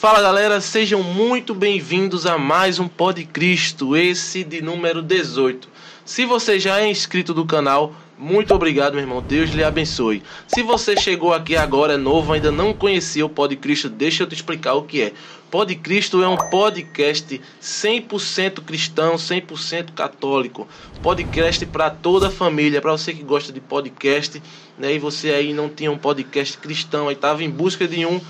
[0.00, 5.68] Fala galera, sejam muito bem-vindos a mais um Pod Cristo, esse de número 18.
[6.04, 9.20] Se você já é inscrito do canal, muito obrigado, meu irmão.
[9.20, 10.22] Deus lhe abençoe.
[10.46, 14.28] Se você chegou aqui agora, é novo, ainda não conhecia o Pod Cristo, deixa eu
[14.28, 15.12] te explicar o que é.
[15.50, 20.68] Pod Cristo é um podcast 100% cristão, 100% católico.
[21.02, 24.40] Podcast para toda a família, para você que gosta de podcast,
[24.78, 24.94] né?
[24.94, 28.20] E você aí não tinha um podcast cristão, aí estava em busca de um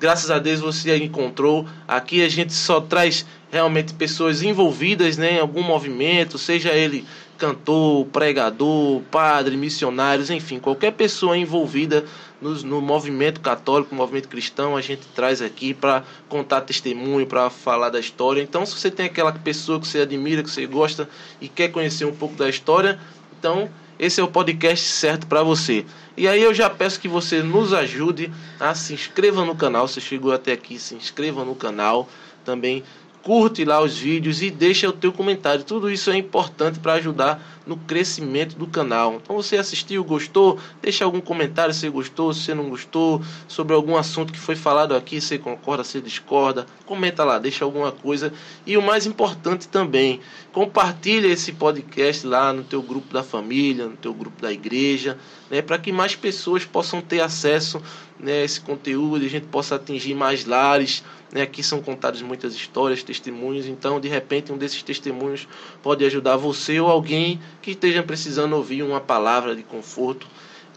[0.00, 1.66] graças a Deus você encontrou.
[1.86, 7.04] Aqui a gente só traz realmente pessoas envolvidas né, em algum movimento, seja ele
[7.36, 12.04] cantor, pregador, padre, missionários, enfim, qualquer pessoa envolvida
[12.40, 17.48] no, no movimento católico, no movimento cristão, a gente traz aqui para contar testemunho, para
[17.48, 18.42] falar da história.
[18.42, 21.08] Então, se você tem aquela pessoa que você admira, que você gosta
[21.40, 23.00] e quer conhecer um pouco da história,
[23.38, 25.84] então esse é o podcast certo para você.
[26.16, 29.86] E aí eu já peço que você nos ajude a se inscreva no canal.
[29.86, 32.08] Se chegou até aqui, se inscreva no canal.
[32.42, 32.82] Também
[33.22, 35.64] curte lá os vídeos e deixa o teu comentário.
[35.64, 39.20] Tudo isso é importante para ajudar no crescimento do canal.
[39.22, 40.58] Então você assistiu, gostou?
[40.82, 45.20] Deixa algum comentário se gostou, se não gostou, sobre algum assunto que foi falado aqui,
[45.20, 46.66] se concorda, se discorda.
[46.86, 48.32] Comenta lá, deixa alguma coisa.
[48.66, 50.20] E o mais importante também,
[50.52, 55.16] compartilha esse podcast lá no teu grupo da família, no teu grupo da igreja,
[55.50, 57.80] né, para que mais pessoas possam ter acesso
[58.22, 61.02] né, esse conteúdo, a gente possa atingir mais lares.
[61.32, 65.46] Né, aqui são contadas muitas histórias, testemunhos, então de repente um desses testemunhos
[65.80, 70.26] pode ajudar você ou alguém que esteja precisando ouvir uma palavra de conforto.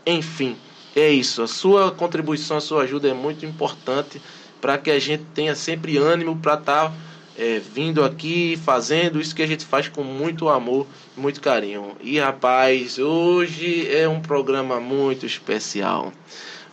[0.06, 0.56] Enfim,
[0.96, 1.42] é isso.
[1.42, 4.22] A sua contribuição, a sua ajuda é muito importante
[4.62, 6.94] para que a gente tenha sempre ânimo para estar tá,
[7.38, 10.86] é, vindo aqui fazendo isso que a gente faz com muito amor,
[11.18, 11.98] muito carinho.
[12.00, 16.14] E rapaz, hoje é um programa muito especial.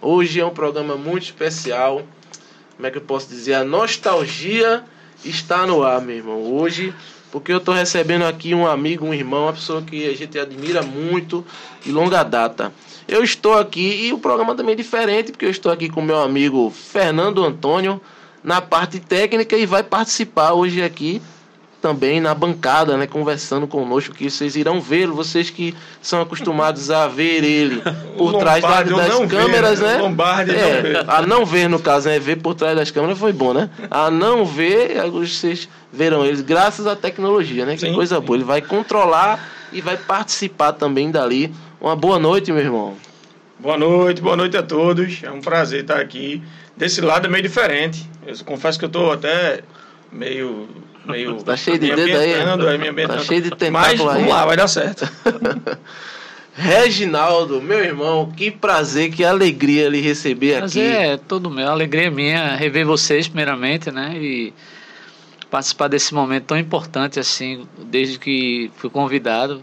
[0.03, 2.03] Hoje é um programa muito especial.
[2.75, 3.55] Como é que eu posso dizer?
[3.55, 4.83] A nostalgia
[5.23, 6.43] está no ar, meu irmão.
[6.55, 6.95] Hoje
[7.31, 10.83] porque eu estou recebendo aqui um amigo, um irmão, uma pessoa que a gente admira
[10.83, 11.45] muito
[11.85, 12.73] de longa data.
[13.07, 16.21] Eu estou aqui e o programa também é diferente, porque eu estou aqui com meu
[16.21, 18.01] amigo Fernando Antônio
[18.43, 21.21] na parte técnica e vai participar hoje aqui
[21.81, 27.09] também na bancada, né, conversando conosco, que vocês irão vê-lo, vocês que são acostumados a
[27.09, 27.83] ver ele
[28.17, 29.99] por trás das, das câmeras, ver, né?
[29.99, 33.33] Lombardi é, não a não ver no caso, né, ver por trás das câmeras foi
[33.33, 33.71] bom, né?
[33.91, 37.75] A não ver, vocês verão eles graças à tecnologia, né?
[37.75, 38.23] Que sim, coisa sim.
[38.23, 39.43] boa, ele vai controlar
[39.73, 41.53] e vai participar também dali.
[41.81, 42.95] Uma boa noite, meu irmão.
[43.59, 45.23] Boa noite, boa noite a todos.
[45.23, 46.43] É um prazer estar aqui.
[46.77, 48.09] Desse lado é meio diferente.
[48.27, 49.61] Eu confesso que eu estou até
[50.13, 50.69] meio
[51.11, 51.43] meio.
[51.43, 53.07] Tá cheio de dedo aí.
[53.07, 55.11] Tá cheio de tentáculo Mas vamos lá, vai dar certo.
[56.55, 60.97] Reginaldo, meu irmão, que prazer, que alegria lhe receber prazer aqui.
[60.97, 64.15] É todo meu, a alegria é minha rever vocês primeiramente, né?
[64.17, 64.53] E
[65.51, 69.63] participar desse momento tão importante assim, desde que fui convidado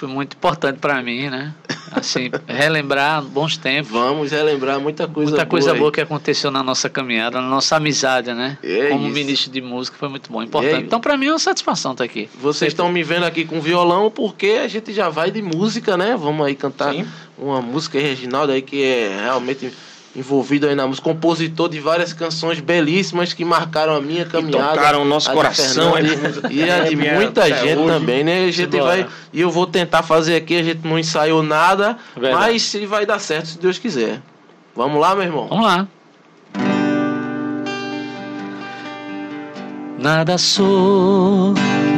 [0.00, 1.54] foi muito importante para mim, né?
[1.90, 3.90] Assim, relembrar bons tempos.
[3.90, 5.50] Vamos relembrar muita coisa muita boa.
[5.50, 8.58] coisa boa que aconteceu na nossa caminhada, na nossa amizade, né?
[8.62, 9.14] É Como isso.
[9.14, 10.74] ministro de música foi muito bom, importante.
[10.74, 12.28] É então, para mim é uma satisfação estar aqui.
[12.40, 16.16] Vocês estão me vendo aqui com violão porque a gente já vai de música, né?
[16.16, 17.06] Vamos aí cantar Sim.
[17.36, 19.72] uma música aí, Reginaldo aí que é realmente
[20.16, 24.74] envolvido aí na música, compositor de várias canções belíssimas que marcaram a minha caminhada.
[24.76, 27.86] tocaram o nosso coração, Fernando, e a de minha- muita até gente hoje.
[27.92, 28.46] também, né?
[28.46, 32.34] A gente vai e eu vou tentar fazer aqui, a gente não ensaiou nada, Verdade.
[32.34, 34.20] mas se vai dar certo se Deus quiser.
[34.74, 35.46] Vamos lá, meu irmão.
[35.48, 35.86] Vamos lá.
[39.98, 41.52] Nada sou,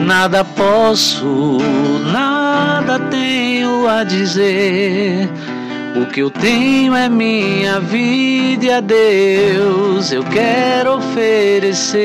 [0.05, 1.59] nada posso,
[2.12, 5.29] nada tenho a dizer.
[5.95, 12.03] O que eu tenho é minha vida e a Deus eu quero oferecer.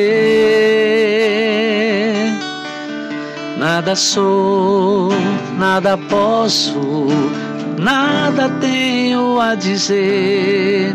[3.57, 5.09] Nada sou,
[5.57, 7.07] nada posso,
[7.79, 10.93] nada tenho a dizer.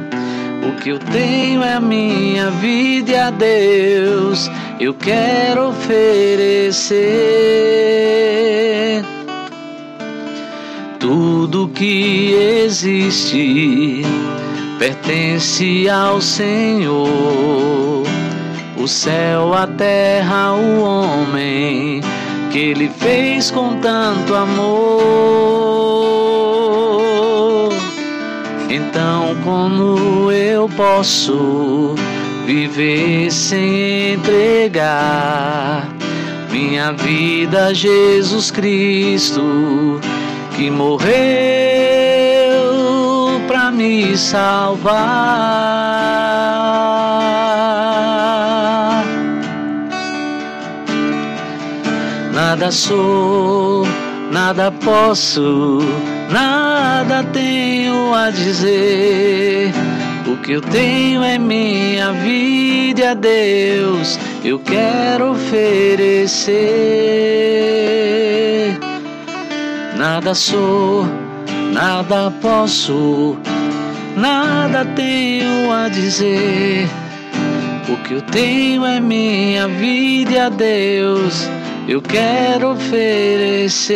[0.62, 7.02] O que eu tenho é minha vida e a Deus eu quero oferecer.
[11.02, 12.32] Tudo que
[12.64, 14.02] existe
[14.78, 18.04] pertence ao Senhor.
[18.76, 22.00] O céu, a terra, o homem
[22.52, 24.62] que Ele fez com tanto amor.
[28.70, 31.96] Então, como eu posso
[32.46, 35.88] viver sem entregar
[36.52, 40.00] minha vida a Jesus Cristo,
[40.56, 41.10] que morreu
[43.46, 45.02] pra me salvar.
[52.32, 53.86] Nada sou,
[54.30, 55.80] nada posso,
[56.30, 59.72] nada tenho a dizer.
[60.26, 66.52] O que eu tenho é minha vida e a Deus eu quero oferecer.
[69.96, 71.06] Nada sou,
[71.70, 73.36] nada posso,
[74.16, 76.88] nada tenho a dizer.
[77.88, 81.46] O que eu tenho é minha vida a Deus,
[81.86, 83.92] eu quero oferecer.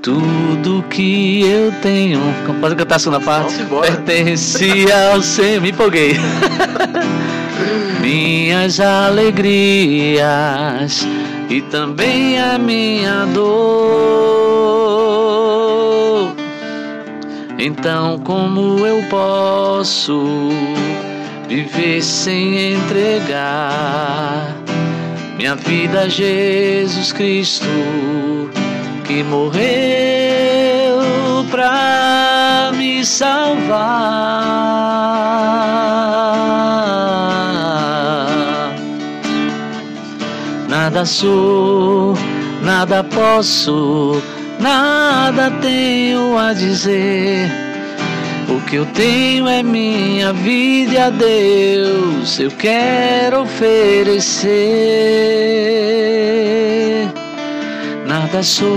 [0.00, 2.20] Tudo que eu tenho.
[2.60, 3.54] Pode cantar a segunda parte?
[3.80, 5.60] Pertence ao Senhor.
[5.60, 6.14] Me empolguei.
[8.00, 10.16] Minhas alegrias
[11.48, 13.46] e também a minha dor.
[17.58, 20.50] Então, como eu posso
[21.48, 24.54] viver sem entregar
[25.38, 27.66] minha vida a Jesus Cristo?
[29.06, 30.98] que morreu
[31.50, 33.86] pra me salvar.
[40.86, 42.14] Nada sou,
[42.62, 44.22] nada posso,
[44.60, 47.50] nada tenho a dizer.
[48.48, 54.46] O que eu tenho é minha vida a Deus, eu quero oferecer
[58.06, 58.72] nada sou,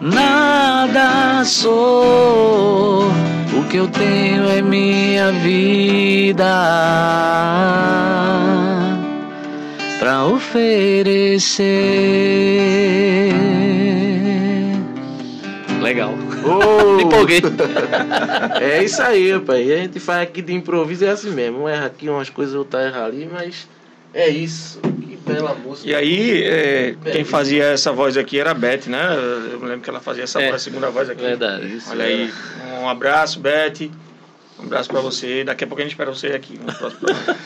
[0.00, 3.08] nada sou.
[3.52, 6.44] O que eu tenho é minha vida
[9.98, 11.70] para oferecer.
[15.80, 16.14] Legal.
[16.44, 17.40] Ô, Me empolguei.
[18.60, 19.72] É isso aí, pai.
[19.72, 21.62] A gente faz aqui de improviso, é assim mesmo.
[21.62, 23.66] Um erra aqui, umas coisas, outras erra ali, mas
[24.14, 24.80] é isso.
[24.80, 25.88] Que bela música.
[25.88, 29.14] E aí, é, quem fazia essa voz aqui era a Beth, né?
[29.52, 30.50] Eu me lembro que ela fazia essa É.
[30.50, 31.22] voz, a segunda voz aqui.
[31.22, 31.76] Verdade.
[31.76, 32.32] Isso, Olha aí,
[32.80, 33.90] um abraço, Beth.
[34.58, 35.44] Um abraço pra você.
[35.44, 37.36] Daqui a pouco a gente espera você aqui programa.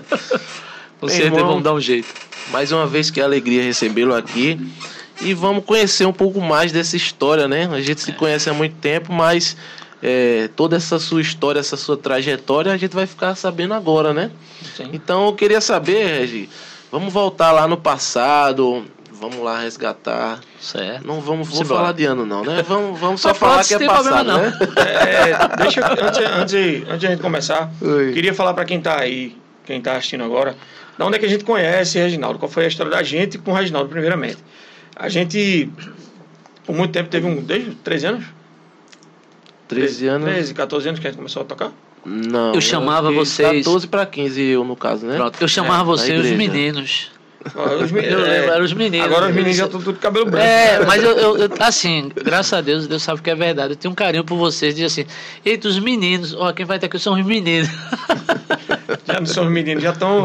[1.00, 2.08] Com certeza vamos dar um jeito.
[2.50, 4.58] Mais uma vez que alegria recebê-lo aqui.
[5.20, 7.68] E vamos conhecer um pouco mais dessa história, né?
[7.70, 9.56] A gente se conhece há muito tempo, mas
[10.06, 14.30] é, toda essa sua história, essa sua trajetória, a gente vai ficar sabendo agora, né?
[14.76, 14.90] Sim.
[14.92, 16.50] Então eu queria saber, Regi,
[16.92, 20.40] vamos voltar lá no passado, vamos lá resgatar.
[20.60, 21.06] Certo.
[21.06, 22.62] Não vamos vou falar de ano não, né?
[22.68, 24.42] Vamos, vamos só falar que é problema passado, não.
[24.42, 24.52] né?
[24.76, 28.12] É, deixa eu, antes, antes, de- antes de a gente começar, Oi.
[28.12, 29.34] queria falar pra quem tá aí,
[29.64, 30.54] quem tá assistindo agora,
[30.98, 33.52] da onde é que a gente conhece Reginaldo, qual foi a história da gente com
[33.52, 34.36] o Reginaldo, primeiramente.
[34.94, 35.68] A gente,
[36.66, 38.24] por muito tempo, teve um, desde 13 anos?
[39.68, 40.28] 13 anos.
[40.28, 41.72] 13, 14 anos que a gente começou a tocar?
[42.04, 42.54] Não.
[42.54, 45.16] Eu chamava fiz vocês- 14 para 15 eu no caso, né?
[45.16, 45.38] Pronto.
[45.40, 47.10] Eu chamava É, você na os meninos.
[47.82, 49.06] Os meni- Eu é, lembro, eram os meninos.
[49.06, 50.46] Agora os meninos já estão tudo de cabelo branco.
[50.46, 53.72] É, mas eu, eu- eu- assim, graças a Deus, Deus sabe que é verdade.
[53.72, 55.04] Eu tenho um carinho por vocês, diz assim,
[55.44, 57.68] eita, os meninos, ó, quem vai estar aqui são os meninos.
[59.06, 60.24] Já não são os meninos, já estão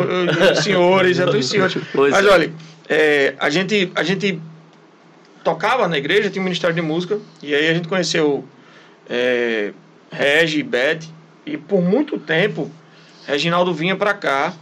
[0.54, 1.78] os senhores, já estão os senhores.
[1.94, 2.30] Pois Mas é.
[2.30, 2.54] olha,
[2.88, 4.40] é, a, gente, a gente
[5.44, 8.44] tocava na igreja, tinha um ministério de música, e aí a gente conheceu
[9.10, 9.74] é,
[10.12, 11.00] Regi, Beth,
[11.46, 12.70] e por muito tempo,
[13.26, 14.54] Reginaldo vinha pra cá,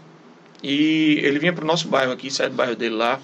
[0.63, 3.19] e ele vinha pro nosso bairro aqui, saía do bairro dele lá,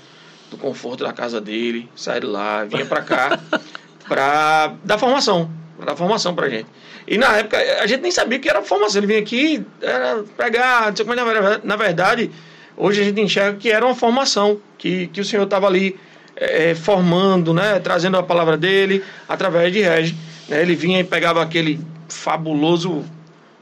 [0.51, 3.39] do conforto da casa dele, saía de lá, vinha pra cá,
[4.07, 6.67] pra dar formação, pra dar formação pra gente.
[7.07, 10.87] E na época, a gente nem sabia que era formação, ele vinha aqui, era pegar,
[10.89, 12.29] não sei como, é, na verdade-
[12.77, 15.97] hoje a gente enxerga que era uma formação, que, que o Senhor estava ali
[16.35, 20.15] eh, formando, né, trazendo a palavra dele através de Regi.
[20.47, 23.03] Né, ele vinha e pegava aquele fabuloso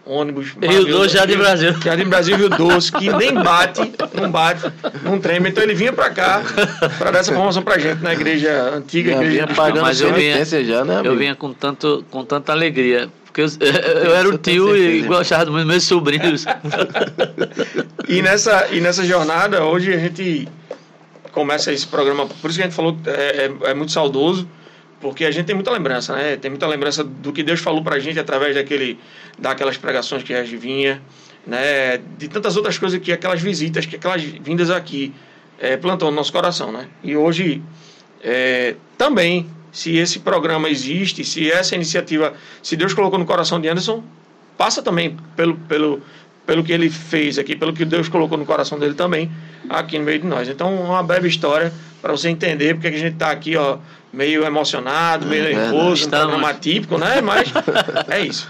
[0.06, 0.56] ônibus.
[0.62, 1.74] Rio Doce, Jardim Brasil.
[1.82, 4.62] Jardim Brasil Rio Doce, que nem bate, não bate,
[5.04, 5.50] não treme.
[5.50, 6.42] Então ele vinha pra cá
[6.98, 10.44] para dar essa formação pra gente na igreja antiga, igreja vinha pagando Mas eu vinha-
[10.46, 13.10] já, né, Eu vinha com, tanto, com tanta alegria.
[13.26, 13.48] Porque eu,
[14.04, 16.46] eu era o tio e gostava dos meus sobrinhos.
[18.08, 20.48] E nessa, e nessa jornada, hoje a gente
[21.32, 24.46] começa esse programa, por isso que a gente falou que é, é, é muito saudoso,
[25.02, 26.38] porque a gente tem muita lembrança, né?
[26.38, 29.00] Tem muita lembrança do que Deus falou pra gente através daquele,
[29.38, 31.02] daquelas pregações que a gente vinha,
[31.46, 31.98] né?
[32.18, 35.14] De tantas outras coisas que aquelas visitas, que aquelas vindas aqui
[35.60, 36.88] é, plantou no nosso coração, né?
[37.04, 37.62] E hoje
[38.24, 43.68] é, também, se esse programa existe, se essa iniciativa, se Deus colocou no coração de
[43.68, 44.04] Anderson,
[44.58, 46.02] passa também pelo, pelo,
[46.46, 49.32] pelo que ele fez aqui, pelo que Deus colocou no coração dele também,
[49.70, 50.48] aqui no meio de nós.
[50.48, 53.78] Então, uma breve história para você entender porque que a gente está aqui, ó,
[54.12, 56.26] meio emocionado, meio É nervoso, um Estamos.
[56.26, 57.22] programa atípico, né?
[57.22, 57.52] Mas
[58.10, 58.48] é isso.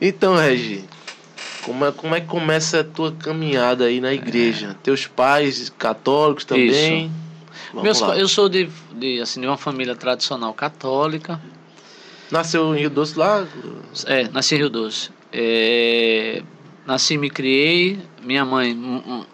[0.00, 0.84] Então, Regi,
[1.62, 4.76] Como é, como é que começa a tua caminhada aí na igreja?
[4.82, 7.10] Teus pais católicos também?
[7.72, 11.40] Meus eu sou de, de, assim, de uma família tradicional católica.
[12.30, 13.46] Nasceu em Rio Doce lá?
[14.06, 15.10] É, nasci em Rio Doce.
[15.32, 16.42] É,
[16.86, 17.98] nasci e me criei.
[18.22, 18.76] Minha mãe,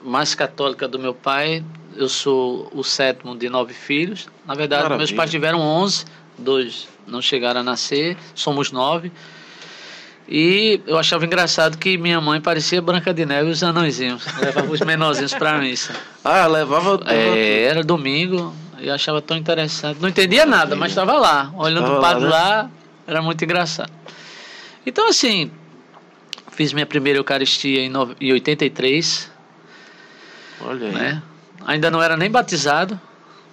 [0.04, 1.64] mais católica do meu pai.
[1.96, 4.28] Eu sou o sétimo de nove filhos.
[4.46, 5.16] Na verdade, meus Maravilha.
[5.16, 6.04] pais tiveram onze,
[6.38, 9.10] dois não chegaram a nascer, somos nove.
[10.28, 14.24] E eu achava engraçado que minha mãe parecia Branca de Neve e os anõezinhos.
[14.40, 15.92] Levava os menorzinhos para missa.
[16.22, 17.00] Ah, levava.
[17.06, 19.98] É, era domingo, eu achava tão interessante.
[20.00, 22.28] Não entendia nada, mas estava lá, olhando Tava o lá, padre né?
[22.30, 22.70] lá,
[23.06, 23.90] era muito engraçado.
[24.86, 25.50] Então, assim,
[26.52, 29.30] fiz minha primeira Eucaristia em, no- em 83,
[30.60, 30.92] Olha aí.
[30.92, 31.22] né?
[31.66, 33.00] Ainda não era nem batizado.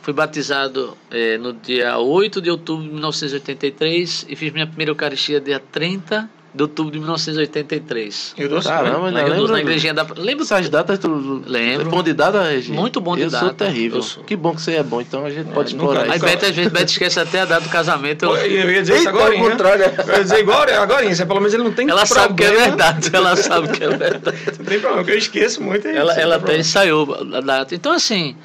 [0.01, 5.41] Fui batizado eh, no dia 8 de outubro de 1983 e fiz minha primeira Eucaristia
[5.41, 8.33] dia 30 de outubro de 1983.
[8.35, 8.67] Rio Doce?
[8.67, 10.05] Caramba, Doce, na igrejinha da.
[10.17, 11.43] Lembro Essas datas tu.
[11.45, 11.87] Lembro.
[11.87, 12.71] É bom de data, Regi?
[12.71, 13.45] Muito bom de eu data.
[13.45, 13.99] sou terrível.
[13.99, 14.23] Eu sou.
[14.23, 16.25] Que bom que você é bom, então a gente pode nunca- explorar Aí isso.
[16.25, 18.25] Beto, às vezes, Beto esquece até a data do casamento.
[18.25, 19.33] eu- Eu ia dizer isso agora.
[19.35, 19.83] ao contrário.
[20.07, 21.05] Eu ia dizer igual agora.
[21.05, 22.67] Isso é, pelo menos ele não tem Ela sabe que é problema.
[22.75, 24.37] verdade, ela sabe que é verdade.
[24.57, 25.87] Não tem problema, que eu esqueço muito.
[25.87, 27.75] é Ela, isso, ela até tem ensaiou a data.
[27.75, 28.35] Então, assim,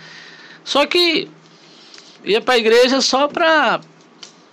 [0.64, 1.28] só que
[2.25, 3.81] ia pra igreja só pra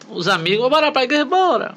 [0.09, 1.75] os amigos, bora pra igreja, bora.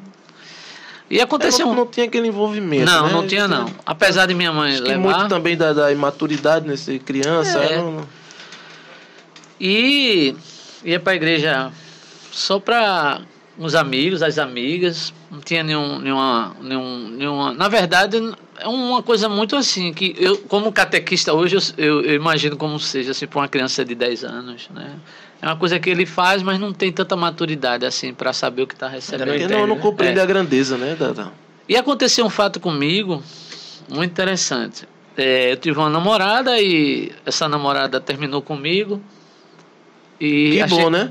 [1.13, 1.77] E aconteceu não, um.
[1.77, 2.91] não tinha aquele envolvimento.
[2.91, 3.13] Não, né?
[3.13, 3.67] não tinha não.
[3.85, 4.99] Apesar de minha mãe Acho levar.
[4.99, 7.59] muito também da, da imaturidade nesse criança.
[7.59, 7.79] É.
[7.83, 8.03] um-
[9.61, 10.35] E
[10.83, 11.71] ia pra igreja
[12.31, 13.21] só pra
[13.59, 15.13] os amigos, as amigas.
[15.31, 17.53] Não tinha nenhum, nenhuma, nenhum, nenhuma.
[17.53, 18.17] Na verdade,
[18.59, 22.79] é uma coisa muito assim, que eu, como catequista hoje, eu, eu, eu imagino como
[22.81, 24.95] seja assim, para uma criança de 10 anos, né?
[25.43, 28.67] É uma coisa que ele faz, mas não tem tanta maturidade assim para saber o
[28.67, 29.27] que está recebendo.
[29.29, 29.83] Porque entende, não, não né?
[29.83, 30.23] compreende É.
[30.23, 30.95] a grandeza, né?
[30.95, 31.33] Da, da-
[31.69, 33.21] E aconteceu um fato comigo
[33.93, 34.87] muito interessante.
[35.17, 39.03] É, eu tive uma namorada e essa namorada terminou comigo.
[40.21, 41.11] E Que achei, bom, né?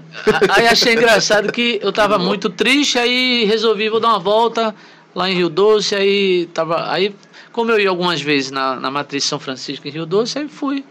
[0.50, 4.74] Aí achei engraçado que eu tava muito triste, aí resolvi vou dar uma volta
[5.14, 6.90] lá em Rio Doce, aí tava.
[6.90, 7.14] Aí,
[7.52, 10.86] como eu ia algumas vezes na, na matriz São Francisco em Rio Doce, aí fui.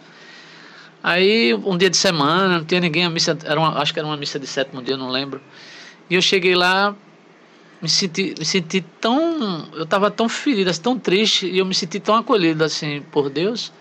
[1.03, 4.07] Aí um dia de semana, não tinha ninguém, a missa, era uma, acho que era
[4.07, 5.41] uma missa de sétimo dia, não lembro.
[6.09, 6.95] E eu cheguei lá,
[7.81, 9.69] me senti, me senti tão.
[9.73, 13.31] Eu estava tão ferido, assim, tão triste, e eu me senti tão acolhido assim por
[13.31, 13.73] Deus,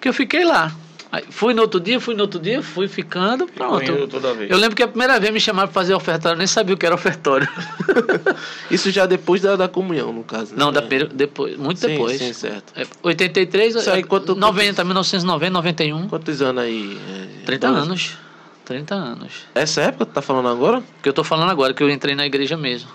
[0.00, 0.74] que eu fiquei lá.
[1.12, 3.82] Aí, fui no outro dia, fui no outro dia, fui ficando, pronto.
[4.48, 6.78] Eu lembro que a primeira vez me chamaram para fazer ofertório, eu nem sabia o
[6.78, 7.48] que era ofertório.
[8.70, 10.52] Isso já depois da, da comunhão, no caso.
[10.52, 10.56] né?
[10.56, 12.18] Não, da, primeira- depois, muito Sim, depois.
[12.18, 12.72] Sim, certo.
[12.76, 16.08] É, 83, Isso aí, quanto- 90, 1990, 91.
[16.08, 16.98] Quantos anos aí?
[17.42, 17.80] é, 30 doze?
[17.80, 18.18] anos.
[18.64, 19.32] 30 anos.
[19.54, 20.80] Essa época que tá falando agora?
[21.02, 22.88] Que eu tô falando agora, que eu entrei na igreja mesmo.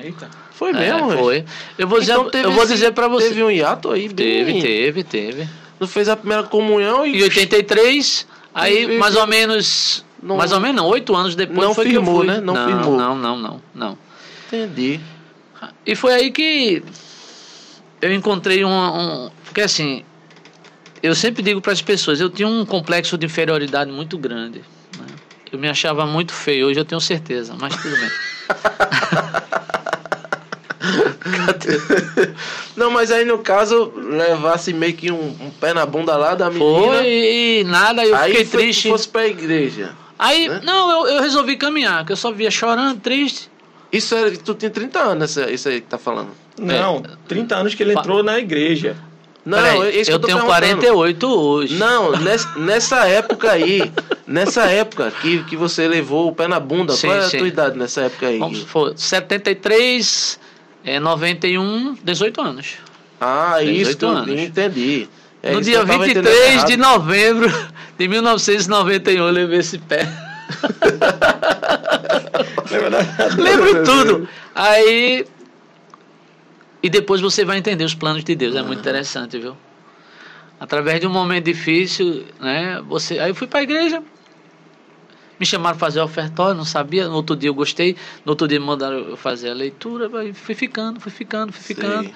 [0.00, 0.28] Eita.
[0.52, 1.20] Foi É, mesmo, Regi?
[1.22, 1.44] foi.
[1.76, 3.28] Eu vou dizer, Então teve eu vou dizer para você.
[3.28, 4.14] Teve um hiato aí bem...
[4.14, 5.48] Teve, teve, teve.
[5.78, 7.18] Tu fez a primeira comunhão e...
[7.18, 10.04] Em 83, aí E- mais ou menos.
[10.22, 12.34] Não- mais ou menos oito anos depois Não foi firmou, que eu fui.
[12.34, 12.40] né?
[12.44, 12.96] Não não, firmou.
[12.96, 13.98] Não, não, não, não.
[14.48, 14.98] Entendi.
[15.86, 16.82] E foi aí que
[18.02, 19.30] eu encontrei uma, um.
[19.44, 20.04] Porque assim,
[21.02, 24.58] eu sempre digo para as pessoas, eu tinha um complexo de inferioridade muito grande.
[24.98, 25.06] né?
[25.52, 28.10] Eu me achava muito feio, hoje eu tenho certeza, mas tudo bem.
[32.76, 36.50] Não, mas aí no caso, levasse meio que um, um pé na bunda lá da
[36.50, 36.94] menina.
[36.94, 38.88] Foi e nada, eu aí fiquei foi, triste.
[38.88, 39.94] Tu fosse pra igreja.
[40.18, 40.60] Aí, né?
[40.64, 43.50] não, eu, eu resolvi caminhar, que eu só via chorando, triste.
[43.92, 46.30] Isso era tu tinha 30 anos, isso aí que tá falando.
[46.58, 48.96] Não, 30 anos que ele entrou na igreja.
[49.48, 50.80] Não, Peraí, é isso eu que eu tenho perguntando.
[50.80, 51.74] 48 hoje.
[51.76, 53.90] Não, nessa, nessa época aí,
[54.26, 57.38] nessa época que, que você levou o pé na bunda, Sim, qual é a sim.
[57.38, 58.38] tua idade nessa época aí?
[58.38, 60.38] Vamos supor, 73,
[60.84, 62.76] é 91, 18 anos.
[63.20, 64.40] Ah, 18 isso, anos.
[64.40, 65.08] entendi.
[65.42, 67.48] É no dia que eu tava entendendo 23 de novembro
[67.96, 70.08] de 1991 eu levei esse pé.
[73.36, 74.28] Lembro tudo.
[74.54, 75.26] Aí.
[76.82, 78.54] E depois você vai entender os planos de Deus.
[78.54, 79.56] É muito interessante, viu?
[80.60, 82.82] Através de um momento difícil, né?
[82.88, 83.18] Você...
[83.18, 84.02] Aí eu fui para a igreja.
[85.38, 87.06] Me chamaram para fazer o ofertório, não sabia.
[87.08, 87.94] No outro dia eu gostei.
[88.24, 90.10] No outro dia me mandaram eu fazer a leitura.
[90.34, 92.04] Fui ficando, fui ficando, fui ficando.
[92.04, 92.14] Sei.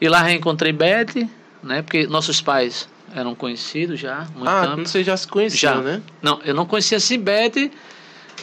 [0.00, 1.28] E lá reencontrei Beth,
[1.62, 1.82] né?
[1.82, 4.86] Porque nossos pais eram conhecidos já, muito Ah, tempo.
[4.88, 5.80] vocês já se conheciam, Já.
[5.80, 6.02] né?
[6.22, 7.70] Não, eu não conhecia assim Beth.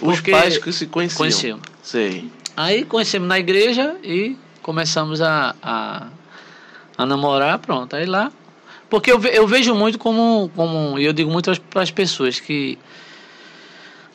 [0.01, 1.17] Os pais que se conheciam.
[1.17, 1.59] Conheciam.
[1.81, 2.29] Sei.
[2.57, 6.07] Aí conhecemos na igreja e começamos a, a,
[6.97, 7.95] a namorar, pronto.
[7.95, 8.29] Aí lá.
[8.89, 10.99] Porque eu, ve- eu vejo muito como, como.
[10.99, 12.77] E eu digo muito para as pessoas que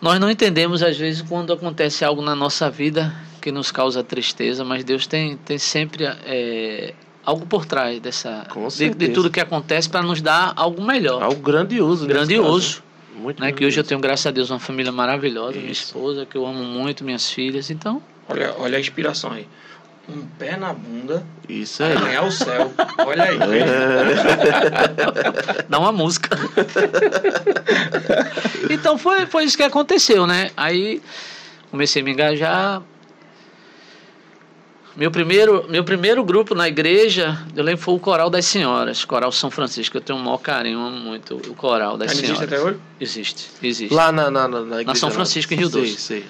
[0.00, 4.64] nós não entendemos, às vezes, quando acontece algo na nossa vida que nos causa tristeza,
[4.64, 9.88] mas Deus tem, tem sempre é, algo por trás dessa de, de tudo que acontece
[9.88, 11.22] para nos dar algo melhor.
[11.22, 12.06] Algo grandioso.
[12.06, 12.82] grandioso.
[13.14, 15.86] Muito Né, que hoje eu tenho, graças a Deus, uma família maravilhosa, minha Isso.
[15.86, 17.70] esposa, que eu amo muito, minhas filhas.
[17.70, 19.46] Então, Olha, olha a inspiração aí.
[20.12, 21.96] Um pé na bunda, Isso aí.
[21.96, 22.72] ganhar o céu.
[22.98, 23.38] Olha aí.
[25.68, 26.36] dá uma música.
[28.68, 30.50] então foi, foi isso que aconteceu, né?
[30.56, 31.00] Aí
[31.70, 32.82] comecei a me engajar.
[34.96, 39.30] Meu primeiro, meu primeiro grupo na igreja, eu lembro, foi o Coral das Senhoras, Coral
[39.30, 39.96] São Francisco.
[39.96, 42.42] Eu tenho um maior carinho, amo muito o Coral das Ainda Senhoras.
[42.42, 42.80] existe até hoje?
[43.00, 43.94] Existe, existe.
[43.94, 45.14] Lá na, na, na, na igreja São lá.
[45.14, 45.94] Francisco, em Rio Doce.
[45.96, 46.26] Sei.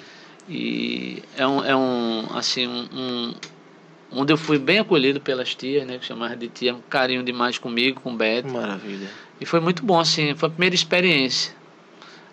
[0.47, 3.33] E é um, é um assim, um-
[4.11, 7.57] onde eu fui bem acolhido pelas tias, né, que chamavam de tia, um carinho demais
[7.57, 8.49] comigo, com o Beto.
[8.49, 9.09] Maravilha.
[9.39, 11.53] E foi muito bom, assim, foi a primeira experiência.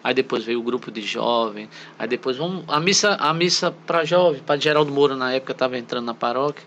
[0.03, 1.69] Aí depois veio o grupo de jovem,
[1.99, 5.77] aí depois vamos, a missa, a missa para jovem, para Geraldo Moura na época estava
[5.77, 6.65] entrando na paróquia.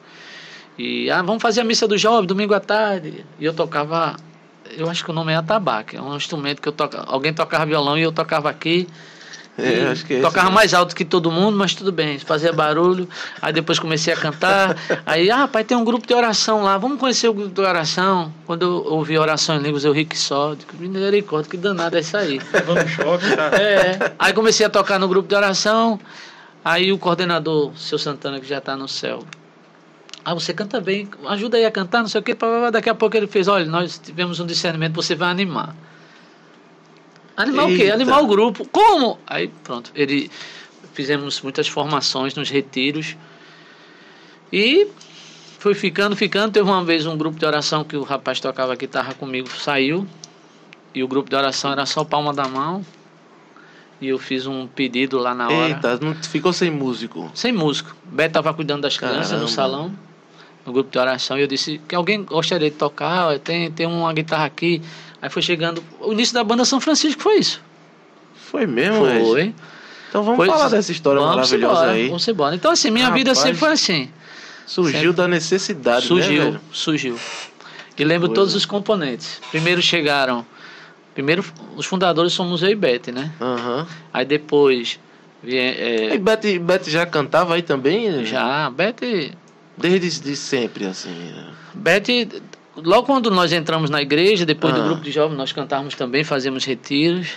[0.78, 3.26] E ah, vamos fazer a missa do jovem domingo à tarde.
[3.40, 4.16] E eu tocava,
[4.78, 7.66] eu acho que o nome é atabaque, é um instrumento que eu toca, alguém tocava
[7.66, 8.88] violão e eu tocava aqui.
[9.58, 10.56] É, acho que é esse tocava mesmo.
[10.56, 13.08] mais alto que todo mundo, mas tudo bem, fazia barulho.
[13.42, 14.76] Aí depois comecei a cantar.
[15.06, 18.34] Aí, ah, pai, tem um grupo de oração lá, vamos conhecer o grupo de oração.
[18.46, 20.56] Quando eu ouvi oração em línguas, eu ri que só.
[20.56, 22.40] Digo, misericórdia, que danado é isso aí.
[22.54, 23.52] Levando um choque, tá?
[23.58, 24.14] É.
[24.18, 26.00] Aí comecei a tocar no grupo de oração.
[26.64, 29.24] Aí o coordenador, seu Santana, que já está no céu.
[30.24, 32.38] Ah, você canta bem, ajuda aí a cantar, não sei o quê.
[32.72, 35.76] Daqui a pouco ele fez: olha, nós tivemos um discernimento, você vai animar.
[37.36, 37.84] Animar o quê?
[37.84, 37.94] Eita.
[37.96, 38.68] Animar o grupo.
[38.68, 39.18] Como?
[39.26, 40.30] Aí pronto, ele
[40.94, 43.16] fizemos muitas formações nos retiros.
[44.52, 44.88] E
[45.60, 46.52] foi ficando, ficando.
[46.52, 50.06] Teve uma vez um grupo de oração que o rapaz tocava guitarra comigo, saiu.
[50.94, 52.86] E o grupo de oração era só palma da mão.
[54.02, 55.70] E eu fiz um pedido lá na hora.
[55.70, 57.32] Eita, não ficou sem músico.
[57.34, 57.96] Sem músico.
[58.04, 59.44] Beto estava cuidando das crianças Caramba.
[59.44, 59.94] no salão,
[60.66, 64.12] no grupo de oração, e eu disse que alguém gostaria de tocar, tem, tem uma
[64.12, 64.82] guitarra aqui.
[65.22, 65.84] Aí foi chegando.
[66.00, 67.62] O início da banda São Francisco foi isso.
[68.36, 69.06] Foi mesmo?
[69.06, 69.54] Foi.
[70.10, 72.08] Então vamos Foi- falar dessa história vamos maravilhosa embora, aí.
[72.08, 72.56] Vamos embora.
[72.56, 74.10] Então, assim, minha vida Rapaz, sempre foi assim.
[74.66, 75.14] Surgiu sempre.
[75.14, 76.62] da necessidade, né, surgiu, velho?
[76.72, 77.20] surgiu.
[77.98, 79.40] E lembro todos os componentes.
[79.52, 80.46] Primeiro chegaram.
[81.14, 81.44] Primeiro,
[81.76, 83.32] os fundadores somos eu e Beth, né?
[83.40, 83.86] Aham.
[84.14, 85.00] Aí depois.
[85.46, 88.26] é, E Beth, Beth já cantava aí também?
[88.26, 89.32] já, Beth.
[89.78, 91.10] Desde de sempre, assim.
[91.10, 91.48] né?
[91.74, 92.42] Beth,
[92.76, 94.86] logo quando nós entramos na igreja, depois do Ah.
[94.86, 97.30] grupo de jovens, nós cantávamos também, fazíamos retiros,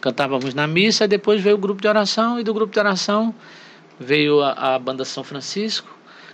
[0.00, 3.34] cantávamos na missa, e depois veio o grupo de oração, e do grupo de oração
[3.98, 5.88] veio a, a banda São Francisco,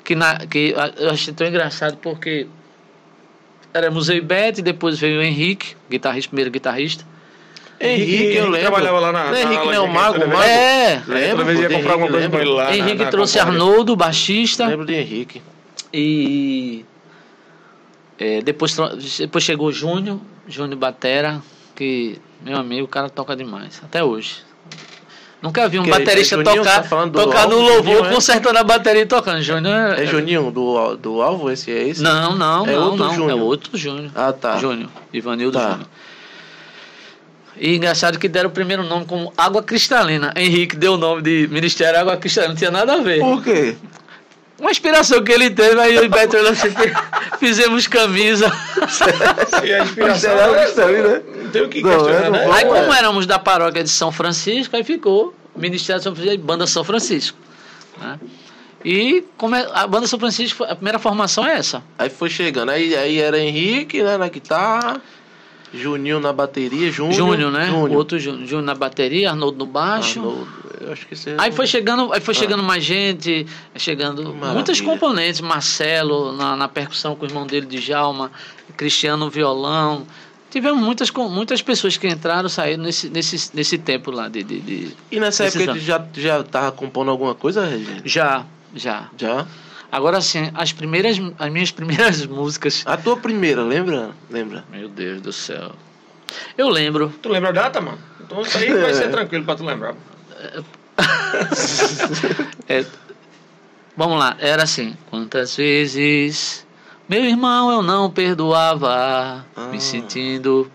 [0.04, 2.46] que, na, que eu achei tão engraçado porque
[3.72, 7.04] éramos eu e Beth, depois veio o Henrique, guitarrista, primeiro guitarrista.
[7.80, 8.60] Henrique, eu lembro.
[8.70, 9.24] trabalhava lá na.
[9.24, 10.42] Não na Henrique, não é o Mago, o Mago?
[10.42, 12.40] É, Lembro, Toda vez ia comprar alguma Henrique, coisa com lembro.
[12.40, 12.64] ele lá.
[12.70, 13.60] na- Henrique na trouxe Concórdia.
[13.62, 14.66] Arnoldo, baixista.
[14.68, 15.42] Lembro de Henrique.
[15.92, 16.84] E
[18.22, 18.76] é, depois,
[19.18, 21.42] depois chegou o Júnior, Júnior Batera,
[21.74, 24.36] que, meu amigo, o cara toca demais, até hoje.
[25.40, 28.14] Nunca vi um Que- baterista é Juninho, tocar, tá tocar no louvor, Juninho, é?
[28.14, 29.42] consertando a bateria e tocando.
[29.42, 31.50] Júnior É Juninho do, do Alvo?
[31.50, 32.00] Esse é esse?
[32.00, 33.14] Não, não, É não, outro não.
[33.14, 33.30] Júnior.
[33.30, 34.12] É outro Júnior.
[34.14, 34.56] Ah, tá.
[34.58, 35.70] Júnior, Ivanildo Tá.
[35.70, 35.88] Júnior.
[37.56, 40.32] E engraçado que deram o primeiro nome como Água Cristalina.
[40.36, 43.18] Henrique deu o nome de Ministério Água Cristalina, não tinha nada a ver.
[43.20, 43.76] Por quê?
[44.62, 46.68] Uma inspiração que ele teve, aí eu e Beto assim,
[47.40, 48.46] fizemos camisa.
[49.64, 50.30] E a inspiração.
[50.30, 51.22] É- que está aí, né?
[51.42, 52.50] Não tem o que Não, questionar, é, não né?
[52.52, 52.98] Aí, Como é?
[52.98, 56.84] éramos da paróquia de São Francisco, aí ficou Ministério de São Francisco e Banda São
[56.84, 57.36] Francisco.
[58.00, 58.20] né?
[58.84, 61.82] E como é- a Banda São Francisco, a primeira formação é essa.
[61.98, 62.70] Aí foi chegando.
[62.70, 65.00] Aí, aí era Henrique, né, na guitarra.
[65.74, 66.90] Juninho na bateria.
[66.90, 67.14] Júnior.
[67.14, 67.66] Júnior, né?
[67.66, 67.96] Júnior.
[67.98, 70.18] Outro Júnior, na bateria, Arnoldo no baixo.
[70.20, 70.48] Arnoldo,
[70.80, 72.38] eu acho que esse é Aí foi chegando, aí foi Ah.
[72.38, 74.52] chegando mais gente, chegando Maravilha.
[74.54, 78.30] muitos componentes, Marcelo na, na percussão com o irmão dele Djalma,
[78.76, 80.06] Cristiano no violão.
[80.50, 84.96] Tivemos muitas, muitas pessoas que entraram saíram nesse, nesse, nesse tempo lá de, de, de-
[85.10, 88.02] E nessa época ele já, já tava compondo alguma coisa, Regina?
[88.04, 89.08] Já, já.
[89.16, 89.46] Já?
[89.92, 92.82] Agora sim, as primeiras, as minhas primeiras músicas.
[92.86, 94.12] A tua primeira, lembra?
[94.30, 94.64] Lembra?
[94.70, 95.72] Meu Deus do céu.
[96.56, 97.12] Eu lembro.
[97.20, 97.98] Tu lembra a data, mano?
[98.20, 99.94] Então isso aí vai ser tranquilo pra tu lembrar.
[102.68, 102.84] É,
[103.96, 104.96] vamos lá, era assim.
[105.10, 106.66] Quantas vezes
[107.08, 109.66] meu irmão eu não perdoava, Ah.
[109.70, 110.70] me sentindo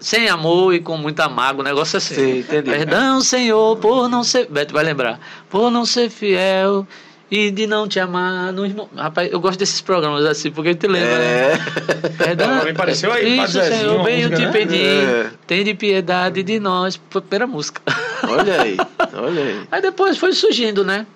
[0.00, 2.14] sem amor e com muita mágoa, um negócio assim.
[2.14, 2.70] Sei, entendi.
[2.70, 4.46] Perdão, Senhor, por não ser.
[4.46, 5.20] Beto vai lembrar.
[5.48, 6.86] Por não ser fiel
[7.30, 8.88] e de não te amar no irmão.
[8.94, 11.52] Rapaz, eu gosto desses programas assim, porque te lembra, né?
[11.52, 12.08] É.
[12.16, 12.50] Perdão.
[12.50, 14.52] Agora me pareceu aí, Isso, Padre Zezinho, Senhor, bem eu música, te né?
[14.52, 14.84] pedi.
[14.84, 15.30] É.
[15.46, 17.00] Tem de piedade de nós.
[17.10, 17.82] Foi a primeira música.
[18.28, 18.76] Olha aí,
[19.14, 19.68] olha aí.
[19.70, 21.06] Aí depois foi surgindo, né?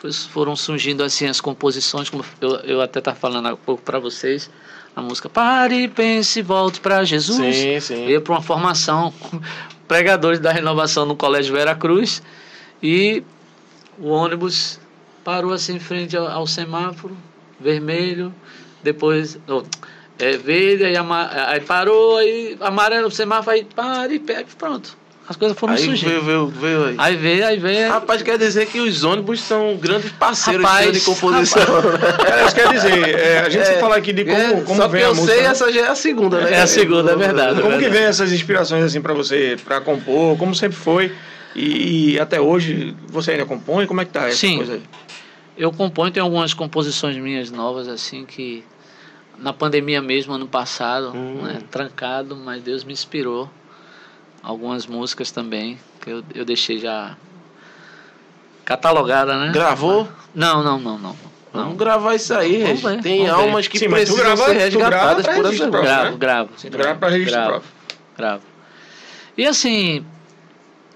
[0.00, 3.98] Pois foram surgindo assim as composições, como eu, eu até estava falando há pouco para
[3.98, 4.50] vocês,
[4.94, 7.56] a música Pare, pense, volte para Jesus.
[7.56, 8.06] Sim, sim.
[8.06, 9.12] Veio para uma formação
[9.88, 12.22] pregadores da renovação no Colégio Vera Cruz
[12.82, 13.22] e
[13.98, 14.80] o ônibus
[15.24, 17.16] parou assim em frente ao, ao semáforo
[17.58, 18.34] vermelho,
[18.82, 19.62] depois oh,
[20.18, 24.96] é, verde, aí, ama- aí parou, aí amarelo, semáforo, aí pare, pega, pronto.
[25.30, 26.08] As coisas foram Aí surgindo.
[26.08, 26.94] veio, veio, veio aí.
[26.98, 27.88] Aí veio, aí veio.
[27.88, 31.62] Rapaz, quer dizer que os ônibus são grandes parceiros Rapaz, de composição.
[32.26, 34.88] É, isso quer dizer, é, a gente sempre fala aqui de como, É, como só
[34.88, 35.32] vem que a eu música.
[35.32, 35.48] sei, né?
[35.50, 36.52] essa já é a segunda, né?
[36.52, 37.62] É a segunda, é verdade.
[37.62, 40.36] Como que vem essas inspirações assim para você, para compor?
[40.36, 41.14] Como sempre foi?
[41.54, 43.86] E, e até hoje você ainda compõe?
[43.86, 44.56] Como é que tá essa Sim.
[44.56, 44.82] coisa aí?
[45.56, 48.64] Eu componho, tem algumas composições minhas novas, assim, que
[49.38, 51.42] na pandemia mesmo, ano passado, Hum.
[51.42, 53.48] né, trancado, mas Deus me inspirou.
[54.42, 57.16] Algumas músicas também, que eu, eu deixei já
[58.64, 59.52] catalogada, né?
[59.52, 60.08] Gravou?
[60.34, 61.16] Não, não, não, não.
[61.52, 61.76] Vamos não.
[61.76, 63.42] gravar isso aí, Vamos ver, Tem vamos ver.
[63.42, 66.16] almas que Sim, precisam grava- ser resgatadas por essa próprio, Gravo, né?
[66.16, 66.50] gravo.
[66.56, 67.70] Você grava para registro gravo, próprio.
[68.16, 68.42] gravo.
[69.36, 70.04] E assim,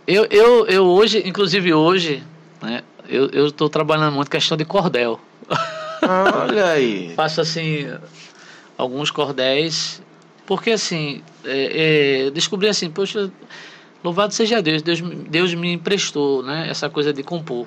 [0.06, 2.22] eu, eu, eu hoje, inclusive hoje,
[2.62, 5.18] né, eu eu estou trabalhando muito questão de cordel.
[6.02, 7.12] Olha aí.
[7.16, 7.86] Faço assim
[8.78, 10.00] alguns cordéis,
[10.46, 13.30] porque assim, é, é, eu descobri assim, poxa,
[14.02, 17.66] louvado seja Deus, Deus, me- Deus me emprestou, né, essa coisa de compor.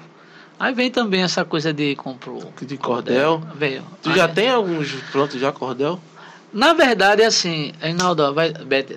[0.60, 2.44] Aí vem também essa coisa de compor.
[2.62, 3.42] De cordel.
[3.56, 3.84] Veio.
[4.02, 6.00] Tu Aí- já tem alguns prontos já, cordel?
[6.52, 8.96] Na verdade, é assim, Reinaldo, vai, Beth,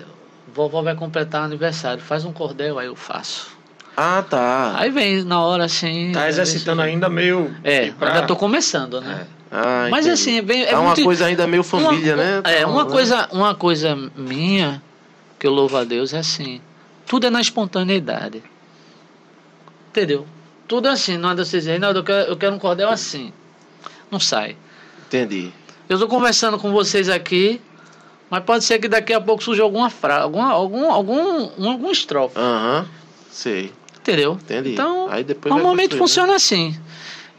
[0.53, 3.51] vovó vai completar aniversário, faz um cordel, aí eu faço.
[3.95, 4.73] Ah, tá.
[4.77, 6.11] Aí vem na hora assim.
[6.13, 7.53] Tá é, exercitando ainda meio.
[7.63, 9.27] É, pra- ainda tô começando, né?
[9.51, 10.39] Ah, Mas entendi.
[10.39, 12.37] assim, é É uma muito- coisa ainda meio família, uma, né?
[12.45, 12.91] É, Tá uma rolando.
[12.91, 14.81] coisa, uma coisa minha
[15.37, 16.61] que eu louvo a Deus é assim,
[17.05, 18.41] tudo é na espontaneidade.
[19.89, 20.25] Entendeu?
[20.67, 23.33] Tudo é assim, não anda você dizer, Reinaldo, eu quero, eu quero um cordel assim.
[24.09, 24.55] Não sai.
[25.07, 25.51] Entendi.
[25.89, 27.59] Eu estou conversando com vocês aqui,
[28.29, 31.91] mas pode ser que daqui a pouco surja alguma frase, alguma, algum, algum, um, algum
[31.91, 32.37] estrofe.
[32.39, 32.87] Aham.
[33.29, 33.73] Sei.
[33.99, 34.33] Entendeu?
[34.41, 34.71] Entendi.
[34.73, 35.97] Então, Aí depois normalmente né?
[35.97, 36.79] funciona assim.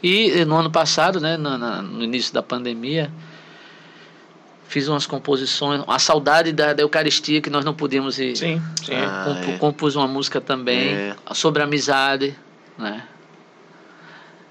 [0.03, 3.09] E eh, no ano passado, né, na- na- no início da pandemia,
[4.67, 8.35] fiz umas composições, a saudade da, da Eucaristia que nós não podíamos ir.
[8.35, 8.93] Sim, sim.
[8.95, 9.57] Ah, Compu- é.
[9.57, 11.15] Compus uma música também É.
[11.33, 12.35] sobre amizade,
[12.77, 13.03] né?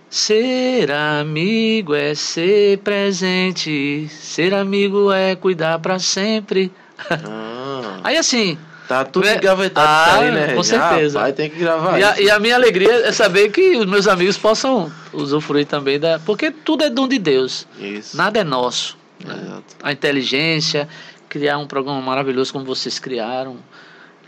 [0.09, 6.73] Ser amigo é ser presente, ser amigo é cuidar pra sempre.
[7.11, 8.57] Ah, Aí assim,
[8.93, 10.55] tá tudo engavetado Ah, isso aí, né?
[10.55, 11.19] com certeza.
[11.19, 14.07] Rapaz, tem que gravar E a, e a minha alegria é saber que os meus
[14.07, 16.19] amigos possam usufruir também da.
[16.21, 18.17] Porque tudo é dom de Deus, Isso.
[18.17, 18.97] nada é nosso.
[19.25, 19.61] né?
[19.83, 20.89] A inteligência,
[21.29, 23.57] criar um programa maravilhoso como vocês criaram,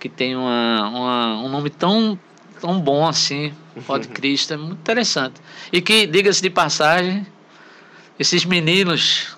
[0.01, 2.19] que tem uma, uma- um nome tão,
[2.61, 3.53] tão bom assim,
[3.87, 5.35] Pode Cristo, é muito interessante.
[5.73, 7.27] E que, diga-se de passagem,
[8.19, 9.37] esses meninos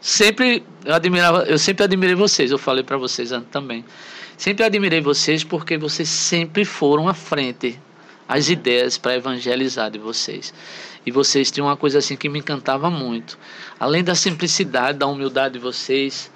[0.00, 3.84] sempre eu admirava, eu sempre admirei vocês, eu falei para vocês antes também.
[4.36, 7.78] Sempre admirei vocês porque vocês sempre foram à frente
[8.28, 10.54] as ideias para evangelizar de vocês.
[11.04, 13.38] E vocês tinham uma coisa assim que me encantava muito.
[13.78, 16.30] Além da simplicidade, da humildade de vocês,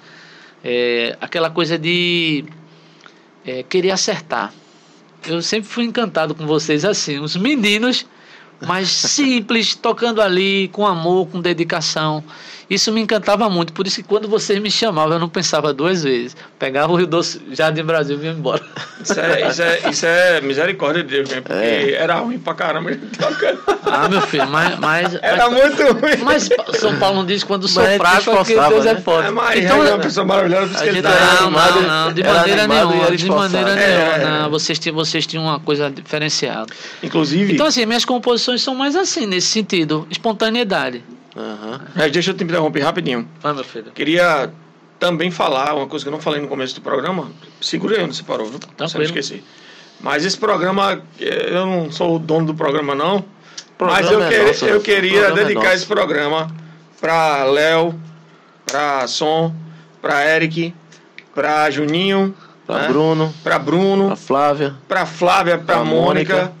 [0.63, 2.45] é, aquela coisa de
[3.45, 4.53] é, querer acertar.
[5.25, 8.05] Eu sempre fui encantado com vocês assim, os meninos,
[8.65, 12.23] mas simples, tocando ali, com amor, com dedicação.
[12.69, 16.03] Isso me encantava muito, por isso que quando vocês me chamavam, eu não pensava duas
[16.03, 16.35] vezes.
[16.59, 18.61] Pegava o Rio Doce Jardim Brasil e vinha embora.
[19.01, 21.39] Isso é, isso, é, isso é misericórdia de Deus, né?
[21.41, 21.93] Porque É.
[21.93, 22.91] era ruim pra caramba.
[23.85, 24.77] Ah, meu filho, mas.
[24.79, 26.17] mas Era mas, muito ruim.
[26.23, 26.49] mas
[26.79, 29.01] São Paulo não diz quando sou fraco, é porque Deus é né?
[29.01, 29.27] forte.
[29.27, 31.11] É, mas então, é uma pessoa maravilhosa, por isso não,
[31.47, 33.75] animado, não, não, de maneira nenhuma, de maneira esforçado.
[33.75, 34.13] nenhuma.
[34.13, 34.25] É.
[34.41, 36.67] Não, vocês, tinham, vocês tinham uma coisa diferenciada.
[37.01, 41.03] Inclusive, Então, assim, minhas composições são mais assim, nesse sentido, espontaneidade.
[41.95, 43.27] É, deixa eu te interromper rapidinho.
[43.41, 43.91] Vai, meu filho.
[43.91, 44.51] Queria
[44.99, 47.29] também falar uma coisa que eu não falei no começo do programa.
[47.61, 48.59] Segura aí onde você parou, viu?
[48.77, 49.43] Você não esqueci.
[49.99, 53.23] Mas esse programa, eh, eu não sou o dono do programa, não.
[53.77, 55.75] Programa mas eu, é que- nosso, eu queria é dedicar nosso.
[55.75, 56.47] esse programa
[56.99, 57.99] para Léo,
[58.65, 59.53] para Som,
[60.01, 60.73] para Eric,
[61.35, 62.33] para Juninho,
[62.65, 62.87] Pra né?
[62.89, 66.51] Bruno, para Bruno, pra Flávia, para Flávia, para Mônica, Mônica,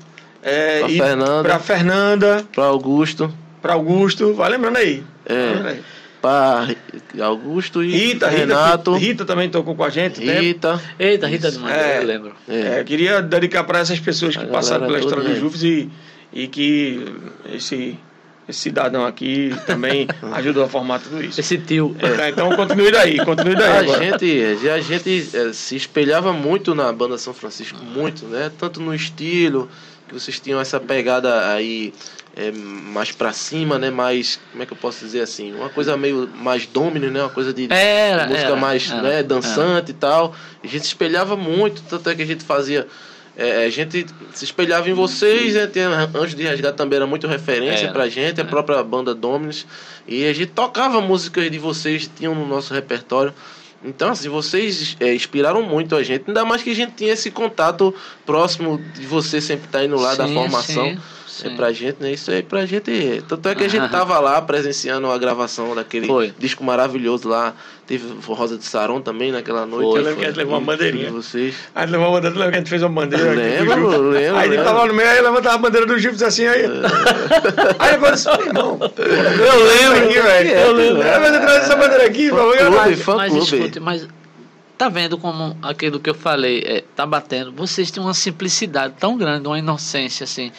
[0.41, 1.43] é, pra e Fernanda.
[1.49, 3.33] para Fernanda, pra Augusto,
[3.67, 4.33] para Augusto.
[4.33, 5.03] Vai lembrando aí.
[5.25, 5.33] É.
[5.55, 5.81] Lembra aí.
[6.21, 6.67] pra
[7.21, 10.23] Augusto e Rita, Renato, Rita, Rita também tocou com a gente.
[10.23, 10.39] né?
[10.39, 10.81] Rita.
[10.97, 11.97] Eita, Rita Madeira, É.
[11.99, 12.33] eu lembro.
[12.47, 12.79] É.
[12.79, 15.35] É, queria dedicar para essas pessoas que A passaram pela história do.
[15.39, 15.89] Jufes e,
[16.33, 17.05] e que
[17.53, 17.99] esse,
[18.49, 21.39] esse cidadão aqui também ajudou a formar tudo isso.
[21.39, 21.95] Esse tio.
[21.99, 24.03] Tá, então continue daí, continue daí A agora.
[24.03, 28.49] gente, a gente eh, se espelhava muito na banda São Francisco, muito, né?
[28.57, 29.69] Tanto no estilo,
[30.07, 31.93] que vocês tinham essa pegada aí
[32.37, 33.89] é, mais pra cima, né?
[33.89, 35.53] Mais, como é que eu posso dizer assim?
[35.55, 37.21] Uma coisa meio mais domínio, né?
[37.23, 40.35] Uma coisa de Era, música era, mais era, né, dançante e tal.
[40.63, 42.87] A gente se espelhava muito, tanto é que a gente fazia.
[43.35, 45.65] é, a gente se espelhava em vocês, né?
[45.67, 48.47] Tinha, Anjos de Resgate também era muito referência Era, pra gente, a é.
[48.47, 49.65] própria banda Dominus.
[50.07, 53.33] E a gente tocava músicas de vocês, tinham no nosso repertório.
[53.83, 56.23] Então, assim, vocês é, inspiraram muito a gente.
[56.27, 57.93] Ainda mais que a gente tinha esse contato
[58.25, 60.85] próximo de você sempre estar indo lá da Sim, formação.
[60.85, 60.99] sim,
[61.45, 61.55] É sim.
[61.55, 62.11] pra gente, né?
[62.11, 63.23] Isso aí pra gente.
[63.27, 66.33] Tanto é que a gente tava lá presenciando a gravação daquele Foi.
[66.39, 67.53] disco maravilhoso lá.
[67.85, 69.89] Teve Rosa de Saron também naquela noite.
[69.89, 71.05] Foi, Eu lembro que a gente levou uma bandeirinha.
[71.05, 71.55] De vocês.
[71.73, 74.17] Aí ele levou a bandeira, lembra que a gente fez uma bandeira aqui Lembro, lembro,
[74.37, 74.65] Aí ele lembro.
[74.65, 76.63] tava no meio, aí levantava a bandeira do Gil e fazia assim, aí...
[77.79, 80.49] Aí agora disse, irmão, Eu lembro, aqui, velho.
[80.49, 81.01] eu lembro.
[81.01, 82.57] Aí você traz essa bandeira aqui, favor.
[82.57, 83.45] Clube, mas, fã mas clube.
[83.55, 84.07] escute, mas
[84.77, 87.51] tá vendo como aquilo que eu falei é, tá batendo?
[87.53, 90.51] Vocês têm uma simplicidade tão grande, uma inocência assim,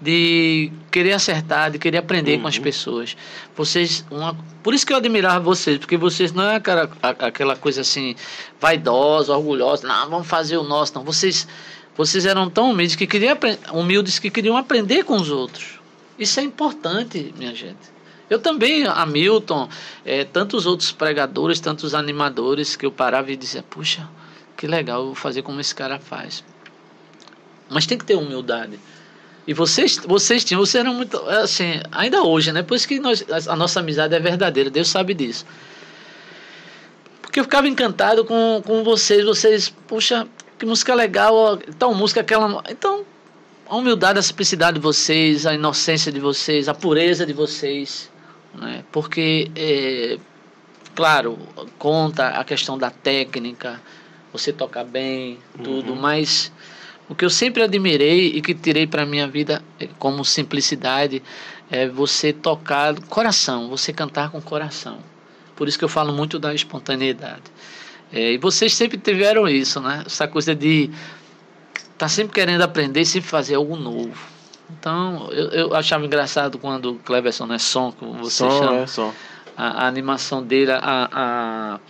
[0.00, 3.16] de querer acertar, de querer aprender com as pessoas.
[3.56, 7.80] Vocês, uma, por isso que eu admirava vocês, porque vocês não é aquela, aquela coisa
[7.80, 8.14] assim
[8.60, 11.04] vaidosa, orgulhosa, não, vamos fazer o nosso, não.
[11.04, 11.48] Vocês,
[11.96, 13.36] vocês eram tão humildes que queriam
[13.72, 15.78] humildes que queriam aprender com os outros.
[16.18, 17.98] Isso é importante, minha gente.
[18.30, 19.68] Eu também, Hamilton,
[20.04, 24.06] eh, tantos outros pregadores, tantos animadores que eu parava e dizia, puxa,
[24.56, 26.44] que legal, eu vou fazer como esse cara faz.
[27.70, 28.78] Mas tem que ter humildade.
[29.48, 32.62] E vocês, vocês tinham, vocês eram muito, assim, ainda hoje, né?
[32.62, 35.46] Por isso que nós, a nossa amizade é verdadeira, Deus sabe disso.
[37.22, 42.20] Porque eu ficava encantado com, com vocês, vocês, puxa, que música legal, ó, tal música,
[42.20, 42.62] aquela.
[42.68, 43.06] Então,
[43.66, 48.10] a humildade, a simplicidade de vocês, a inocência de vocês, a pureza de vocês,
[48.54, 48.84] né?
[48.92, 50.18] Porque, é,
[50.94, 51.38] claro,
[51.78, 53.80] conta a questão da técnica,
[54.30, 56.52] você tocar bem, tudo, mas
[57.08, 61.22] o que eu sempre admirei e que tirei para minha vida eh, como simplicidade
[61.70, 64.98] é você tocar coração, você cantar com coração.
[65.56, 67.42] Por isso que eu falo muito da espontaneidade.
[68.12, 70.02] É, e vocês sempre tiveram isso, né?
[70.06, 70.90] Essa coisa de
[71.98, 74.16] tá sempre querendo aprender, sempre fazer algo novo.
[74.70, 78.86] Então, eu, eu achava engraçado quando o Cleverson, né, som, como você Som, chama, é,
[78.86, 79.12] som.
[79.56, 80.78] a, a animação dele, a,
[81.10, 81.80] a,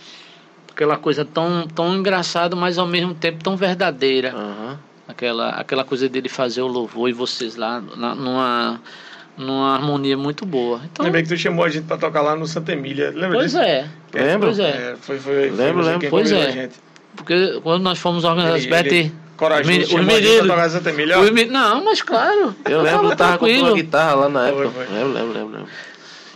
[0.71, 4.33] aquela coisa tão, tão engraçada, mas ao mesmo tempo tão verdadeira.
[4.33, 4.79] Aham.
[5.09, 8.79] Aquela, aquela coisa dele fazer o louvor e vocês lá na- numa,
[9.35, 10.81] numa harmonia muito boa.
[10.85, 13.09] Então, Lembrei que tu chamou a gente pra tocar lá no Santa Emília.
[13.09, 13.63] Lembra pois disso?
[13.63, 13.87] é.
[14.13, 14.47] Lembro.
[14.49, 14.69] Pois é.
[14.69, 15.99] É, foi, foi, foi Lembro, lembro.
[15.99, 16.45] quem Pois é.
[16.47, 16.75] a gente.
[17.15, 19.13] Porque quando nós fomos organizar as Ele- ele- Betty.
[19.35, 21.17] Corajoso, os a meninos- Santa Emília.
[21.19, 22.53] os Não, mas claro.
[22.65, 23.73] Eu lembro, eu tava com uma tranquilo.
[23.75, 24.69] guitarra lá na Foi, época.
[24.69, 24.95] foi.
[24.95, 25.69] Lembro, lembro, lembro, lembro.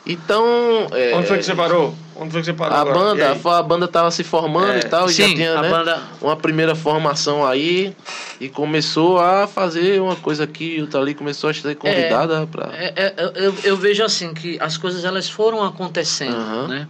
[0.08, 0.46] Então.
[0.94, 1.94] é, Onde foi que você parou?
[2.16, 2.98] Onde foi que você parou A agora?
[3.00, 5.70] Banda, a banda tava se formando É, e tal, e já Sim, tinha, a né?
[5.70, 6.02] banda.
[6.22, 7.96] uma primeira formação aí
[8.40, 12.70] e começou a fazer uma coisa aqui e outra ali, começou a ser convidada pra.
[12.74, 16.68] É, é, eu- eu, vejo assim que as coisas elas foram acontecendo, Aham.
[16.68, 16.88] né?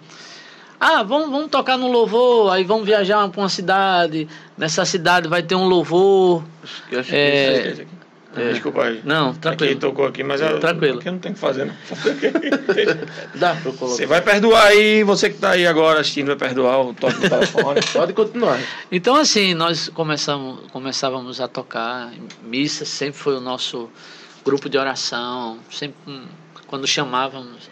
[0.80, 4.28] Ah, vamos, vamos tocar no louvor, aí vamos viajar para uma cidade.
[4.58, 6.44] Nessa cidade vai ter um louvor.
[6.62, 7.86] Acho que- acho que É,
[8.42, 8.54] aqui.
[8.54, 9.02] Desculpa aí.
[9.04, 9.80] Não, Aqui tranquilo.
[9.80, 11.00] tocou aqui, mas eu, Tranquilo.
[11.00, 11.74] Aqui não tem o que fazer, não.
[13.36, 13.96] Dá pra eu colocar.
[13.96, 17.30] Você vai perdoar aí, você que tá aí agora assistindo vai perdoar o toque do
[17.30, 17.80] telefone.
[17.94, 18.60] Pode continuar.
[18.92, 22.12] Então assim, nós começamos, começávamos a tocar
[22.44, 23.90] missa, sempre foi o nosso
[24.46, 25.96] grupo de oração, sempre
[26.68, 27.70] quando chamávamos.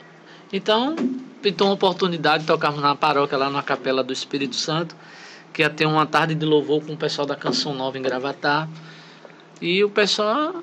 [0.54, 0.96] Então,
[1.42, 4.96] pintou uma oportunidade de tocarmos na paróquia lá na Capela do Espírito Santo,
[5.54, 8.70] que ia ter uma tarde de louvor com o pessoal da Canção Nova em Gravatar.
[9.62, 10.56] E o pessoal,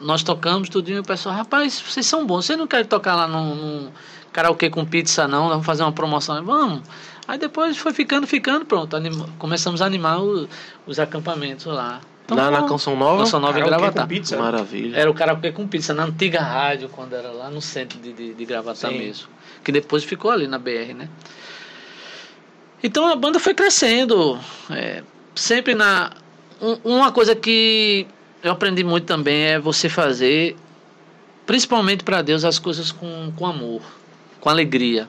[0.00, 3.28] nós tocamos tudinho, e o pessoal, rapaz, vocês são bons, vocês não querem tocar lá
[3.28, 3.90] num, num
[4.32, 6.82] karaokê com pizza não, vamos fazer uma promoção, vamos.
[7.28, 10.48] Aí depois foi ficando, ficando, pronto, anima- começamos a animar o-
[10.86, 12.00] os acampamentos lá.
[12.24, 12.62] Então, na, na.
[12.68, 13.22] Canção Nova?
[13.24, 14.02] Canção Nova em Karaokê Gravatar.
[14.04, 14.36] com pizza.
[14.36, 14.96] Maravilha.
[14.96, 18.34] Era o karaokê com pizza, na antiga rádio, quando era lá no centro de, de,
[18.34, 18.98] de Gravatar Sim.
[18.98, 19.28] mesmo.
[19.62, 21.08] Que depois ficou ali na BR, né?
[22.82, 24.38] Então a banda foi crescendo.
[24.70, 25.02] é,
[25.34, 26.10] sempre na.
[26.60, 28.06] um- uma coisa que
[28.46, 30.56] eu aprendi muito também é você fazer,
[31.44, 33.82] principalmente para Deus, as coisas com, com amor,
[34.40, 35.08] com alegria.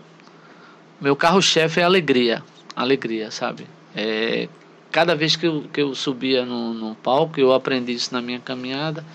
[0.99, 2.43] Meu carro-chefe é alegria.
[2.75, 3.67] Alegria, sabe?
[3.95, 4.49] É,
[4.91, 8.39] cada vez que eu, que eu subia no, no palco, eu aprendi isso na minha
[8.39, 9.05] caminhada.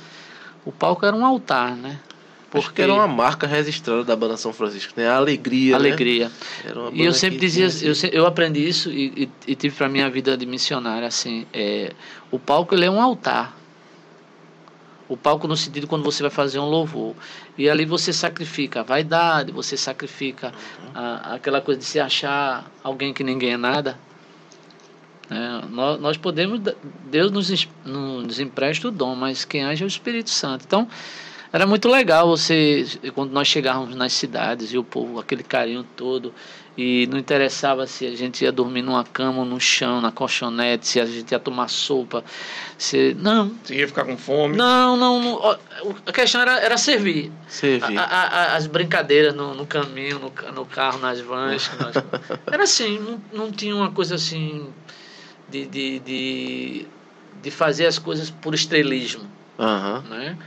[0.65, 1.99] O palco era um altar, né?
[2.49, 5.09] Porque era uma marca registrada da banda São Francisco, né?
[5.09, 5.73] A alegria.
[5.73, 5.87] né?
[5.87, 6.31] alegria.
[6.77, 9.55] Uma E eu sempre que dizia, eu, assim, se- eu aprendi isso e, e, e
[9.57, 11.93] tive para minha vida de missionário assim, é,
[12.31, 13.57] o palco ele é um altar.
[15.13, 17.15] O palco no sentido quando você vai fazer um louvor
[17.59, 20.55] e ali você sacrifica a vaidade, você sacrifica
[20.95, 23.99] a- aquela coisa de se achar alguém que ninguém é nada.
[25.31, 26.61] É, nós, nós podemos,
[27.11, 30.65] Deus nos, nos empresta o dom, mas quem age é o Espírito Santo.
[30.67, 30.89] Então,
[31.53, 36.33] era muito legal você, quando nós chegávamos nas cidades e o povo, aquele carinho todo,
[36.77, 40.87] e não interessava se a gente ia dormir numa cama ou no chão, na colchonete,
[40.87, 42.25] se a gente ia tomar sopa,
[42.79, 43.15] se...
[43.19, 43.55] Não.
[43.63, 44.57] Você ia ficar com fome?
[44.57, 45.59] Não, não, não
[46.07, 47.31] a questão era, era servir.
[47.47, 47.99] Servir.
[47.99, 51.71] A, a, as brincadeiras no, no caminho, no, no, carro, nas vans.
[51.79, 51.95] nós...
[52.51, 54.73] Era assim, não, não tinha uma coisa assim
[55.51, 56.87] de, de, de,
[57.43, 59.29] de fazer as coisas por estrelismo.
[59.59, 60.01] Uhum.
[60.09, 60.39] Né?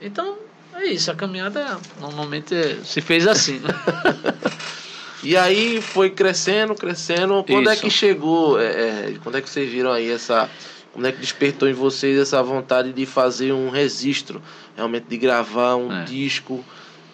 [0.00, 0.38] Então,
[0.74, 1.10] é isso.
[1.10, 3.60] A caminhada normalmente se fez assim.
[5.22, 7.44] E aí foi crescendo, crescendo.
[7.44, 7.86] Quando é isso.
[7.86, 8.60] é que chegou?
[8.60, 10.48] É, é, quando é que vocês viram aí essa.
[10.92, 14.42] Quando é que despertou em vocês essa vontade de fazer um registro?
[14.76, 16.04] Realmente de gravar um é.
[16.04, 16.64] disco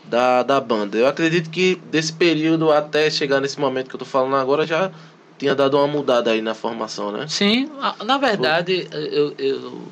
[0.05, 0.97] da, da banda.
[0.99, 4.91] Eu acredito que desse período até chegar nesse momento que eu tô falando agora já
[5.39, 7.27] tinha dado uma mudada aí na formação, né?
[7.29, 7.71] Sim,
[8.05, 9.83] na verdade, eu, eu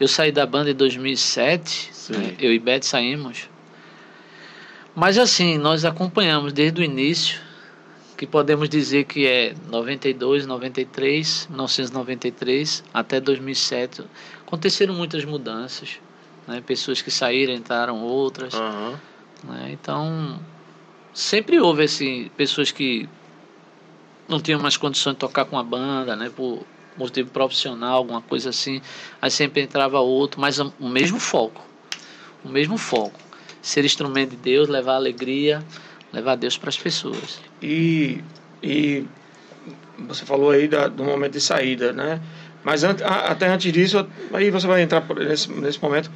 [0.00, 2.34] eu saí da banda em 2007, né?
[2.38, 3.48] eu e Beth saímos.
[4.98, 7.40] Mas assim, nós acompanhamos desde o início,
[8.16, 14.04] que podemos dizer que é 92, 93, 1993 até 2007.
[14.44, 16.00] Aconteceram muitas mudanças,
[16.48, 16.60] né?
[16.66, 18.54] pessoas que saíram, entraram outras.
[18.54, 18.96] Uhum.
[19.44, 19.68] Né?
[19.70, 20.40] Então,
[21.14, 23.08] sempre houve assim, pessoas que
[24.26, 26.28] não tinham mais condições de tocar com a banda, né?
[26.28, 28.82] Por, motivo profissional, alguma coisa assim.
[29.22, 31.64] Aí sempre entrava outro, mas o mesmo foco.
[32.44, 33.27] O mesmo foco.
[33.60, 35.62] Ser instrumento de Deus, levar alegria,
[36.12, 37.40] levar Deus para as pessoas.
[37.62, 38.22] E,
[38.62, 39.04] e
[39.98, 42.20] você falou aí da, do momento de saída, né?
[42.64, 46.10] Mas an, até antes disso, aí você vai entrar nesse, nesse momento.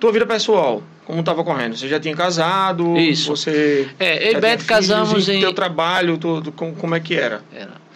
[0.00, 1.76] Tua vida pessoal, como estava correndo?
[1.76, 2.96] Você já tinha casado?
[2.96, 3.30] Isso.
[3.30, 5.40] Você é, eu e Beto casamos em...
[5.40, 7.42] Teu trabalho, tudo, como, como é que era?
[7.52, 7.88] Era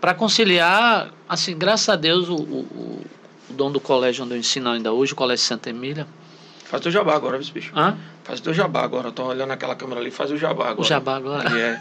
[0.00, 3.04] para conciliar, assim, graças a Deus, o, o,
[3.50, 6.06] o dono do colégio onde eu ensino ainda hoje, o Colégio Santa Emília.
[6.70, 7.72] Faz teu jabá agora, viu, bicho?
[7.74, 7.96] Hã?
[8.22, 9.08] Faz teu jabá agora.
[9.08, 10.80] Eu tô olhando aquela câmera ali, faz o jabá agora.
[10.80, 11.48] O jabá agora.
[11.58, 11.80] É.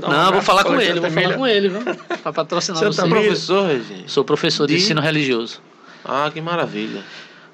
[0.00, 1.80] não, vou falar com ele, vou falar com ele, viu?
[2.24, 2.86] Para patrocinar você.
[2.86, 4.08] Você é professor, Regina?
[4.08, 4.74] Sou professor de...
[4.74, 5.62] de ensino religioso.
[6.04, 7.04] Ah, que maravilha.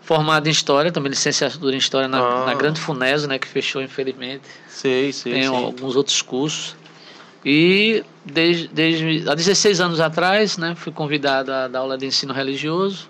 [0.00, 2.46] Formado em História, também licenciatura em História na, ah.
[2.46, 4.44] na Grande Funeso, né, que fechou infelizmente.
[4.66, 5.64] Sei, sei, Tenho sei.
[5.64, 6.74] alguns outros cursos.
[7.44, 12.32] E desde, desde há 16 anos atrás, né, fui convidado a dar aula de ensino
[12.32, 13.09] religioso.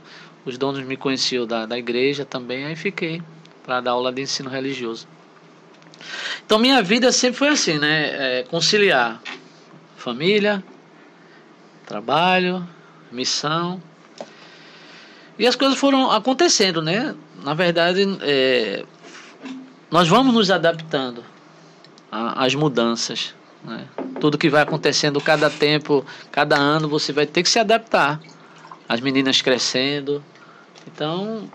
[0.50, 3.22] Os donos me conheciam da, da igreja também, aí fiquei
[3.62, 5.06] para dar aula de ensino religioso.
[6.44, 8.40] Então minha vida sempre foi assim, né?
[8.40, 9.22] É, conciliar
[9.96, 10.60] família,
[11.86, 12.68] trabalho,
[13.12, 13.80] missão.
[15.38, 17.14] E as coisas foram acontecendo, né?
[17.44, 18.84] Na verdade, é,
[19.88, 21.24] nós vamos nos adaptando
[22.10, 23.36] às mudanças.
[23.62, 23.86] Né?
[24.18, 28.20] Tudo que vai acontecendo cada tempo, cada ano, você vai ter que se adaptar.
[28.88, 30.20] As meninas crescendo.
[30.94, 31.50] Então,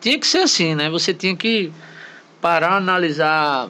[0.00, 0.88] tinha que ser assim, né?
[0.90, 1.72] Você tinha que
[2.40, 3.68] parar, analisar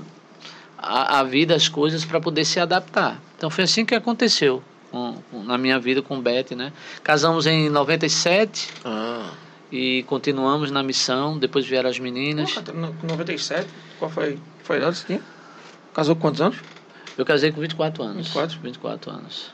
[0.78, 3.20] a, a vida, as coisas, para poder se adaptar.
[3.36, 6.72] Então, foi assim que aconteceu com, com, na minha vida com o Beth, né?
[7.02, 8.72] Casamos em 97.
[8.84, 9.30] Ah.
[9.70, 12.56] E continuamos na missão, depois vieram as meninas.
[12.56, 13.68] Em 97?
[13.98, 15.22] Qual foi, foi a idade que você tinha?
[15.92, 16.58] Casou com quantos anos?
[17.18, 18.26] Eu casei com 24 anos.
[18.26, 18.60] 24?
[18.60, 19.50] 24 anos.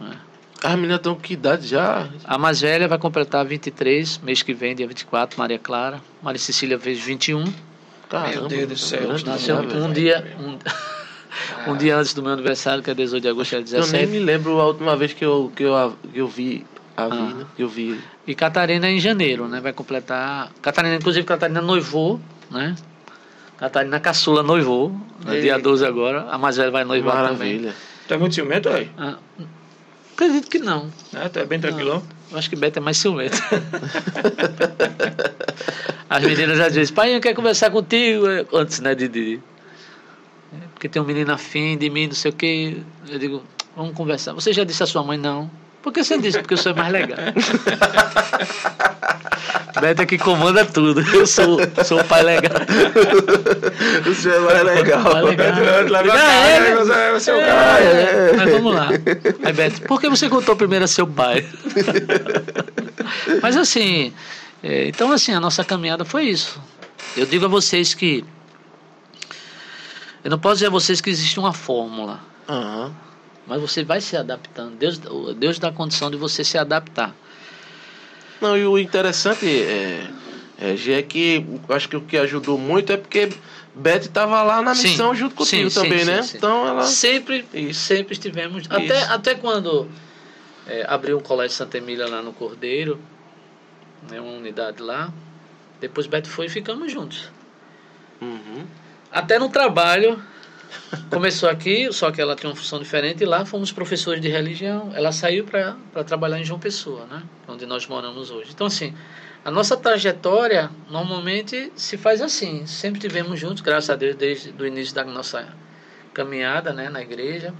[0.00, 0.33] É.
[0.64, 2.08] As meninas estão com que idade já?
[2.24, 6.00] A mais velha vai completar 23, mês que vem, dia 24, Maria Clara.
[6.22, 7.44] Maria Cecília fez 21.
[8.08, 9.08] Caramba, meu Deus do céu.
[9.26, 10.24] Nasceu um, um dia...
[11.66, 13.92] Um, um dia antes do meu aniversário, que é 18 de agosto, é 17.
[13.92, 16.64] Eu nem me lembro a última vez que eu, que eu, que eu vi
[16.96, 17.46] a vida, ah.
[17.56, 18.00] que eu vi.
[18.24, 19.60] E Catarina é em janeiro, né?
[19.60, 20.52] Vai completar.
[20.62, 22.76] Catarina, inclusive, Catarina noivou, né?
[23.58, 26.26] Catarina Caçula noivou, no dia 12 agora.
[26.30, 27.70] A mais velha vai noivar Maravilha.
[27.70, 27.74] também.
[28.06, 28.88] Tu é muito ciumento, aí?
[28.96, 29.16] Ah,
[30.14, 30.90] acredito que não.
[31.12, 32.02] É, é bem tranquilão?
[32.30, 33.36] Eu acho que Beto é mais ciumento.
[36.08, 38.24] As meninas já dizem, pai, eu quero conversar contigo.
[38.52, 39.40] Antes, né, de, de...
[40.72, 42.78] Porque tem um menino afim de mim, não sei o quê.
[43.08, 43.42] Eu digo,
[43.76, 44.32] vamos conversar.
[44.32, 45.50] Você já disse à sua mãe, não.
[45.84, 46.38] Por que você disse?
[46.38, 47.18] Porque eu sou mais legal.
[49.82, 51.02] Beto é que comanda tudo.
[51.14, 52.54] Eu sou, sou o pai legal.
[54.10, 55.02] o senhor é mais legal.
[55.02, 55.46] Pai legal.
[57.12, 57.40] Você é o.
[58.34, 58.88] Mas vamos lá.
[59.44, 61.46] Aí, Beto, por que você contou primeiro a seu pai?
[63.42, 64.14] Mas assim,
[64.62, 66.58] é, então assim, a nossa caminhada foi isso.
[67.14, 68.24] Eu digo a vocês que
[70.24, 72.20] eu não posso dizer a vocês que existe uma fórmula.
[72.48, 72.90] Uhum.
[73.46, 74.76] Mas você vai se adaptando.
[74.76, 74.98] Deus,
[75.36, 77.14] Deus dá a condição de você se adaptar.
[78.40, 80.08] Não, e o interessante é,
[80.58, 83.30] é, é que acho que o que ajudou muito é porque
[83.74, 86.20] Beth estava lá na missão sim, junto contigo sim, também, sim, né?
[86.34, 86.84] Então ela.
[86.84, 87.80] Sempre, Isso.
[87.80, 88.64] sempre estivemos.
[88.70, 89.88] Até, até quando
[90.66, 93.00] é, abriu o Colégio Santa Emília lá no Cordeiro,
[94.10, 95.12] né, uma unidade lá.
[95.80, 97.30] Depois Beth foi e ficamos juntos.
[98.20, 98.64] Uhum.
[99.10, 100.22] Até no trabalho,
[101.10, 104.90] começou aqui, só que ela tinha uma função diferente, e lá fomos professores de religião.
[104.94, 107.22] Ela saiu para trabalhar em João Pessoa, né?
[107.48, 108.50] onde nós moramos hoje.
[108.52, 108.94] Então, assim,
[109.44, 112.66] a nossa trajetória normalmente se faz assim.
[112.66, 115.46] Sempre tivemos juntos, graças a Deus, desde o início da nossa
[116.12, 117.52] caminhada né, na igreja.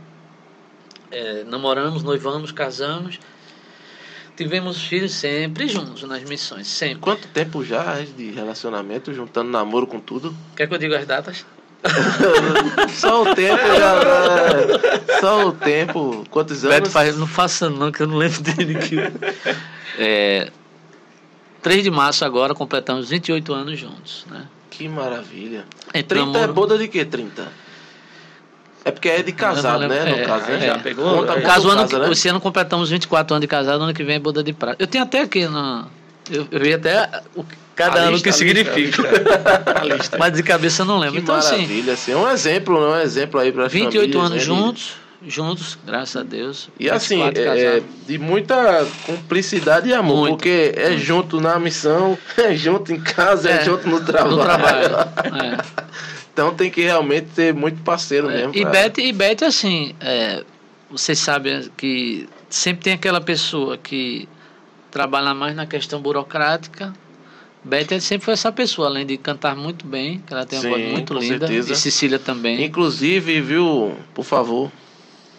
[1.10, 3.20] É, namoramos, noivamos, casamos.
[4.36, 7.00] Tivemos filhos sempre juntos nas missões, sempre.
[7.00, 10.34] Quanto tempo já de relacionamento, juntando namoro com tudo?
[10.56, 11.46] Quer que eu diga as datas?
[12.94, 13.94] Só o tempo já.
[13.94, 15.20] né?
[15.20, 16.24] Só o tempo.
[16.30, 16.76] Quantos anos?
[16.76, 18.74] Beto faz, não faça não, que eu não lembro dele.
[18.76, 18.96] Que...
[19.98, 20.50] É,
[21.62, 24.46] 3 de março agora completamos 28 anos juntos, né?
[24.70, 25.64] Que maravilha.
[25.94, 27.04] Entramos- 30 é boda de quê?
[27.04, 27.46] 30?
[28.84, 30.04] É porque é de casado, né?
[30.04, 30.56] No É, caso, né?
[30.56, 30.66] é.
[30.66, 31.18] Já pegou?
[31.18, 31.40] Conta, É.
[31.40, 32.10] Caso ano, né?
[32.12, 34.76] esse ano completamos 24 anos de casado, ano que vem é boda de prata.
[34.82, 35.86] Eu tenho até aqui na.
[36.30, 37.44] Eu, eu vi até o,
[37.74, 39.02] cada A ano lista, que significa.
[39.84, 40.16] Lista.
[40.18, 41.16] Mas de cabeça eu não lembro.
[41.16, 42.12] Que então, assim, maravilha, assim.
[42.12, 42.96] É um exemplo, né?
[42.98, 44.38] Um exemplo aí para 28 anos né?
[44.38, 44.92] juntos,
[45.26, 46.68] juntos, graças a Deus.
[46.78, 47.88] E assim, 24 é, casados.
[48.06, 50.36] de muita cumplicidade e amor, Muito.
[50.36, 54.36] porque é junto na missão, é junto em casa, é, É, junto no trabalho.
[54.36, 54.96] No trabalho.
[55.42, 55.84] é.
[56.32, 58.52] Então tem que realmente ter muito parceiro É, mesmo.
[58.56, 60.42] e pra- Beth, e Beth, assim, é,
[60.90, 64.28] vocês sabem que sempre tem aquela pessoa que
[64.94, 66.94] trabalha mais na questão burocrática.
[67.64, 70.70] Beth sempre foi essa pessoa, além de cantar muito bem, que ela tem uma Sim,
[70.70, 71.46] voz muito com linda.
[71.46, 71.72] certeza.
[71.72, 72.62] E Cecília também.
[72.64, 74.70] Inclusive, viu, por favor,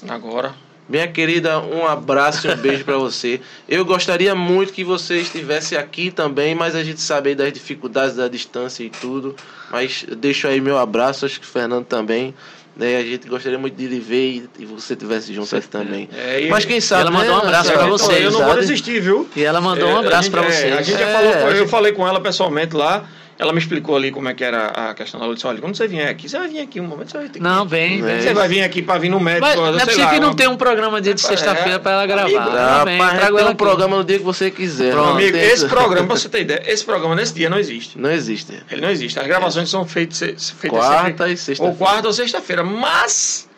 [0.10, 0.54] Agora.
[0.90, 3.40] minha querida, um abraço e um beijo pra você.
[3.70, 8.16] Eu gostaria muito que você estivesse aqui também, mas a gente sabe aí das dificuldades
[8.16, 9.36] da distância e tudo.
[9.72, 12.34] Mas deixo aí meu abraço, acho que o Fernando também.
[12.76, 12.98] Né?
[12.98, 16.10] A gente gostaria muito de lhe ver e, e você estivesse junto aqui também.
[16.14, 17.04] É, e- Mas quem sabe.
[17.04, 19.30] ela mandou né, um abraço essa- pra vocês, Eu não vou desistir, viu?
[19.36, 20.74] E ela mandou um É, abraço a gente- pra é, vocês.
[20.78, 23.06] a gente já É, falou, eu gente- falei com ela pessoalmente lá.
[23.38, 25.88] Ela me explicou ali como é que era a questão da disse, olha, quando você
[25.90, 28.02] vier aqui, você vai vir aqui um momento, você vai ter que Não, vem.
[28.08, 28.22] É.
[28.22, 30.28] Você vai vir aqui para vir no médico, Mas não é sei possível que não
[30.30, 32.24] uma- tem um programa dia de sexta-feira pra ela gravar.
[32.24, 33.58] amigo, Ah, vem, rapaz, trago tem ela um aqui.
[33.58, 34.92] programa no dia que você quiser.
[34.94, 35.06] Pronto.
[35.08, 38.00] não Amigo, tem- esse programa, pra você ter ideia, esse programa nesse dia não existe.
[38.00, 38.54] Não existe.
[38.72, 39.20] Ele não existe.
[39.20, 40.20] As gravações são feitas,
[40.52, 41.72] feitas Quarta sempre- e sexta-feira.
[41.72, 42.64] Ou quarta ou sexta-feira.
[42.64, 43.50] Mas,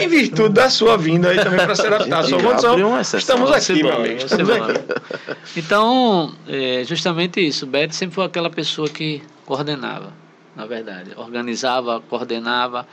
[0.00, 3.82] em virtude da sua vinda aí também para se adaptar à sua condição, estamos aqui,
[3.82, 4.16] meu amigo.
[4.24, 5.36] Estamos aqui.
[5.56, 7.66] Então, é justamente isso.
[7.66, 10.12] Beth sempre foi aquela pessoa que coordenava,
[10.54, 11.12] na verdade.
[11.16, 12.86] Organizava, coordenava.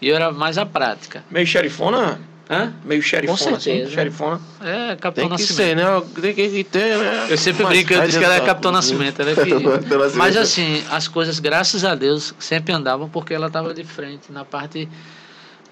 [0.00, 1.24] E eu era mais a prática.
[1.30, 2.20] Meio xerifona?
[2.50, 2.72] Hã?
[2.82, 3.60] Meio xerifona, assim.
[3.60, 3.90] certeza.
[3.90, 4.40] Xerifona.
[4.62, 5.56] É, Capitão Tem que Nascimento.
[5.56, 5.84] ser, né?
[6.20, 7.26] Tem que ter, né?
[7.28, 8.40] Eu sempre Mas brinco, eu disse que ela é.
[8.40, 9.60] Capitão Nascimento, ela é filha.
[9.60, 10.16] Capitão Nascimento.
[10.16, 14.46] Mas assim, as coisas, graças a Deus, sempre andavam porque ela estava de frente na
[14.46, 14.88] parte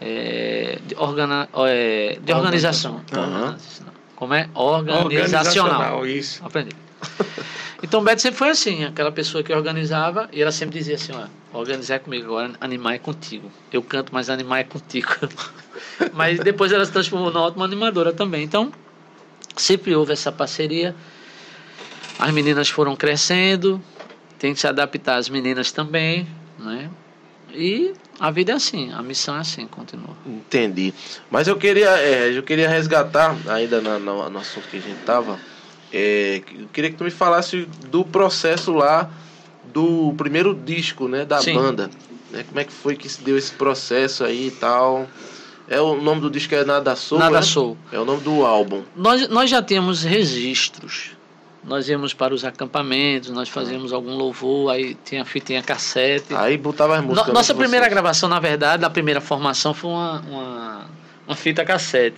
[0.00, 3.00] é, de, organa, é, de organização.
[3.12, 3.56] Aham.
[4.14, 4.48] Como é?
[4.54, 6.06] Organizacional.
[6.06, 6.44] isso.
[6.44, 6.74] Aprendi.
[7.82, 11.26] Então Beto sempre foi assim, aquela pessoa que organizava e ela sempre dizia assim, ó,
[11.56, 13.50] organizar é comigo agora, animar é contigo.
[13.70, 15.08] Eu canto, mas animar é contigo.
[16.14, 18.42] mas depois ela se transformou na ótima animadora também.
[18.42, 18.72] Então,
[19.56, 20.96] sempre houve essa parceria.
[22.18, 23.80] As meninas foram crescendo,
[24.38, 26.26] tem que se adaptar às meninas também,
[26.58, 26.90] né?
[27.56, 30.14] E a vida é assim, a missão é assim, continua.
[30.26, 30.92] Entendi.
[31.30, 34.98] Mas eu queria, é, eu queria resgatar, ainda na- no, no assunto que a gente
[35.04, 35.38] tava,
[35.92, 39.10] é, eu queria que tu me falasse do processo lá
[39.72, 41.54] do primeiro disco, né, da Sim.
[41.54, 41.90] banda.
[42.30, 45.08] Né, como é que foi que se deu esse processo aí e tal?
[45.68, 47.42] É o nome do disco é Nada Sou, Nada né?
[47.42, 47.76] Sou.
[47.90, 48.82] É o nome do álbum.
[48.94, 51.15] Nós, nós já temos registros.
[51.66, 56.32] Nós íamos para os acampamentos, nós fazíamos algum louvor, aí tinha fitinha cassete.
[56.34, 57.34] Aí botava as No- músicas.
[57.34, 57.92] nossa de primeira vocês.
[57.94, 60.86] gravação, na verdade, a primeira formação foi uma, uma,
[61.26, 62.16] uma fita cassete.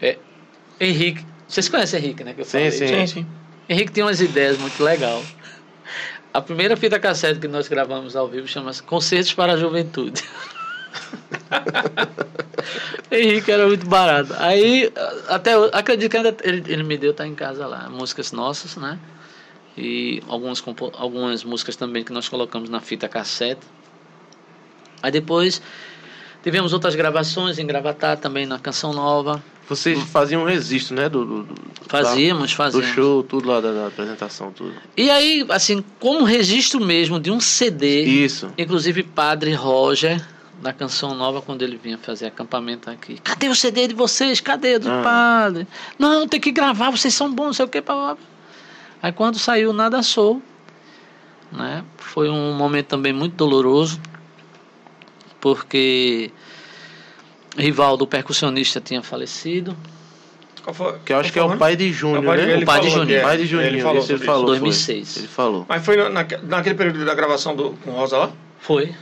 [0.00, 0.18] É,
[0.78, 2.34] Henrique, vocês conhecem Henrique, né?
[2.34, 2.70] Que eu Sim, falei?
[2.72, 2.86] sim.
[2.86, 3.26] Sim, sim.
[3.68, 5.24] Henrique tinha umas ideias muito legais.
[6.34, 10.22] A primeira fita cassete que nós gravamos ao vivo chama-se Concertos para a Juventude.
[13.10, 14.34] Henrique era muito barato.
[14.38, 14.90] Aí,
[15.28, 17.88] até acredito que ainda ele, ele me deu, tá em casa lá.
[17.90, 18.98] Músicas nossas, né?
[19.76, 20.62] E algumas,
[20.94, 23.60] algumas músicas também que nós colocamos na fita cassete.
[25.02, 25.60] Aí depois
[26.42, 29.42] tivemos outras gravações em Gravatar também na Canção Nova.
[29.68, 31.08] Vocês faziam um registro, né?
[31.08, 32.88] Do, do, do- Fazíamos, do fazíamos.
[32.88, 34.72] show, tudo lá da, da apresentação, tudo.
[34.96, 38.48] E aí, assim, como registro mesmo de um CD, Isso.
[38.56, 40.24] inclusive Padre Roger,
[40.62, 43.18] da Canção Nova, quando ele vinha fazer acampamento aqui.
[43.18, 44.40] Cadê o CD de vocês?
[44.40, 45.02] Cadê do Ah.
[45.02, 45.66] padre?
[45.98, 47.82] Não, tem que gravar, vocês são bons, não sei o que.
[49.02, 50.40] Aí quando saiu Nada Sou,
[51.50, 51.84] né?
[51.98, 54.00] Foi um momento também muito doloroso,
[55.40, 56.30] porque
[57.56, 59.76] Rivaldo, o percussionista, tinha falecido.
[60.62, 60.98] Qual foi?
[61.00, 62.56] Que eu acho que é foi o pai de Júnior, É o pai de- né?
[62.58, 63.06] O pai de Júnior.
[63.08, 63.20] que é.
[63.22, 64.40] pai de Juninho, Ele falou isso ele falou.
[64.42, 64.58] foi.
[64.58, 65.16] 2006.
[65.16, 65.66] Ele falou.
[65.68, 68.30] Mas foi naque- naquele período da gravação do, com Rosa lá?
[68.60, 68.94] Foi.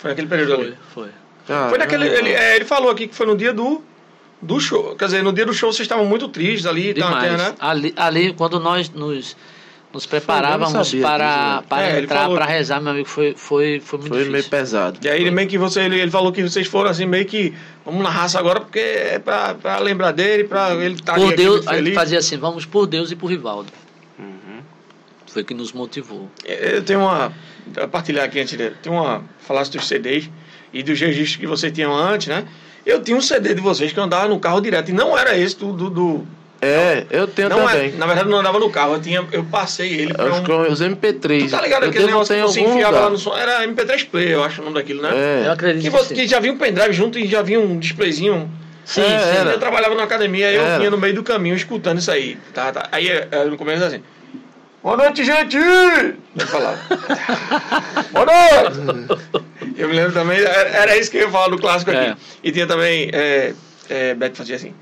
[0.00, 0.76] Foi naquele período Foi, ali.
[0.94, 1.08] foi.
[1.68, 2.08] Foi naquele.
[2.08, 3.82] Ele, é, ele falou aqui que foi no dia do,
[4.40, 4.94] do show.
[4.96, 7.54] Quer dizer, no dia do show vocês estavam muito tristes ali, tá, né?
[7.58, 9.36] Ali, ali, quando nós nos,
[9.92, 11.62] nos preparávamos sabia para, né?
[11.68, 14.50] para É, entrar, para rezar, meu amigo, foi, foi, foi muito Foi meio difícil.
[14.50, 14.98] pesado.
[15.02, 17.52] E aí ele meio que você, ele, ele falou que vocês foram assim, meio que
[17.84, 21.36] vamos na raça agora, porque é pra, pra lembrar dele, pra ele estar Por aqui
[21.36, 23.70] Deus, muito a gente fazia assim, vamos por Deus e por Rivaldo.
[25.32, 26.28] Foi que nos motivou.
[26.44, 27.32] Eu tenho uma.
[27.72, 28.74] Pra partilhar aqui antes dele.
[28.82, 29.22] Tem uma.
[29.40, 30.28] Falasse dos CDs
[30.72, 32.44] e dos registros que você tinha antes, né?
[32.84, 34.88] Eu tinha um CD de vocês que eu andava no carro direto.
[34.90, 35.72] E não era esse do.
[35.72, 36.26] do, do-
[36.62, 37.92] É, eu tenho não também.
[37.94, 38.94] é, na verdade, não andava no carro.
[38.94, 40.44] Eu, tinha, eu passei ele pra Acho um.
[40.44, 41.44] que é os MP3.
[41.44, 43.00] Tu tá ligado eu aquele negócio que você enfiava lugar.
[43.04, 43.36] lá no som?
[43.36, 45.10] Era MP3 Play, eu acho o nome daquilo, né?
[45.14, 45.46] É.
[45.46, 48.50] Eu acredito Que, você, que já vinha um pendrive junto e já vinha um displayzinho.
[48.84, 49.36] Sim, É, sim.
[49.38, 49.50] era.
[49.52, 52.36] Eu trabalhava na academia, aí eu vinha no meio do caminho escutando isso aí.
[52.52, 52.88] Tá, tá.
[52.90, 53.06] Aí
[53.48, 54.02] no começo assim.
[54.82, 55.58] Boa noite, gente!
[55.58, 56.78] Eu falava.
[58.12, 59.44] Boa noite!
[59.76, 62.00] Eu me lembro também, era, era isso que eu ia falar do clássico aqui.
[62.00, 62.16] É.
[62.42, 63.52] E tinha também, é,
[63.90, 64.74] é, Beto fazia assim.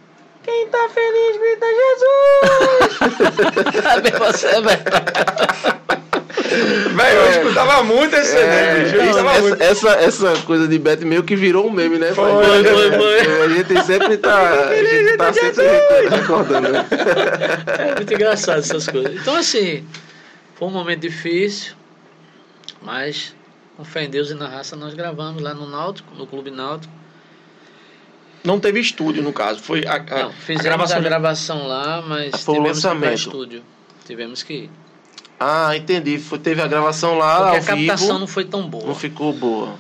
[0.45, 1.67] Quem tá feliz, grita
[2.95, 3.83] Jesus!
[3.83, 6.05] Sabe você, velho?
[6.29, 9.23] Velho, eu escutava muito esse CD, bicho.
[9.23, 9.91] Não, essa, essa,
[10.33, 12.13] essa coisa de Beto meio que virou um meme, né?
[12.13, 13.43] Foi, foi, foi.
[13.43, 14.69] A gente sempre tá.
[14.69, 15.65] A gente tá sempre
[16.11, 16.69] recordando?
[16.77, 19.15] É muito engraçado essas coisas.
[19.21, 19.85] Então, assim,
[20.57, 21.75] foi um momento difícil,
[22.83, 23.35] mas
[23.77, 26.93] com fé em Deus e na raça nós gravamos lá no Náutico, no Clube Náutico.
[28.45, 29.61] Não teve estúdio, no caso.
[29.61, 30.97] Foi a, a, Não, a fizemos gravação.
[30.97, 33.15] a gravação lá, mas Foi o tivemos que ir lançamento.
[33.19, 33.63] estúdio.
[34.07, 34.71] Tivemos que ir.
[35.39, 36.19] Ah, entendi.
[36.19, 38.19] Foi, teve a gravação lá Porque ao a captação vivo.
[38.19, 38.87] não foi tão boa.
[38.87, 39.75] Não ficou boa.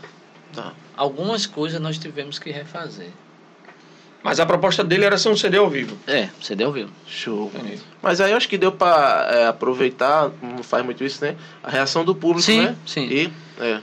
[0.54, 0.72] Tá.
[0.96, 3.10] Algumas coisas nós tivemos que refazer.
[4.22, 5.96] Mas a proposta dele era ser um CD ao vivo.
[6.06, 6.90] É, CD ao vivo.
[7.06, 7.50] Show.
[7.54, 7.80] Entendi.
[8.02, 11.36] Mas aí eu acho que deu pra é, aproveitar, não faz muito isso, né?
[11.62, 12.76] A reação do público, Sim, né?
[12.84, 13.06] sim.
[13.06, 13.80] E, é.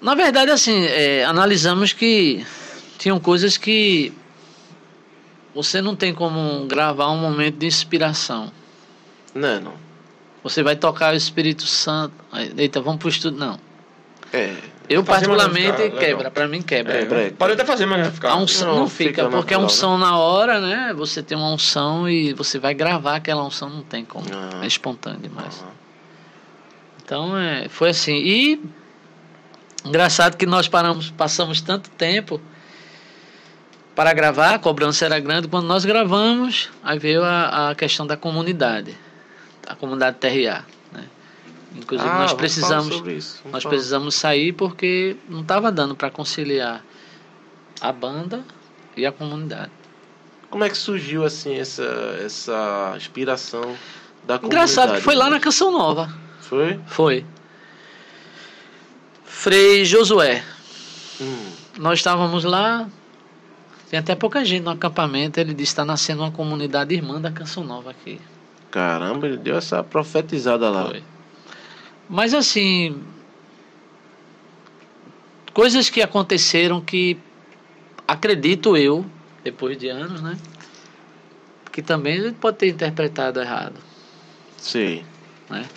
[0.00, 2.46] Na verdade, assim, é, analisamos que
[2.98, 4.12] tinham coisas que
[5.54, 8.52] você não tem como gravar um momento de inspiração.
[9.34, 9.74] Não, não.
[10.42, 12.14] Você vai tocar o Espírito Santo.
[12.56, 13.38] Eita, vamos pro estudo.
[13.38, 13.58] Não.
[14.32, 14.56] É.
[14.88, 16.30] Eu, particularmente, fica quebra.
[16.30, 16.94] Pra mim, quebra.
[16.94, 18.30] É, pode até fazer, mas não vai ficar.
[18.30, 20.92] A unção Não, não, fica fica, porque a natural, unção na hora, né?
[20.94, 24.26] Você tem uma unção e você vai gravar aquela unção, não tem como.
[24.32, 24.60] Ah.
[24.62, 25.64] É espontâneo demais.
[25.66, 25.70] Ah.
[27.04, 28.16] Então, é, foi assim.
[28.16, 28.60] E
[29.84, 32.40] engraçado que nós paramos, passamos tanto tempo
[33.94, 35.48] para gravar, a cobrança era grande.
[35.48, 38.96] Quando nós gravamos, aí veio a, a questão da comunidade,
[39.66, 40.64] a comunidade TRA.
[40.92, 41.04] Né?
[41.76, 43.68] Inclusive, Ah, nós precisamos nós falar.
[43.68, 46.84] precisamos sair porque não estava dando para conciliar
[47.80, 48.44] a banda
[48.96, 49.70] e a comunidade.
[50.50, 51.82] Como é que surgiu, assim, essa,
[52.22, 53.62] essa inspiração
[54.24, 54.46] da comunidade?
[54.46, 56.12] Engraçado que foi lá na Canção Nova.
[56.40, 56.78] Foi?
[56.86, 57.24] Foi.
[59.24, 60.44] Frei Josué.
[61.20, 61.46] Hum.
[61.78, 62.86] Nós estávamos lá.
[63.88, 65.40] Tem até pouca gente no acampamento.
[65.40, 68.20] Ele disse que está nascendo uma comunidade irmã da Canção Nova aqui.
[68.72, 70.86] Caramba, ele deu essa profetizada lá.
[70.86, 71.04] Foi.
[72.08, 73.00] Mas assim.
[75.52, 77.18] Coisas que aconteceram que
[78.08, 79.04] acredito eu,
[79.44, 80.38] depois de anos, né?
[81.70, 83.74] Que também ele pode ter interpretado errado.
[84.56, 85.04] Sei.
[85.50, 85.68] né?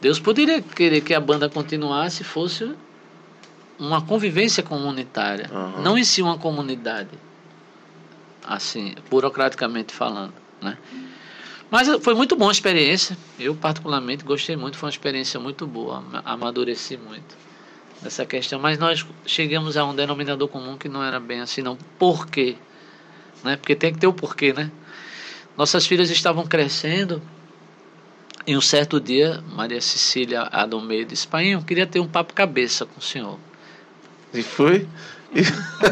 [0.00, 2.74] Deus poderia querer que a banda continuasse se fosse
[3.78, 5.82] uma convivência comunitária, Aham.
[5.82, 7.10] não em si uma comunidade,
[8.44, 10.76] assim, burocraticamente falando, né?
[11.74, 13.18] Mas foi muito boa a experiência.
[13.36, 17.36] Eu particularmente gostei muito, foi uma experiência muito boa, ama- amadureci muito
[18.00, 18.60] nessa questão.
[18.60, 21.76] Mas nós chegamos a um denominador comum que não era bem assim, não.
[21.98, 22.54] Por quê?
[23.42, 23.56] Né?
[23.56, 24.70] Porque tem que ter o porquê, né?
[25.58, 27.20] Nossas filhas estavam crescendo
[28.46, 32.86] e um certo dia, Maria Cecília Adomeio disse: Pai, eu queria ter um papo cabeça
[32.86, 33.36] com o senhor.
[34.32, 34.86] E foi?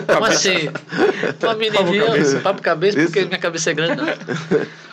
[0.06, 0.68] Como assim?
[1.42, 2.38] Uma menininha, cabeça.
[2.38, 3.96] papo cabeça, porque minha cabeça é grande.
[3.96, 4.06] Não.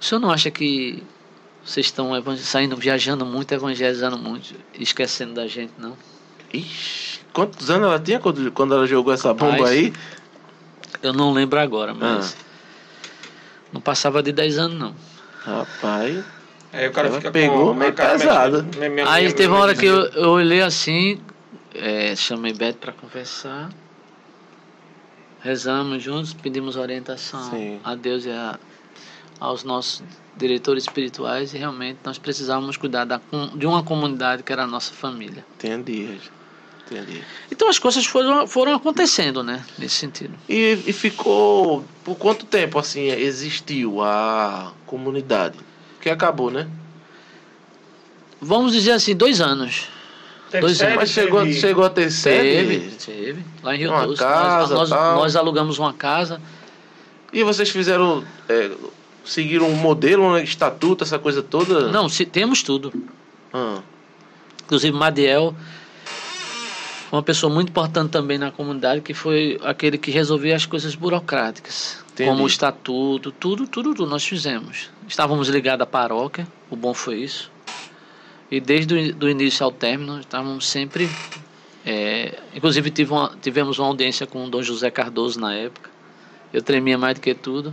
[0.00, 1.02] O senhor não acha que
[1.64, 5.96] vocês estão saindo, viajando muito, evangelizando muito, esquecendo da gente, não?
[6.52, 9.92] Ixi, quantos anos ela tinha quando, quando ela jogou essa bomba Rapaz, aí?
[11.02, 12.36] Eu não lembro agora, mas.
[12.40, 12.46] Ah.
[13.72, 14.94] Não passava de 10 anos, não.
[15.44, 16.24] Rapaz,
[16.72, 18.56] Aí o cara Ela fica pegou com meio a cara pesado.
[18.64, 18.76] mexendo.
[18.78, 21.20] Minha- minha- Aí teve uma hora que eu, eu olhei assim,
[21.74, 23.70] é, chamei Beto para conversar.
[25.40, 27.80] Rezamos juntos, pedimos orientação Sim.
[27.84, 28.58] a Deus e a,
[29.40, 30.02] aos nossos
[30.36, 33.20] diretores espirituais e realmente nós precisávamos cuidar da,
[33.54, 35.44] de uma comunidade que era a nossa família.
[35.56, 36.18] entendi.
[36.88, 37.20] Entendi.
[37.50, 39.64] Então as coisas foram, foram acontecendo, né?
[39.76, 40.32] Nesse sentido.
[40.48, 41.84] E, e ficou.
[42.04, 45.58] Por quanto tempo assim existiu a comunidade?
[46.00, 46.68] Que acabou, né?
[48.40, 49.88] Vamos dizer assim, dois anos.
[50.50, 50.94] Teve Dois anos.
[50.96, 52.96] Mas chegou, teve- chegou a ter Teve, sede?
[53.04, 53.44] teve.
[53.64, 54.22] Lá em Rio Uma Doce.
[54.22, 56.40] casa, nós, nós, nós alugamos uma casa.
[57.32, 58.24] E vocês fizeram.
[58.48, 58.70] é,
[59.26, 61.90] seguiram um modelo, um estatuto, essa coisa toda?
[61.92, 62.92] Não, se, temos tudo.
[63.52, 63.80] Ah,
[64.64, 65.54] Inclusive, Madiel
[67.12, 72.04] uma pessoa muito importante também na comunidade, que foi aquele que resolvia as coisas burocráticas.
[72.12, 72.28] Entendi.
[72.30, 74.90] Como o estatuto, tudo, tudo, tudo nós fizemos.
[75.06, 77.50] Estávamos ligados à paróquia, o bom foi isso.
[78.50, 81.08] E desde o do início ao término, estávamos sempre.
[81.88, 85.88] é, inclusive, tive uma- tivemos uma audiência com o Dom José Cardoso na época.
[86.52, 87.72] Eu tremia mais do que tudo.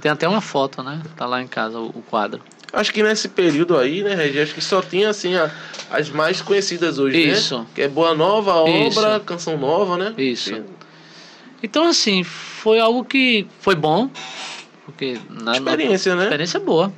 [0.00, 1.00] Tem até uma foto, né?
[1.16, 2.40] Tá lá em casa o, o quadro.
[2.72, 5.50] Acho que nesse período aí, né, Regi, acho que só tinha assim a-
[5.90, 7.60] as mais conhecidas hoje, Isso.
[7.60, 7.66] né?
[7.74, 9.20] Que é Boa Nova, Obra, Isso.
[9.24, 10.12] Canção Nova, né?
[10.18, 10.62] Isso.
[11.62, 14.10] Então, assim, foi algo que foi bom.
[14.84, 16.24] Porque na Experiência, né?
[16.24, 16.92] experiência boa.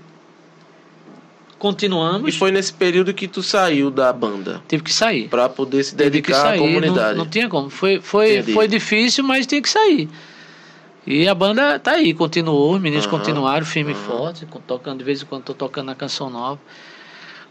[1.52, 2.36] E Continuamos.
[2.36, 5.28] foi nesse período que tu saiu da banda Tive que sair.
[5.28, 6.58] pra poder se dedicar à sair.
[6.58, 7.18] comunidade.
[7.18, 7.68] Não, não tinha como.
[7.68, 8.52] Foi, foi, Entendi.
[8.54, 10.08] foi difícil, mas tinha que sair.
[11.07, 14.05] E a banda tá aí, continuou, os meninos Aham, continuaram firme e aham.
[14.05, 16.61] forte, tocando de vez em quando tô tocando na canção nova.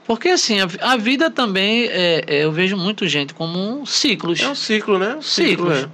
[0.05, 4.39] Porque assim, a, a vida também, é, é, eu vejo muito gente como um ciclos.
[4.41, 5.15] É um ciclo, né?
[5.15, 5.87] Um ciclo, Ciclos.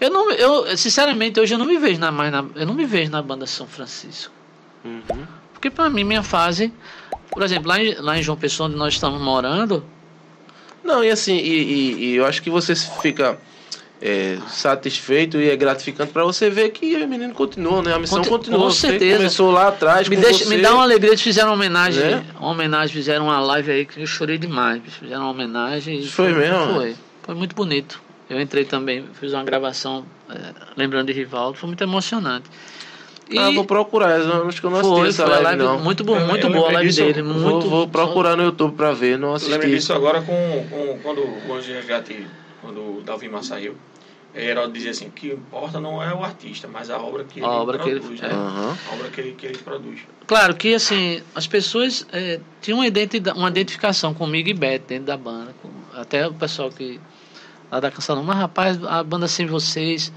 [0.00, 2.84] Eu não, eu sinceramente hoje eu não me vejo na, mais na, eu não me
[2.84, 4.32] vejo na banda São Francisco.
[4.84, 4.88] é.
[4.88, 5.26] Uhum.
[5.52, 6.72] Porque para mim minha fase,
[7.30, 9.84] por exemplo, lá em, lá em João Pessoa onde nós estamos morando,
[10.82, 13.38] Não, e assim, e, e- e eu acho que você fica
[14.06, 17.94] é, satisfeito e é gratificante pra você ver que o menino continua, né?
[17.94, 18.58] A missão Conti- continua.
[18.58, 19.16] com Você certeza.
[19.16, 20.54] começou lá atrás me, com deixa, você.
[20.54, 22.24] me dá uma alegria, eles fizeram uma homenagem, Né?
[22.38, 24.98] uma homenagem, fizeram uma live aí que eu chorei demais, bicho.
[25.00, 26.74] fizeram uma homenagem e Foi mesmo?
[26.74, 27.98] Foi, foi muito bonito.
[28.28, 30.36] Eu entrei também, fiz uma gravação é,
[30.76, 32.44] lembrando de Rivaldo, foi muito emocionante.
[33.30, 35.62] E Ah, vou procurar, eu acho que eu não assisti foi, essa foi live, live
[35.62, 35.78] não.
[35.80, 38.36] muito, bom, Eu- muito eu boa a live disso, dele, vou- muito vou, vou procurar
[38.36, 39.52] no YouTube pra ver, não Eu assisti.
[39.52, 42.26] lembrei disso agora com, com quando o Anjo Resgate,
[42.64, 43.76] quando o Dalvimar saiu.
[44.34, 47.44] Herói dizia assim, o que importa não é o artista, mas a obra que A
[47.44, 48.30] ele obra que ele- produz, né?
[48.32, 48.76] Aham.
[48.90, 50.00] A obra que ele, que ele produz.
[50.26, 55.04] Claro que assim, as pessoas é, tinham uma, identidade, uma identificação comigo e Beto dentro
[55.04, 55.54] da banda.
[55.62, 56.98] com- até o pessoal que
[57.70, 60.12] lá da canção, mas rapaz, a banda sem vocês.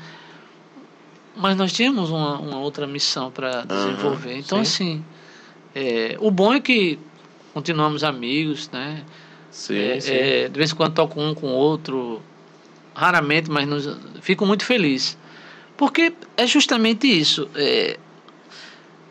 [1.35, 4.35] Mas nós tínhamos uma, uma outra missão para desenvolver.
[4.39, 5.03] então, sim.
[5.03, 5.05] assim,
[5.75, 6.97] é, o bom é que
[7.53, 9.03] continuamos amigos, né?
[9.51, 10.11] Sim, É, sim.
[10.13, 12.19] é, de vez em quando toco um com o outro,
[12.97, 13.87] raramente, mas nos,
[14.21, 15.15] fico muito feliz.
[15.77, 17.47] Porque é justamente isso.
[17.55, 17.97] É,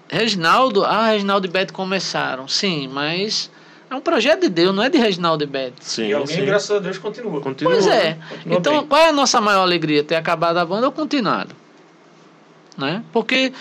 [0.08, 3.48] Reginaldo, ah, Reginaldo e Beto começaram, sim, mas
[3.88, 5.76] é um projeto de Deus, não é de Reginaldo e Beto.
[5.80, 6.44] Sim, e alguém, sim.
[6.44, 7.40] graças a Deus, continua.
[7.40, 7.72] Continua.
[7.72, 8.18] Pois é.
[8.28, 8.86] Continua Então, bem.
[8.88, 10.02] qual é a nossa maior alegria?
[10.02, 11.54] Ter acabado a banda ou continuado?
[12.76, 13.04] Né?
[13.12, 13.52] Porque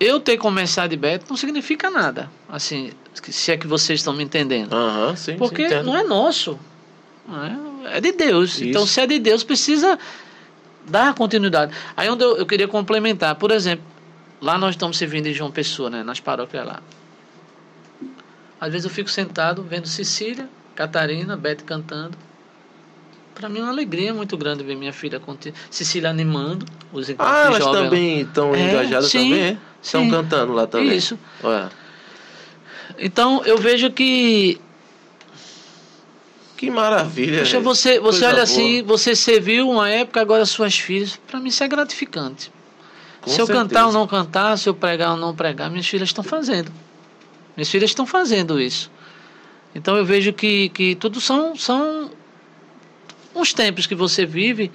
[0.00, 2.28] eu ter começado de Beto não significa nada.
[2.48, 4.72] Assim, se é que vocês estão me entendendo.
[4.72, 5.36] Aham, sim.
[5.36, 6.58] Porque sim, não é nosso.
[7.26, 7.67] não é?
[7.86, 8.54] É de Deus.
[8.54, 8.64] Isso.
[8.64, 9.98] Então, se é de Deus, precisa
[10.88, 11.72] dar continuidade.
[11.96, 13.84] Aí onde eu, eu queria complementar, por exemplo,
[14.40, 16.02] lá nós estamos servindo em João Pessoa, né?
[16.02, 16.80] Nas paróquias lá.
[18.60, 22.16] Às vezes eu fico sentado vendo Cecília, Catarina, Beth cantando.
[23.34, 27.36] Para mim é uma alegria muito grande ver minha filha conti- Cecília animando os encontros
[27.36, 29.58] Ah, elas também estão É, engajadas sim, também?
[29.80, 30.10] Estão sim.
[30.10, 30.96] cantando lá também.
[30.96, 31.16] Isso.
[31.42, 31.70] Olha,
[32.98, 34.60] Então eu vejo que
[36.58, 37.38] que maravilha.
[37.38, 38.42] Poxa, você, você olha boa.
[38.42, 41.18] assim, você serviu uma época, agora suas filhas.
[41.28, 42.50] Para mim isso é gratificante.
[43.20, 43.68] Com se eu certeza.
[43.68, 46.72] cantar ou não cantar, se eu pregar ou não pregar, minhas filhas estão fazendo.
[47.56, 48.90] Minhas filhas estão fazendo isso.
[49.72, 52.10] Então eu vejo que, que tudo são, são
[53.32, 54.72] uns tempos que você vive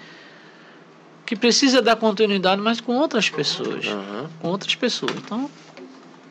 [1.26, 3.86] que precisa dar continuidade, mas com outras pessoas.
[3.86, 4.30] Aham.
[4.42, 5.16] Com outras pessoas.
[5.18, 5.50] Então,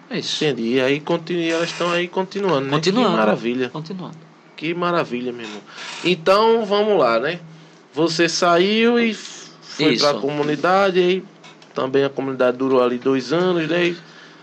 [0.09, 0.42] é isso.
[0.44, 0.74] Entendi.
[0.74, 2.70] E aí continua, elas estão aí continuando, né?
[2.70, 3.11] Continuando.
[3.11, 3.68] Que maravilha.
[3.68, 4.31] Continuando.
[4.62, 5.60] Que maravilha, meu irmão.
[6.04, 7.40] Então, vamos lá, né?
[7.92, 10.04] Você saiu e foi Isso.
[10.08, 11.24] pra comunidade, aí
[11.74, 13.96] também a comunidade durou ali dois anos, né?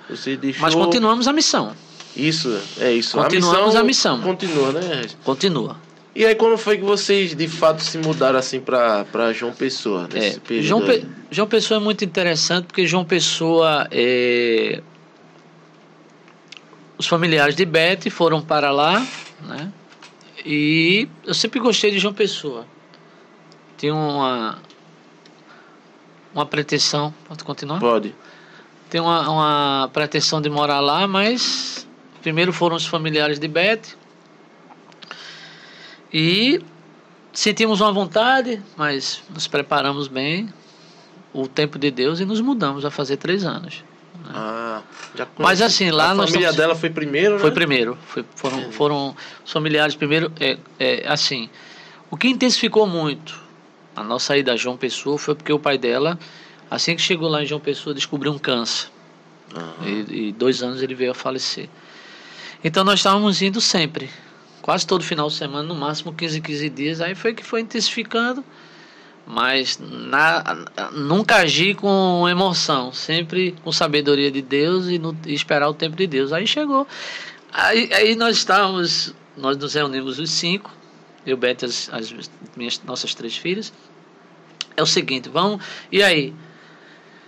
[0.10, 0.62] Você deixou...
[0.62, 1.74] Mas continuamos a missão.
[2.14, 3.16] Isso, é isso.
[3.16, 4.20] Continuamos a missão.
[4.20, 5.06] Continua, né?
[5.24, 5.78] Continua.
[6.14, 10.36] E aí, quando foi que vocês, de fato, se mudaram assim pra João Pessoa, nesse
[10.36, 10.82] É, período João?
[10.82, 14.82] Pe- João Pessoa é muito interessante porque João Pessoa é,
[16.98, 19.00] os familiares de Beth foram para lá,
[19.48, 19.72] né?
[20.46, 22.66] E eu sempre gostei de João Pessoa.
[23.78, 24.60] Tinha uma
[26.34, 27.80] uma pretensão, pode continuar?
[27.80, 28.16] Pode.
[28.90, 31.88] Tem uma, uma pretensão de morar lá, mas
[32.22, 33.98] primeiro foram os familiares de Beth.
[36.12, 36.62] E
[37.32, 40.52] sentimos uma vontade, mas nos preparamos bem,
[41.32, 43.84] o tempo de Deus, e nos mudamos a fazer três anos.
[44.28, 44.82] Ah,
[45.38, 47.40] Mas assim, lá a família estamos- dela foi primeiro, né?
[47.40, 47.98] Foi primeiro.
[48.08, 49.16] Foi, foram, foram
[49.46, 50.32] os familiares primeiro.
[50.40, 51.50] É, é, assim,
[52.12, 53.40] o que intensificou muito
[53.96, 56.18] a nossa ida a João Pessoa foi porque o pai dela,
[56.70, 58.88] assim que chegou lá em João Pessoa, descobriu um câncer.
[59.56, 59.74] Aham.
[59.86, 61.68] E, e dois anos ele veio a falecer.
[62.64, 64.10] Então nós estávamos indo sempre.
[64.62, 67.02] Quase todo final de semana, no máximo 15, 15 dias.
[67.02, 68.44] Aí foi que foi intensificando.
[69.32, 70.44] Mas na,
[70.92, 72.92] nunca agi com emoção.
[72.92, 76.34] Sempre com sabedoria de Deus e, no- e esperar o tempo de Deus.
[76.34, 76.88] Aí chegou.
[77.54, 80.72] Aí, aí nós estávamos, nós nos reunimos os cinco.
[81.28, 82.12] Eu, Beth, as, as
[82.58, 83.72] minhas, nossas três filhas.
[84.76, 85.64] É o seguinte, vamos.
[85.92, 86.34] E aí?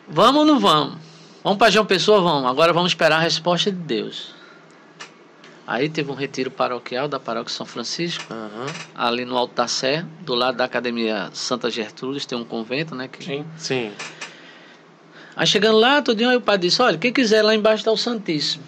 [0.08, 0.98] Vamos ou não vamos?
[1.44, 2.20] Vamos para João Pessoa?
[2.20, 2.50] Vamos.
[2.50, 4.34] Agora vamos esperar a resposta de Deus.
[5.66, 8.66] Aí teve um retiro paroquial da paróquia São Francisco, Aham.
[8.96, 13.08] ali no Alto da Sé, do lado da Academia Santa Gertrudes, tem um convento, né?
[13.08, 13.24] Que...
[13.24, 13.46] Sim.
[13.58, 13.92] Sim.
[15.36, 17.98] Aí chegando lá, tudinho, aí o padre disse, olha, quem quiser lá embaixo está o
[17.98, 18.64] Santíssimo.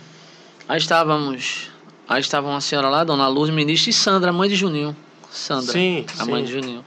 [0.67, 1.69] Aí estávamos,
[2.07, 4.95] aí estava uma senhora lá, Dona Luz, ministra, e Sandra, a mãe de Juninho.
[5.29, 6.31] Sandra, Sim, a sim.
[6.31, 6.85] mãe de Juninho.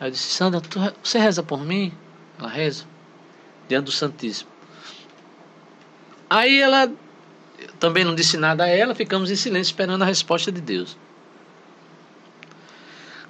[0.00, 1.92] Aí eu disse, Sandra, tu você reza por mim?
[2.38, 2.84] Ela reza,
[3.68, 4.48] diante do Santíssimo.
[6.30, 6.90] Aí ela,
[7.78, 10.96] também não disse nada a ela, ficamos em silêncio esperando a resposta de Deus.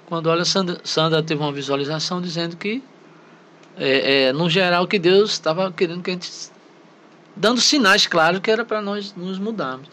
[0.06, 2.82] Quando olha, Sandra, Sandra teve uma visualização dizendo que,
[3.76, 6.30] é, é, no geral, que Deus estava querendo que a gente.
[7.34, 9.88] dando sinais claros que era para nós nos mudarmos.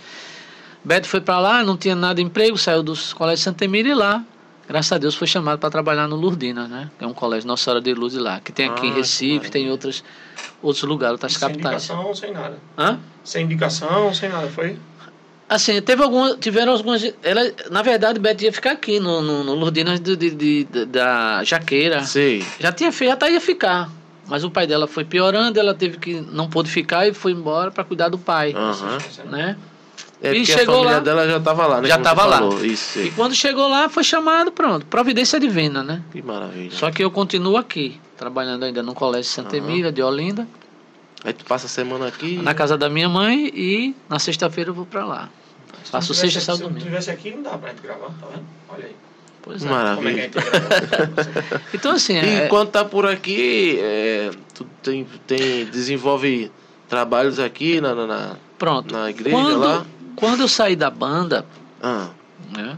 [0.83, 3.95] Beto foi para lá, não tinha nada de emprego, saiu dos colégios Santa Emília e
[3.95, 4.23] lá,
[4.71, 6.89] graças a Deus, foi chamado para trabalhar no Lourdina, né?
[6.97, 8.93] Que é um colégio Nossa Senhora de Luz de lá, que tem aqui Ah, em
[8.93, 9.51] Recife, maravilha.
[9.51, 10.03] tem em outras,
[10.61, 11.83] outros lugares, outras Sem capitais.
[11.83, 12.57] indicação, sem nada.
[12.77, 12.99] Hã?
[13.23, 14.47] Sem indicação, sem nada.
[14.47, 14.77] Foi?
[15.49, 17.03] Assim, teve algumas, tiveram algumas.
[17.21, 20.85] Ela, na verdade, Beto ia ficar aqui no, no, no Lourdinas de, de- de- de-
[20.85, 22.03] da Jaqueira.
[22.05, 22.41] Sei.
[22.57, 23.89] Já tinha feito, já tá, ia ficar.
[24.27, 26.21] Mas o pai dela foi piorando, ela teve que.
[26.31, 28.53] não pôde ficar e foi embora para cuidar do pai.
[28.55, 28.97] Aham.
[29.29, 29.57] Né?
[30.23, 31.87] É E porque chegou a família lá- dela já tava lá, né?
[31.87, 32.55] Já como você tava lá.
[32.65, 34.85] Isso, E quando chegou lá, foi chamado, pronto.
[34.85, 36.01] Providência divina, né?
[36.11, 36.71] Que maravilha.
[36.71, 39.65] Só que eu continuo aqui, trabalhando ainda no Colégio Santa Aham.
[39.67, 40.47] Emília, de Olinda,
[41.23, 42.37] Aí tu passa a semana aqui.
[42.37, 45.29] na casa da minha mãe e na sexta-feira eu vou para lá.
[45.85, 46.85] Faço Se não sexta, sábado e Se não domingo.
[46.85, 48.45] tivesse aqui, não dá pra gente gravar, tá vendo?
[48.69, 48.95] Olha aí.
[49.43, 49.67] Pois é.
[49.67, 50.27] É Maravilha.
[50.29, 51.61] grava?
[51.73, 56.51] Então, assim, E é, enquanto tá por aqui, é, tu tem, tem, desenvolve
[56.87, 58.91] trabalhos aqui na, na, na- pronto.
[58.93, 59.85] na igreja quando, lá?
[60.15, 61.45] Quando eu saí da banda,
[61.81, 62.09] Ah,
[62.55, 62.77] né?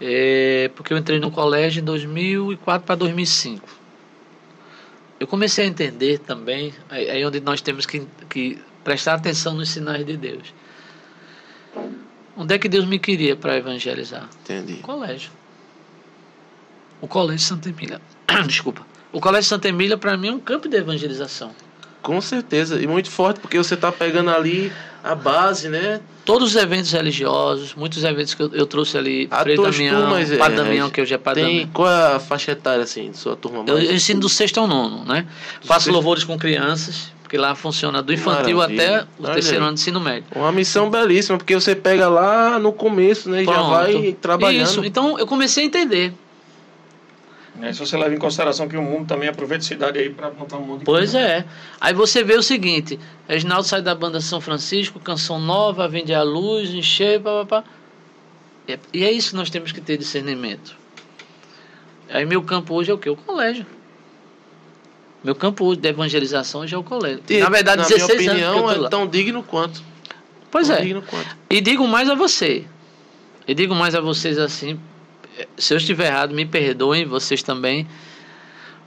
[0.00, 3.66] É, porque eu entrei no colégio em 2004 para 2005.
[5.18, 9.70] Eu comecei a entender também, aí aí onde nós temos que, que prestar atenção nos
[9.70, 10.52] sinais de Deus.
[12.36, 14.28] Onde é que Deus me queria para evangelizar?
[14.42, 14.74] entendi.
[14.74, 15.30] O colégio.
[17.00, 18.00] O Colégio Santa Emília.
[18.46, 18.86] Desculpa.
[19.12, 21.54] O Colégio Santa Emília, para mim, é um campo de evangelização.
[22.02, 22.80] Com certeza.
[22.80, 24.70] E muito forte, porque você tá pegando ali
[25.06, 26.00] a base, né?
[26.24, 30.32] Todos os eventos religiosos, muitos eventos que eu, eu trouxe ali, A Frei Damião, turmas,
[30.32, 31.70] é, Padre Damião, que hoje é Padre Tem Damião.
[31.72, 33.88] qual é a faixa etária, assim, de sua turma Eu, mais?
[33.88, 35.24] eu ensino do sexto ao nono, né?
[35.62, 38.82] Faço sexto- louvores com crianças, porque lá funciona do infantil Maravilha.
[39.00, 40.24] até o Olha terceiro ano de ensino médio.
[40.34, 43.42] Uma missão belíssima, porque você pega lá no começo, né?
[43.42, 44.66] E já vai trabalhando.
[44.66, 46.12] Isso, então eu comecei a entender.
[47.58, 50.30] Né, Se você leva em consideração que o mundo também aproveita a cidade aí para
[50.30, 51.20] montar um monte de Pois coisa.
[51.20, 51.44] é.
[51.80, 52.98] Aí você vê o seguinte:
[53.28, 57.64] Reginaldo sai da banda São Francisco, canção nova, vende a luz, encher, papapá.
[58.68, 60.76] E é- E é isso que nós temos que ter discernimento.
[62.10, 63.08] Aí meu campo hoje é o quê?
[63.10, 63.64] O colégio.
[65.24, 67.22] Meu campo hoje de evangelização hoje é o colégio.
[67.28, 68.86] E, Na verdade, na 16 minha anos que eu opinião, tô lá.
[68.86, 69.82] é tão digno quanto.
[70.50, 70.80] Pois tão é.
[70.82, 71.36] digno quanto.
[71.50, 72.64] E digo mais a você.
[73.48, 74.78] E digo mais a vocês assim.
[75.58, 77.86] Se eu estiver errado, me perdoem, vocês também.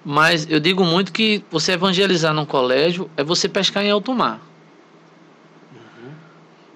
[0.04, 4.40] Mas eu digo muito que você evangelizar num colégio é você pescar em alto mar.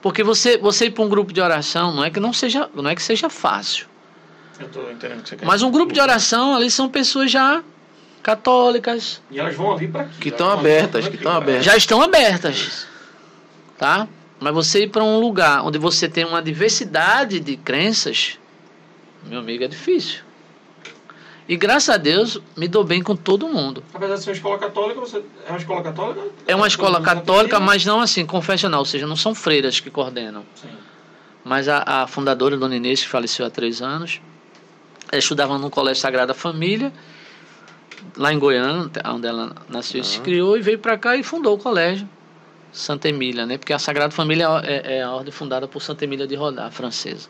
[0.02, 2.90] Porque você, você ir para um grupo de oração não é que não seja, não
[2.90, 3.88] é que seja fácil.
[4.60, 7.32] Eu tô entendendo o que você quer Mas um grupo de oração ali são pessoas
[7.32, 7.64] já
[8.22, 11.66] católicas, E elas vão ali para Que estão abertas, que estão abertas.
[11.66, 12.88] já estão abertas.
[13.78, 14.08] Tá?
[14.40, 18.38] Mas você ir para um lugar onde você tem uma diversidade de crenças,
[19.26, 20.22] meu amigo, é difícil.
[21.48, 23.84] E graças a Deus, me dou bem com todo mundo.
[23.94, 26.22] Apesar de ser uma escola católica, você é uma escola católica?
[26.48, 30.46] É uma escola católica, mas não assim, confessional, ou seja, não são freiras que coordenam.
[30.56, 30.70] Sim.
[31.44, 34.22] Mas a, a fundadora, Dona Inês, que faleceu há três anos,
[35.12, 36.94] estudava no Colégio Sagrada Família,
[38.16, 41.56] lá em Goiânia, onde ela nasceu e se criou, e veio para cá e fundou
[41.56, 42.08] o colégio
[42.72, 43.58] Santa Emília, né?
[43.58, 47.30] Porque a Sagrada Família é, é a ordem fundada por Santa Emília de Rodar, francesa.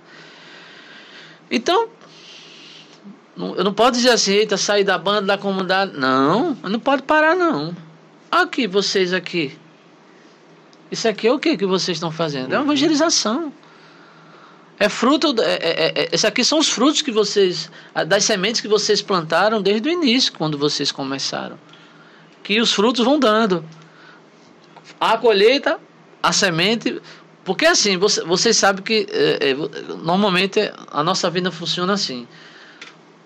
[1.55, 1.87] Então,
[3.37, 5.95] eu não posso dizer assim, eita, sair da banda, da comunidade.
[5.95, 7.75] Não, não pode parar, não.
[8.31, 9.55] Aqui, vocês aqui.
[10.91, 12.55] Isso aqui é o que que vocês estão fazendo?
[12.55, 13.53] É uma evangelização.
[14.79, 15.35] É fruto.
[15.43, 17.69] É, é, é, aqui são os frutos que vocês.
[18.07, 21.59] das sementes que vocês plantaram desde o início, quando vocês começaram.
[22.41, 23.63] Que os frutos vão dando.
[24.99, 25.79] A colheita,
[26.21, 26.99] a semente.
[27.43, 29.53] Porque assim, você, vocês sabem que é, é,
[30.01, 30.59] normalmente
[30.91, 32.27] a nossa vida funciona assim.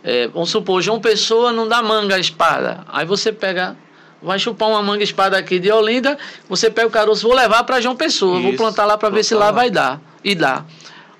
[0.04, 2.84] É, vamos supor, João Pessoa não dá manga à espada.
[2.88, 3.78] Aí você pega,
[4.22, 6.18] vai chupar uma manga espada aqui de Olinda,
[6.50, 9.24] você pega o caroço, vou levar para João Pessoa, Isso, vou plantar lá para ver
[9.24, 10.02] se lá, lá vai dar.
[10.24, 10.66] E dá.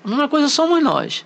[0.04, 1.24] A mesma coisa somos nós.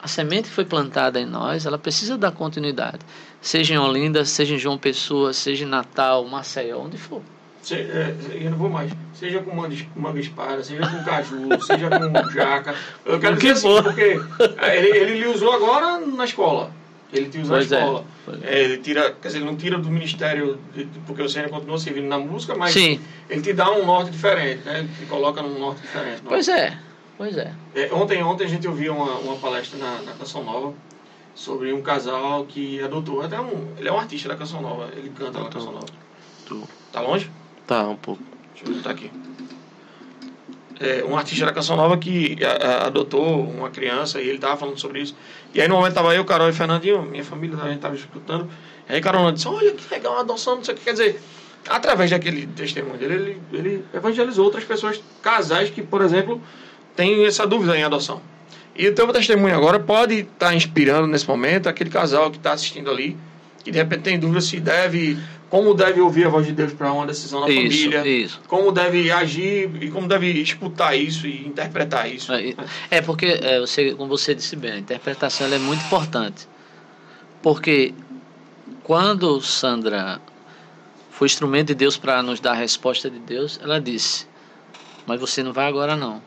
[0.00, 3.00] A semente que foi plantada em nós, ela precisa dar continuidade.
[3.40, 7.20] Seja em Olinda, seja em João Pessoa, seja em Natal, Maceió, onde for.
[7.68, 8.90] Se, é, eu não vou mais.
[9.12, 12.74] Seja com manga, manga espada, seja com caju, seja com jaca.
[13.04, 14.18] Eu quero dizer assim, porque
[14.56, 16.72] é, ele, ele usou agora na escola.
[17.12, 18.04] Ele te usa pois na é, escola.
[18.42, 18.64] É.
[18.64, 20.58] ele tira, quer dizer, ele não tira do ministério,
[21.06, 22.98] porque o Senhor continua servindo na música, mas Sim.
[23.28, 24.78] ele te dá um norte diferente, né?
[24.78, 26.22] Ele te coloca num norte diferente.
[26.26, 26.74] Pois é,
[27.18, 27.52] pois é.
[27.74, 27.92] é.
[27.92, 30.72] ontem, ontem a gente ouviu uma, uma palestra na, na Canção Nova
[31.34, 35.10] sobre um casal que adotou, até um, ele é um artista da Canção Nova, ele
[35.10, 35.86] canta na Canção Nova.
[36.46, 36.66] Tu.
[36.90, 37.30] Tá longe?
[37.68, 38.22] Tá, um pouco.
[38.54, 39.10] Deixa eu botar aqui.
[40.80, 44.56] É, um artista da Canção Nova que a, a, adotou uma criança e ele tava
[44.56, 45.14] falando sobre isso.
[45.52, 48.48] E aí no momento tava eu, Carol e Fernandinho, minha família a gente tava escutando.
[48.88, 51.20] E aí Carol disse, olha que legal, uma adoção, não sei o que quer dizer.
[51.68, 56.40] Através daquele testemunho dele, ele, ele evangelizou outras pessoas, casais que, por exemplo,
[56.96, 58.22] têm essa dúvida em adoção.
[58.74, 62.52] E o teu testemunho agora pode estar tá inspirando nesse momento aquele casal que está
[62.52, 63.14] assistindo ali,
[63.62, 65.18] que de repente tem dúvida se deve
[65.50, 68.40] como deve ouvir a voz de Deus para uma decisão na isso, família, isso.
[68.46, 72.32] como deve agir e como deve escutar isso e interpretar isso.
[72.32, 72.54] É,
[72.90, 76.46] é porque, é, você, como você disse bem, a interpretação é muito importante.
[77.42, 77.94] Porque
[78.82, 80.20] quando Sandra
[81.10, 84.26] foi instrumento de Deus para nos dar a resposta de Deus, ela disse:
[85.06, 86.20] Mas você não vai agora não.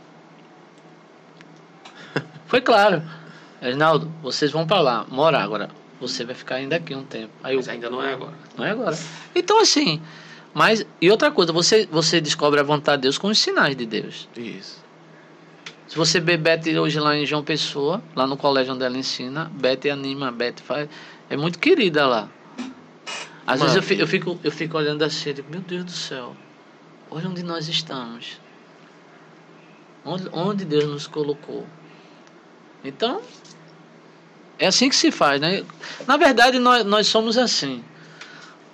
[2.48, 3.04] foi claro.
[3.62, 7.32] Reginaldo, vocês vão para lá, morar agora você vai ficar ainda aqui um tempo.
[7.44, 8.34] Aí mas eu, ainda não é agora.
[8.58, 8.98] Não é agora.
[9.36, 10.02] Então, assim,
[10.54, 13.86] mas, e outra coisa, você, você descobre a vontade de Deus com os sinais de
[13.86, 14.28] Deus.
[14.36, 14.82] Isso.
[15.88, 19.52] Se você vê Beth hoje lá em João Pessoa, lá no colégio onde ela ensina,
[19.54, 20.90] Beth anima, Beth faz.
[21.30, 22.30] É muito querida lá.
[23.46, 23.72] Às Mano.
[23.72, 26.36] vezes eu fico, eu fico, eu fico olhando assim, digo, meu Deus do céu,
[27.10, 28.40] olha onde nós estamos.
[30.04, 31.66] Onde, onde Deus nos colocou.
[32.84, 33.22] Então,
[34.62, 35.64] é assim que se faz, né?
[36.08, 37.84] Na verdade, nós, nós somos assim.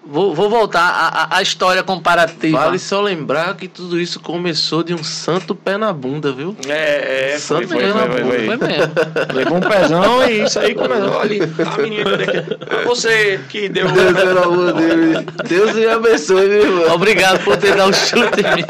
[0.05, 2.57] Vou, vou voltar à, história comparativa.
[2.57, 6.55] Vale só lembrar que tudo isso começou de um santo pé na bunda, viu?
[6.67, 8.35] É, é santo foi, pé foi, na foi, bunda.
[8.35, 8.93] Foi, foi mesmo.
[9.33, 11.09] Levou um pezão e isso aí começou.
[11.09, 12.85] Olha, a menina aqui.
[12.85, 13.87] Você que deu.
[13.89, 15.25] Deus, pelo amor de Deus.
[15.47, 16.95] Deus me abençoe, meu irmão.
[16.95, 18.65] Obrigado por ter dado um chute em mim.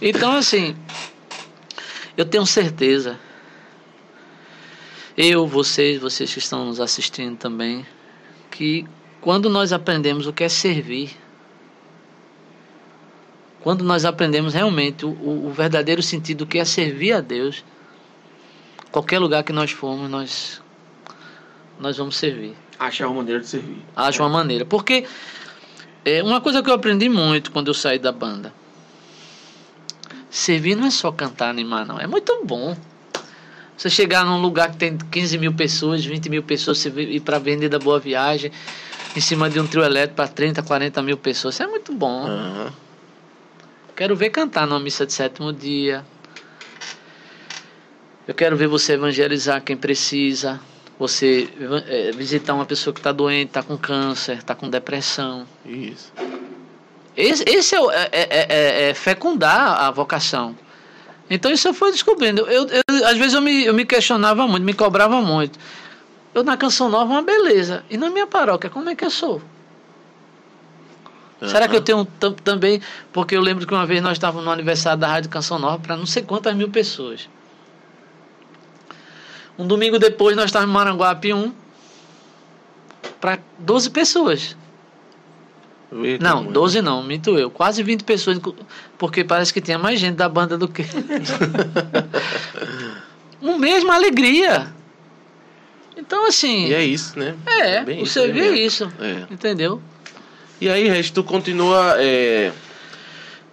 [0.00, 0.76] Então, assim,
[2.16, 3.18] eu tenho certeza
[5.16, 7.86] eu, vocês, vocês que estão nos assistindo também,
[8.50, 8.86] que
[9.20, 11.16] quando nós aprendemos o que é servir,
[13.60, 15.10] quando nós aprendemos realmente o,
[15.46, 17.64] o verdadeiro sentido do que é servir a Deus,
[18.90, 20.62] qualquer lugar que nós formos, nós,
[21.78, 22.54] nós vamos servir.
[22.78, 23.82] Achar uma maneira de servir.
[23.94, 24.64] Acha uma maneira.
[24.64, 25.06] Porque
[26.04, 28.52] é uma coisa que eu aprendi muito quando eu saí da banda.
[30.28, 32.00] Servir não é só cantar, animar, não.
[32.00, 32.76] É muito bom.
[33.82, 37.34] Você chegar num lugar que tem 15 mil pessoas, 20 mil pessoas, você ir para
[37.34, 38.52] a Avenida Boa Viagem,
[39.16, 41.56] em cima de um trio elétrico para 30, 40 mil pessoas.
[41.56, 42.28] Isso é muito bom.
[42.28, 42.70] Uhum.
[43.96, 46.06] Quero ver cantar numa missa de sétimo dia.
[48.28, 50.60] Eu quero ver você evangelizar quem precisa.
[50.96, 51.48] Você
[51.88, 55.44] é, visitar uma pessoa que está doente, está com câncer, está com depressão.
[55.66, 56.12] Isso.
[57.16, 57.80] Esse, esse é,
[58.12, 60.54] é, é, é fecundar a vocação.
[61.34, 62.42] Então isso eu fui descobrindo.
[62.42, 65.58] Eu, eu, às vezes eu me, eu me questionava muito, me cobrava muito.
[66.34, 67.82] Eu na Canção Nova, uma beleza.
[67.88, 69.40] E na minha paróquia, como é que eu sou?
[71.40, 71.48] Uhum.
[71.48, 72.04] Será que eu tenho
[72.44, 72.82] também.
[73.14, 75.96] Porque eu lembro que uma vez nós estávamos no aniversário da Rádio Canção Nova para
[75.96, 77.30] não sei quantas mil pessoas.
[79.58, 81.50] Um domingo depois nós estávamos em Maranguape 1
[83.18, 84.54] para 12 pessoas.
[86.02, 86.52] Eita, não, mãe.
[86.52, 87.50] 12 não, minto eu.
[87.50, 88.40] Quase 20 pessoas,
[88.96, 90.82] porque parece que tinha mais gente da banda do que.
[93.42, 94.72] um mesmo alegria.
[95.96, 96.68] Então, assim.
[96.68, 97.34] E é isso, né?
[97.46, 98.54] É, é você isso, vê é.
[98.54, 98.92] isso.
[99.00, 99.32] É.
[99.32, 99.80] Entendeu?
[100.60, 102.52] E aí, Regis, tu continua é,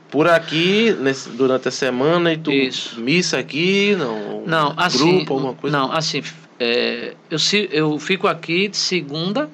[0.10, 3.00] por aqui nesse, durante a semana e tu isso.
[3.00, 4.44] missa aqui, não?
[4.46, 4.98] Não, assim.
[4.98, 5.78] Grupo, alguma coisa?
[5.78, 6.24] Não, assim.
[6.60, 7.38] é, eu,
[7.72, 9.50] eu fico aqui de segunda,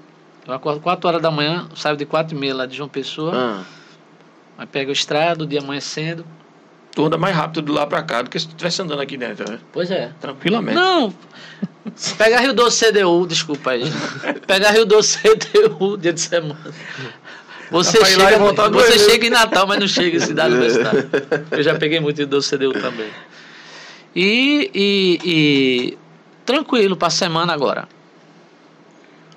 [0.48, 3.32] eu acordo 4 horas da manhã, saio de 4 e meia lá de João Pessoa,
[3.36, 3.64] Ah,
[4.58, 6.26] aí pego a estrada, o dia amanhecendo.
[6.93, 9.18] Tu anda mais rápido de lá pra cá do que se tu estivesse andando aqui
[9.18, 9.60] dentro, né?
[9.74, 10.12] Pois é.
[10.22, 10.76] Tranquilamente.
[10.76, 11.14] Não,
[12.18, 13.84] pega Rio Doce CDU, desculpa aí.
[14.48, 16.58] Pega Rio Doce CDU, dia de semana.
[17.72, 21.10] Você, Dá pra chega, você chega em Natal, mas não chega em cidade universitária.
[21.52, 23.10] Eu já peguei muito Rio Doce CDU também.
[24.16, 25.98] E, e, e
[26.46, 27.89] tranquilo para a semana agora.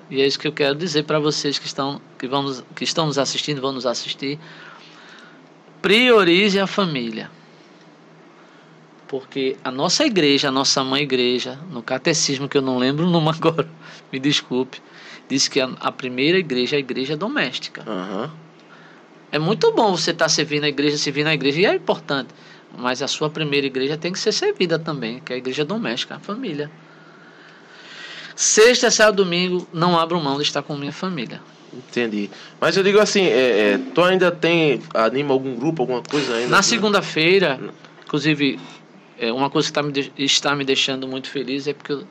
[0.09, 3.05] E é isso que eu quero dizer para vocês que estão, que, vamos, que estão
[3.05, 4.39] nos assistindo, vão nos assistir.
[5.81, 7.29] Priorize a família.
[9.07, 13.09] Porque a nossa igreja, a nossa mãe igreja, no catecismo, que eu não lembro o
[13.09, 13.69] nome agora,
[14.11, 14.81] me desculpe,
[15.27, 17.83] diz que a, a primeira igreja é a igreja doméstica.
[17.87, 18.31] aham.
[19.31, 22.29] É muito bom você estar servindo a igreja, servindo a igreja, e é importante.
[22.75, 26.15] Mas a sua primeira igreja tem que ser servida também, que é a igreja doméstica,
[26.15, 26.69] a família.
[28.41, 31.41] Sexta, sábado, domingo, não abro mão de estar com minha família.
[31.73, 32.29] Entendi.
[32.59, 34.81] Mas eu digo assim, é, é, tu ainda tem.
[34.93, 36.47] anima algum grupo, alguma coisa ainda?
[36.49, 37.59] Na segunda-feira,
[38.05, 38.57] inclusive,
[39.19, 42.05] é, uma coisa que tá me de- está me deixando muito feliz é porque eu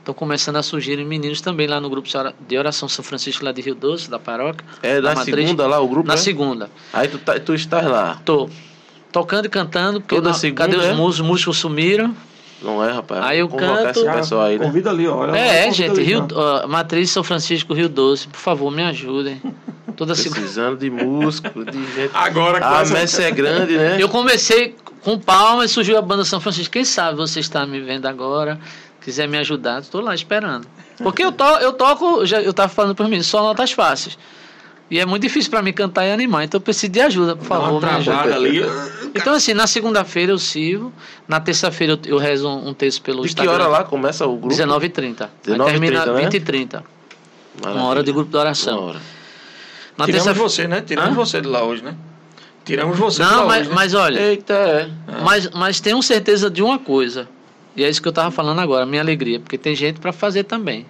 [0.00, 3.42] estou começando a surgir meninos também lá no grupo de ora- de oração São Francisco
[3.42, 4.66] lá de Rio Doce, da paróquia.
[4.82, 5.34] É da na matriz.
[5.34, 6.06] segunda lá o grupo?
[6.06, 6.18] Na é?
[6.18, 6.68] segunda.
[6.92, 8.20] Aí tu, tá, tu estás lá.
[8.26, 8.46] Tô
[9.10, 10.92] tocando e cantando, porque Toda na- segunda, cadê os é?
[10.92, 11.20] músicos?
[11.20, 12.14] Os músicos sumiram.
[12.62, 13.24] Não é, rapaz?
[13.24, 14.66] Aí eu canto- esse pessoal aí, né?
[14.66, 15.08] Convida ali.
[15.08, 16.66] Olha, É, convida gente, ali, Rio, ó.
[16.68, 19.40] Matriz São Francisco, Rio Doce, por favor, me ajudem.
[19.96, 20.40] Toda segunda.
[20.40, 22.10] Precisando de músico, de gente.
[22.14, 23.96] Agora com A essa- messe é grande, né?
[24.00, 26.72] Eu comecei com palmas, surgiu a banda São Francisco.
[26.72, 28.58] Quem sabe você está me vendo agora,
[29.00, 30.66] quiser me ajudar, estou lá esperando.
[31.02, 34.16] Porque eu, to, eu toco, já, eu estava falando por mim, só notas fáceis.
[34.92, 37.48] E é muito difícil para mim cantar e animar, então eu preciso de ajuda, por
[37.48, 38.60] Dá uma favor, travada ali.
[39.14, 40.92] Então, assim, na segunda-feira eu sirvo,
[41.26, 43.52] na terça-feira eu, eu rezo um, texto pelo De que Instagram.
[43.52, 44.54] hora lá começa o grupo?
[44.54, 45.22] 19h30.
[45.22, 46.28] Aí 19h30, termina né?
[46.28, 46.72] 20h30.
[47.62, 47.82] Maravilha.
[47.82, 48.94] Uma hora de grupo de Uma oração.
[49.96, 50.82] Na Tiramos terça você, né?
[50.82, 51.14] Tiramos Hã?
[51.14, 51.94] você de lá hoje, né?
[52.62, 53.74] Tiramos você de Não, lá mas, hoje, né?
[53.74, 54.90] mas olha, Eita, é.
[55.24, 57.26] mas, mas tenho certeza de uma coisa.
[57.74, 59.40] E é isso que eu estava falando agora, minha alegria.
[59.40, 60.84] Porque tem gente para fazer também.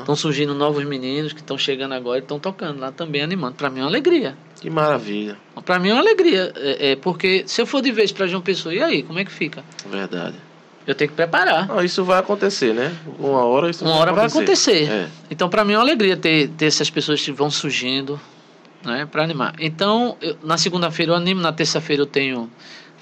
[0.00, 3.54] Estão surgindo novos meninos que estão chegando agora e estão tocando lá também, animando.
[3.54, 4.36] Para mim é uma alegria.
[4.60, 5.36] Que maravilha.
[5.64, 6.52] Para mim é uma alegria.
[6.56, 9.24] É, é porque se eu for de vez para João Pessoa, e aí, como é
[9.24, 9.64] que fica?
[9.90, 10.36] Verdade.
[10.86, 11.82] Eu tenho que preparar.
[11.82, 12.94] Isso vai acontecer, né?
[13.18, 14.90] Uma hora isso Uma hora vai acontecer.
[14.90, 15.08] É.
[15.30, 18.20] Então, para mim é uma alegria ter, ter essas pessoas que vão surgindo,
[18.84, 19.54] né, para animar.
[19.58, 22.50] Então, eu- na segunda-feira eu animo, na terça-feira eu tenho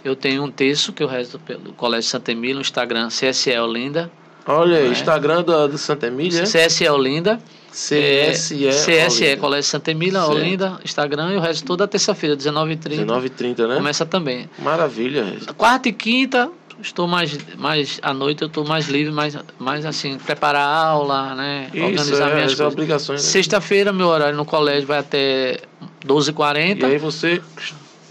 [0.04, 4.10] eu tenho um texto que eu rezo pelo Colégio Santa Emília, no Instagram CSE Olinda,
[4.46, 4.90] Olha aí, É.
[4.90, 6.40] Instagram do, do Santa Emília.
[6.40, 6.44] é?
[6.44, 7.38] CSE Olinda,
[7.70, 8.68] CSE.
[8.68, 9.36] CSE Olinda.
[9.40, 10.24] Colégio Santa Emília.
[10.24, 13.04] Olinda, Instagram, eu rezo toda terça-feira, 19h30.
[13.06, 13.76] 19h30, né?
[13.76, 14.48] Começa também.
[14.58, 15.24] Maravilha.
[15.24, 15.46] Regis.
[15.56, 16.50] Quarta e quinta,
[16.82, 21.34] estou mais, mais à noite, eu estou mais livre, mais, mais assim, preparar a aula,
[21.36, 21.70] né?
[21.72, 22.72] Isso, organizar é, minhas as coisas.
[22.72, 23.22] obrigações.
[23.24, 23.28] né?
[23.30, 25.58] Sexta-feira, meu horário no colégio vai até
[26.06, 26.80] 12h40.
[26.80, 27.40] E aí você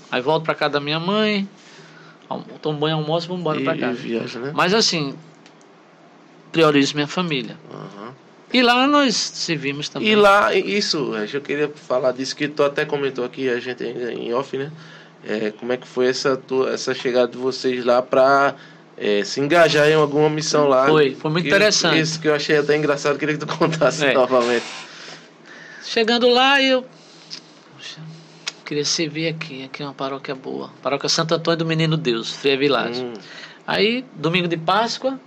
[0.09, 1.47] Aí volto pra casa da minha mãe,
[2.61, 3.93] tomo banho, almoço e vamos embora e, pra e casa.
[3.93, 4.51] viaja, né?
[4.53, 5.13] Mas assim,
[6.51, 7.57] priorizo minha família.
[7.73, 8.13] Aham.
[8.53, 10.09] E lá nós servimos também.
[10.09, 14.11] E lá, isso, eu queria falar disso que tu até comentou aqui, a gente ainda
[14.11, 14.69] em off, né?
[15.25, 18.55] É, como é que foi essa, tua, essa chegada de vocês lá pra
[18.97, 20.87] é, se engajar em alguma missão lá?
[20.87, 21.99] Foi, foi muito Que- interessante.
[22.01, 24.13] Isso que eu achei até engraçado, queria que tu contasse É.
[24.13, 24.65] novamente.
[25.83, 26.83] Chegando lá, eu.
[27.77, 27.99] Poxa,
[28.65, 29.63] queria servir aqui.
[29.63, 30.71] Aqui é uma paróquia boa.
[30.81, 33.05] Paróquia Santo Antônio do Menino Deus, Freia Vilagem.
[33.05, 33.13] Hum,
[33.67, 35.19] Aí, domingo de Páscoa,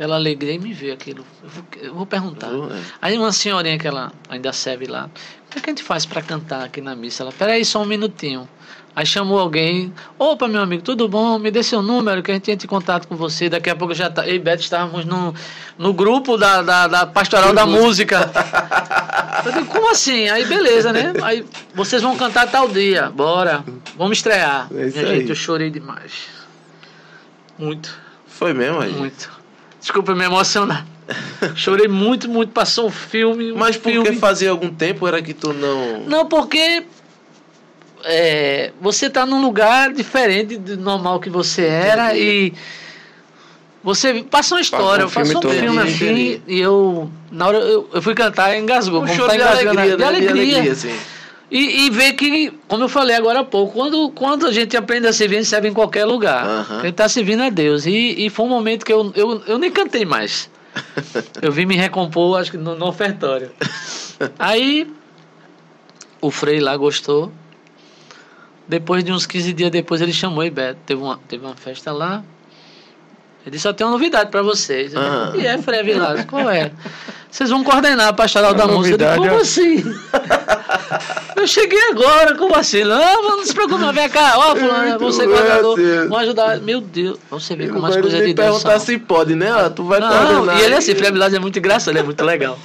[0.00, 1.26] aquela alegria me veio aquilo.
[1.42, 2.46] Eu vou, eu vou perguntar.
[2.48, 2.80] É.
[3.02, 5.10] Aí uma senhorinha que ela ainda serve lá,
[5.46, 7.22] o que, é que a gente faz para cantar aqui na missa?
[7.22, 8.48] Ela, peraí só um minutinho.
[8.96, 11.38] Aí chamou alguém, opa meu amigo, tudo bom?
[11.38, 13.50] Me dê seu número que a gente entra em contato com você.
[13.50, 15.34] Daqui a pouco já tá, eu e Beto estávamos no,
[15.76, 18.30] no grupo da, da, da Pastoral da Música.
[19.44, 20.28] Eu digo, como assim?
[20.28, 21.14] Aí beleza, né?
[21.22, 23.64] Aí vocês vão cantar tal dia, bora,
[23.96, 24.68] vamos estrear.
[24.74, 25.20] É isso Minha aí.
[25.20, 26.26] gente, eu chorei demais.
[27.58, 27.96] Muito.
[28.26, 28.98] Foi mesmo, Regis?
[28.98, 29.39] Muito.
[29.80, 30.86] Desculpa me emocionar.
[31.56, 32.52] Chorei muito, muito.
[32.52, 33.52] Passou um filme.
[33.52, 34.04] Um Mas filme.
[34.04, 36.00] porque fazia algum tempo era que tu não.
[36.06, 36.84] Não, porque
[38.04, 42.52] é, você está num lugar diferente do normal que você era e
[43.82, 46.42] você passa uma história, Passa um filme passou um filme Entendi, assim entendi.
[46.46, 49.80] e eu na hora eu, eu fui cantar e engasgou, Um choro tá de engasgando,
[49.80, 50.06] alegria, de né?
[50.06, 50.72] alegria.
[50.72, 50.94] assim.
[51.50, 55.08] E, e ver que, como eu falei agora há pouco, quando, quando a gente aprende
[55.08, 56.46] a servir, a gente serve em qualquer lugar.
[56.70, 57.86] A gente está servindo a Deus.
[57.86, 60.48] E, e foi um momento que eu, eu, eu nem cantei mais.
[61.42, 63.50] Eu vim me recompor, acho que no, no ofertório.
[64.38, 64.88] Aí
[66.20, 67.32] o Frei lá gostou.
[68.68, 70.78] Depois de uns 15 dias depois ele chamou e Beto.
[70.86, 72.22] Teve uma, teve uma festa lá.
[73.42, 74.94] Ele disse, eu tenho uma novidade pra vocês.
[74.94, 75.32] Ah.
[75.34, 76.70] E é, Frei Vilas, qual é?
[77.28, 79.02] Vocês vão coordenar a pastoral da música.
[79.02, 79.40] Eu digo, como ó.
[79.40, 79.82] assim?
[81.36, 82.84] Eu cheguei agora, como assim?
[82.84, 86.08] Não, não se preocupe, não, vem cá, ó, fulano, você Deus.
[86.08, 86.60] vão ajudar.
[86.60, 88.86] Meu Deus, você vê como as coisas de Deus perguntar são.
[88.86, 89.50] se pode, né?
[89.74, 92.58] Tu vai Não, e ele é assim, Vilas é muito engraçado, ele é muito legal.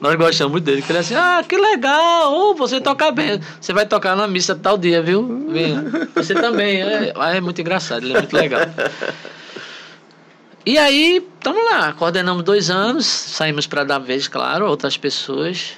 [0.00, 3.40] Nós gostamos muito dele, que ele é assim, ah, que legal, ô, você toca bem.
[3.60, 5.46] Você vai tocar na missa tal dia, viu?
[5.48, 5.84] Venha.
[6.14, 8.62] Você também, é, é muito engraçado, ele é muito legal.
[10.64, 15.72] E aí, estamos lá, coordenamos dois anos, saímos para dar vez, claro, outras pessoas.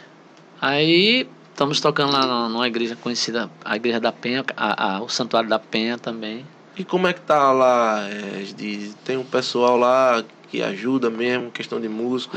[0.60, 5.48] Aí, estamos tocando lá numa- igreja conhecida, a Igreja da Penha, a- a- o Santuário
[5.48, 6.44] da Penha também.
[6.76, 8.00] E como é que tá lá?
[8.10, 8.44] É,
[9.04, 12.36] tem um pessoal lá que ajuda mesmo, questão de músico.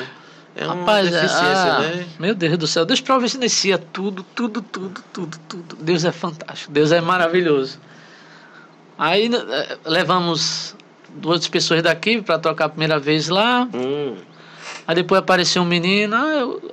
[0.55, 2.05] É uma Rapaz, deficiência, ah, né?
[2.19, 5.75] Meu Deus do céu, Deus providencia tudo, tudo, tudo, tudo, tudo.
[5.79, 7.79] Deus é fantástico, Deus é maravilhoso.
[8.97, 10.75] Aí eh, levamos
[11.09, 13.67] duas pessoas daqui para tocar a primeira vez lá.
[13.73, 14.15] Hum,
[14.87, 16.71] Aí depois apareceu um menino, ah, eu-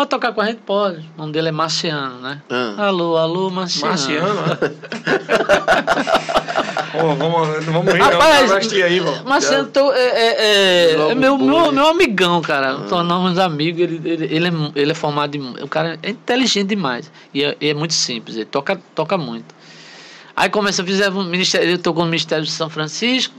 [0.00, 0.58] pode tocar com a gente?
[0.64, 0.98] Pode.
[1.16, 2.40] O nome dele é Marciano, né?
[2.48, 2.86] ah.
[2.86, 3.88] Alô, alô, Marciano.
[3.90, 4.58] Marciano, né?
[7.18, 8.46] Vamos, vamos rir, Rapaz, não.
[8.48, 9.28] Travesti aí, pô.
[9.28, 10.36] Marciano tô- é, é-
[10.96, 12.78] é- é meu, meu, meu amigão, cara.
[12.88, 13.80] Tornamos amigos.
[13.82, 15.62] Ele, ele, ele, é, ele é formado em.
[15.62, 17.10] O cara é inteligente demais.
[17.34, 18.36] E é, e é muito simples.
[18.36, 19.54] Ele toca, toca muito.
[20.34, 21.68] Aí começa, fizemos um ministério.
[21.68, 23.34] Ele tocou no Ministério de São Francisco.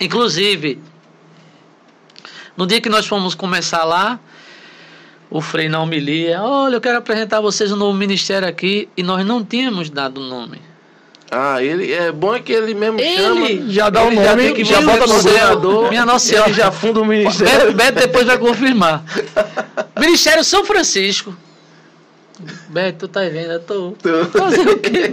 [0.00, 0.80] Inclusive,
[2.56, 4.18] no dia que nós fomos começar lá,
[5.32, 8.88] o Frei na homilia, olha, eu quero apresentar a vocês um novo ministério aqui.
[8.94, 10.60] E nós não tínhamos dado o nome.
[11.30, 13.70] Ah, ele é bom é que ele mesmo Ele chama.
[13.72, 16.26] já dá o ele nome, já, tem que já bota no o vereador, Minha Nossa
[16.28, 16.52] ele Senhora.
[16.52, 17.72] já funda o Beto, ministério.
[17.72, 19.02] Beto depois vai confirmar.
[19.98, 21.34] Ministério São Francisco.
[22.68, 23.52] Beto, tu tá vendo?
[23.52, 23.94] Eu tô.
[24.38, 25.12] Fazer o quê?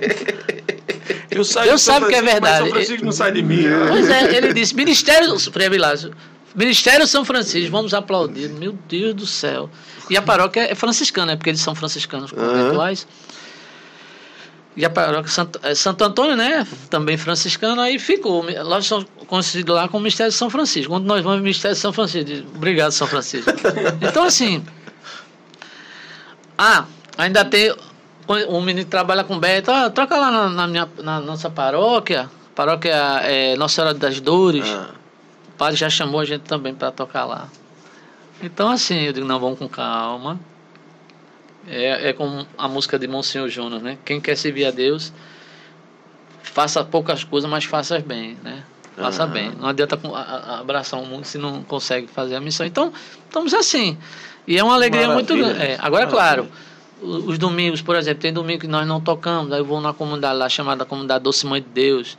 [1.31, 2.57] Eu, saio São sabe que é verdade.
[2.57, 3.63] São Francisco não sai de mim.
[3.87, 5.39] Pois é, ele disse: Ministério.
[5.39, 6.11] Frei Vilásio,
[6.59, 8.49] Ministério São Francisco, vamos aplaudir.
[8.49, 9.69] Meu Deus do céu.
[10.09, 13.07] E a paróquia é franciscana, é porque eles são franciscanos conventuais.
[14.75, 16.67] E a paróquia Santo, é Santo Antônio, né?
[16.89, 18.43] Também franciscano, aí ficou.
[18.65, 20.91] Nós somos conhecidos lá como Ministério de São Francisco.
[20.91, 23.49] Quando nós vamos ao Ministério de São Francisco, diz, obrigado, São Francisco.
[24.05, 24.61] Então, assim.
[26.57, 26.83] Ah,
[27.17, 27.73] ainda tem.
[28.49, 32.29] Um menino que trabalha com Beto, ah, troca lá na, na minha, na nossa paróquia.
[32.53, 32.93] Paróquia
[33.23, 34.67] é, Nossa Senhora das Dores.
[34.67, 34.98] Ah,
[35.59, 37.49] padre já chamou a gente também para tocar lá.
[38.41, 40.39] Então, assim, eu digo, não, vamos com calma.
[41.67, 43.97] É, é como a música de Monsenhor Jonas, né?
[44.05, 45.11] Quem quer servir a Deus,
[46.41, 48.63] faça poucas coisas, mas faça bem, né?
[48.95, 49.31] Faça Aham.
[49.33, 49.51] bem.
[49.59, 49.99] Não adianta
[50.47, 52.65] abraçar o mundo se não consegue fazer a missão.
[52.65, 52.93] Então,
[53.25, 53.97] estamos assim.
[54.47, 55.57] E é uma alegria muito Maravilha.
[55.59, 55.73] grande.
[55.73, 56.47] É, agora, Maravilha.
[56.47, 56.49] claro,
[57.01, 60.37] os domingos, por exemplo, tem domingo que nós não tocamos, aí eu vou na comunidade
[60.39, 62.17] lá chamada Comunidade Doce Mãe de Deus.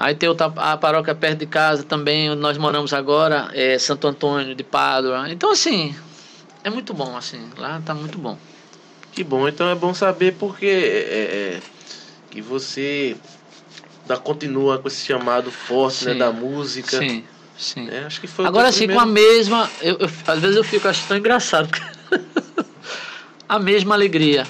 [0.00, 4.06] Aí tem outra, a paróquia perto de casa também, onde nós moramos agora, é Santo
[4.06, 5.28] Antônio de Pádua.
[5.28, 5.92] Então, assim,
[6.62, 8.38] é muito bom, assim, lá tá muito bom.
[9.10, 11.60] que bom, então é bom saber porque é, é,
[12.30, 13.16] que você
[14.06, 16.18] dá, continua com esse chamado forte né, Sim.
[16.18, 16.96] da música.
[17.00, 17.24] Sim,
[17.58, 17.88] sim.
[17.90, 19.68] É, acho que foi Agora, assim, com a mesma.
[19.80, 21.68] Eu, eu- às vezes eu fico achando tão engraçado.
[23.48, 24.46] a mesma alegria,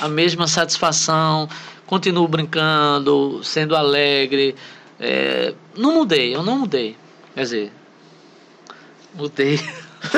[0.00, 1.48] a mesma satisfação.
[1.92, 4.54] Continuo brincando, sendo alegre.
[4.98, 6.96] é, não mudei, eu não mudei.
[7.34, 7.70] Quer dizer,
[9.14, 9.60] mudei.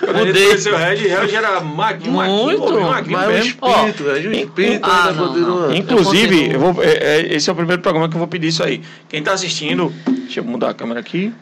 [0.00, 0.48] Quando Mudei.
[0.48, 2.62] o o Regi era maguinho, Muito.
[2.62, 3.48] pô, maguinho Mas o mesmo.
[3.48, 5.66] espírito, é, o espírito Ah, ainda não, continua.
[5.68, 5.74] não.
[5.76, 6.88] Inclusive, Eu eu vou, é,
[7.20, 8.82] é, esse é o primeiro programa que eu vou pedir isso aí.
[9.08, 9.94] Quem está assistindo,
[10.24, 11.32] deixa eu mudar a câmera aqui.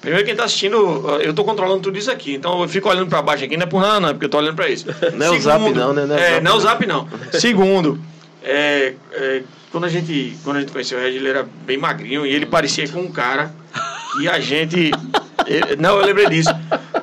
[0.00, 0.76] Primeiro, quem está assistindo,
[1.22, 2.34] eu estou controlando tudo isso aqui.
[2.34, 4.28] Então eu fico olhando para baixo aqui, não é por nada, não, é porque eu
[4.28, 4.86] estou olhando para isso.
[5.14, 6.06] Não é o zap não, né?
[6.06, 7.06] Não é é, não é o zap não.
[7.38, 8.00] Segundo,
[8.42, 12.24] é, é, quando, a gente, quando a gente conheceu o Regi, ele era bem magrinho
[12.24, 13.52] e ele parecia com um cara
[14.16, 14.90] que a gente.
[15.46, 16.50] ele- não, eu lembrei disso.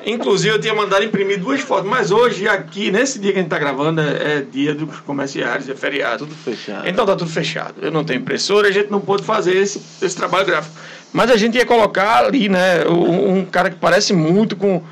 [0.04, 3.46] Inclusive, eu tinha mandado imprimir duas fotos, mas hoje, aqui, nesse dia que a gente
[3.52, 6.26] está gravando, é, é dia dos comerciários, é feriado.
[6.26, 6.88] Tudo fechado.
[6.88, 7.74] Então tá tudo fechado.
[7.80, 10.74] Eu não tenho impressora, a gente não pôde fazer esse, esse trabalho gráfico.
[11.12, 14.82] Mas a gente ia colocar ali, né, um, um cara que parece muito com.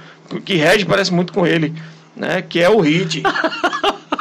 [0.45, 1.75] que rege parece muito com ele,
[2.17, 2.43] né?
[2.43, 3.23] Que é o Hit.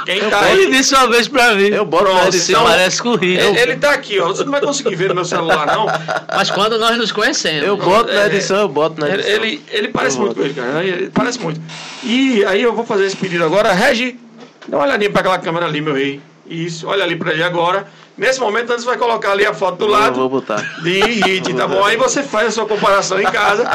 [0.05, 0.72] Quem tá Ele aí.
[0.72, 1.69] disse uma vez pra mim.
[1.69, 3.39] Eu boto na "Você edição." parece com o Rio.
[3.39, 4.27] Ele, ele tá aqui, ó.
[4.27, 5.88] Você não vai conseguir ver no meu celular, não.
[6.27, 7.63] Mas quando nós nos conhecemos.
[7.65, 9.34] Eu boto na É, edição, eu boto na Ele, edição.
[9.43, 10.84] ele, ele parece Eu muito com ele, cara.
[10.84, 11.59] Ele parece muito.
[12.03, 13.73] E aí eu vou fazer esse pedido agora.
[13.73, 14.19] Regi,
[14.67, 16.22] dá uma olhadinha pra aquela câmera ali, meu rei.
[16.47, 17.88] Isso, olha ali pra ele agora.
[18.18, 20.16] Nesse momento, antes vai colocar ali a foto do Eu lado.
[20.16, 20.62] vou botar.
[20.82, 21.84] de hit, tá bom?
[21.84, 23.66] Aí você faz a sua comparação em casa.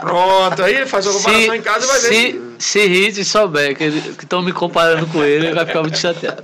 [0.00, 2.08] Pronto, aí faz a sua comparação em casa e vai ver.
[2.08, 6.42] se, se Hit souber que estão me comparando com ele, ele vai ficar muito chateado.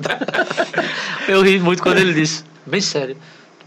[1.27, 3.17] Eu ri muito quando ele disse, bem sério,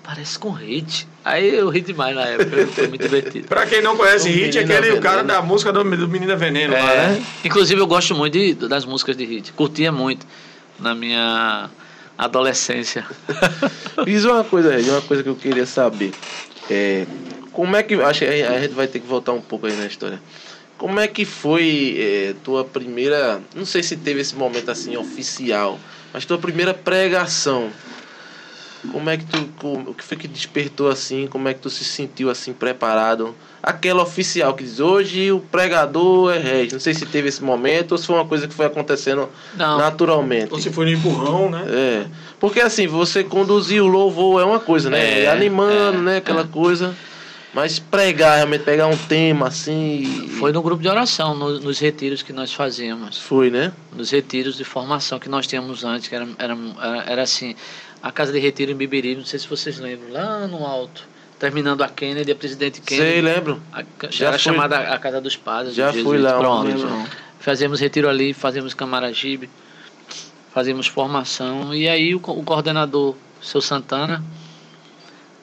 [0.03, 1.07] parece com hit.
[1.25, 3.47] Aí eu ri demais na época, foi muito divertido.
[3.47, 6.35] Pra quem não conhece O Hit, é aquele o cara da música do, do Menina
[6.35, 7.23] Veneno lá, É, né?
[7.43, 9.51] Inclusive eu gosto muito de- das músicas de hit.
[9.51, 10.25] Curtia muito
[10.79, 11.69] na minha
[12.19, 13.05] adolescência.
[14.05, 16.11] Diz uma coisa, Red, uma coisa que eu queria saber.
[16.69, 17.07] É,
[17.53, 17.95] como é que.
[17.95, 20.21] Acho que a gente vai ter que voltar um pouco aí na história.
[20.77, 23.41] Como é que foi é, tua primeira.
[23.55, 25.79] Não sei se teve esse momento assim oficial,
[26.13, 27.69] mas tua primeira pregação.
[28.91, 29.45] Como é que tu.
[29.59, 31.27] como- o que foi que despertou assim?
[31.27, 33.35] Como é que tu se sentiu assim preparado?
[33.61, 36.69] Aquela oficial que diz hoje o pregador é rei.
[36.71, 39.27] Não sei se teve esse momento ou se foi uma coisa que foi acontecendo
[39.57, 39.77] Não.
[39.77, 40.53] naturalmente.
[40.53, 41.65] Ou se foi no empurrão, né?
[41.67, 42.05] É.
[42.39, 45.23] Porque assim, você conduzir o louvor é uma coisa, né?
[45.23, 46.17] É, Animando, é, né?
[46.17, 46.95] Aquela coisa.
[47.51, 50.29] Mas pregar, realmente, pegar um tema assim.
[50.39, 53.17] Foi no grupo de oração, no- nos retiros que nós fazíamos.
[53.17, 53.73] Foi, né?
[53.91, 57.55] Nos retiros de formação que nós tínhamos antes, que era, era, era, era assim,
[58.01, 61.07] a casa de retiro em Bibiri, não sei se vocês lembram, lá no alto,
[61.37, 63.11] terminando a Kennedy, a presidente Kennedy.
[63.11, 63.61] Sei, lembro.
[63.73, 65.75] A, Já era fui- chamada a Casa dos Padres.
[65.75, 66.69] Já dos fui lá Pronto.
[67.39, 69.49] Fazíamos retiro ali, fazíamos Camaragibe,
[70.53, 71.73] fazíamos formação.
[71.73, 74.23] E aí o, o coordenador, seu Santana,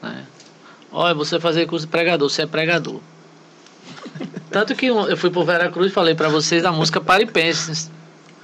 [0.02, 0.24] né?
[0.92, 3.00] Olha, você fazer curso de pregador, você é pregador.
[4.50, 7.90] Tanto que eu fui pro Veracruz e falei para vocês a música Pare e Pense.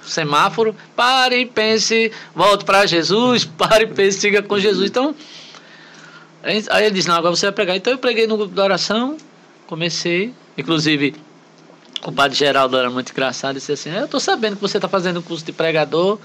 [0.02, 4.90] Semáforo, pare e pense, volte para Jesus, pare e pense, siga com Jesus.
[4.90, 5.14] Então,
[6.42, 7.76] aí ele disse, não, agora você vai pregar.
[7.76, 9.16] Então eu preguei no grupo da oração,
[9.66, 11.14] comecei, inclusive
[12.04, 15.22] o padre Geraldo era muito engraçado, disse assim, eu tô sabendo que você está fazendo
[15.22, 16.18] curso de pregador,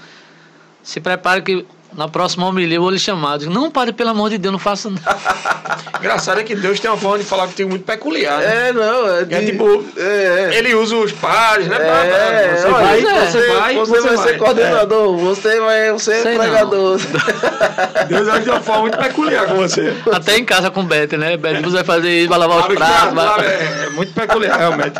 [0.82, 1.64] se prepare que
[1.96, 3.38] na próxima homilia eu vou lhe chamar.
[3.38, 5.16] Digo, não, padre, pelo amor de Deus, não faça nada.
[5.98, 8.38] Engraçado é que Deus tem uma forma de falar contigo muito peculiar.
[8.38, 8.68] né?
[8.68, 9.08] É, não.
[9.08, 10.58] É, É de- tipo, É, é.
[10.58, 11.76] Ele usa os pares, né?
[11.76, 13.26] É, você, vai, é.
[13.26, 16.98] você vai, você vai ser coordenador, você vai ser Sei pregador.
[17.94, 18.04] É.
[18.04, 19.92] Deus age de uma forma muito peculiar com você.
[20.12, 21.36] Até em casa com o Beth, né?
[21.36, 23.14] Beth, você vai fazer isso, vai lavar os que pratos.
[23.14, 24.98] vai- é, é muito peculiar, realmente.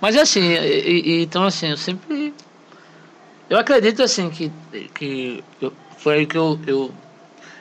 [0.00, 2.29] Mas assim, e- e- então assim, eu sempre.
[3.50, 4.50] Eu acredito assim que,
[4.94, 6.90] que eu- foi aí que eu, eu.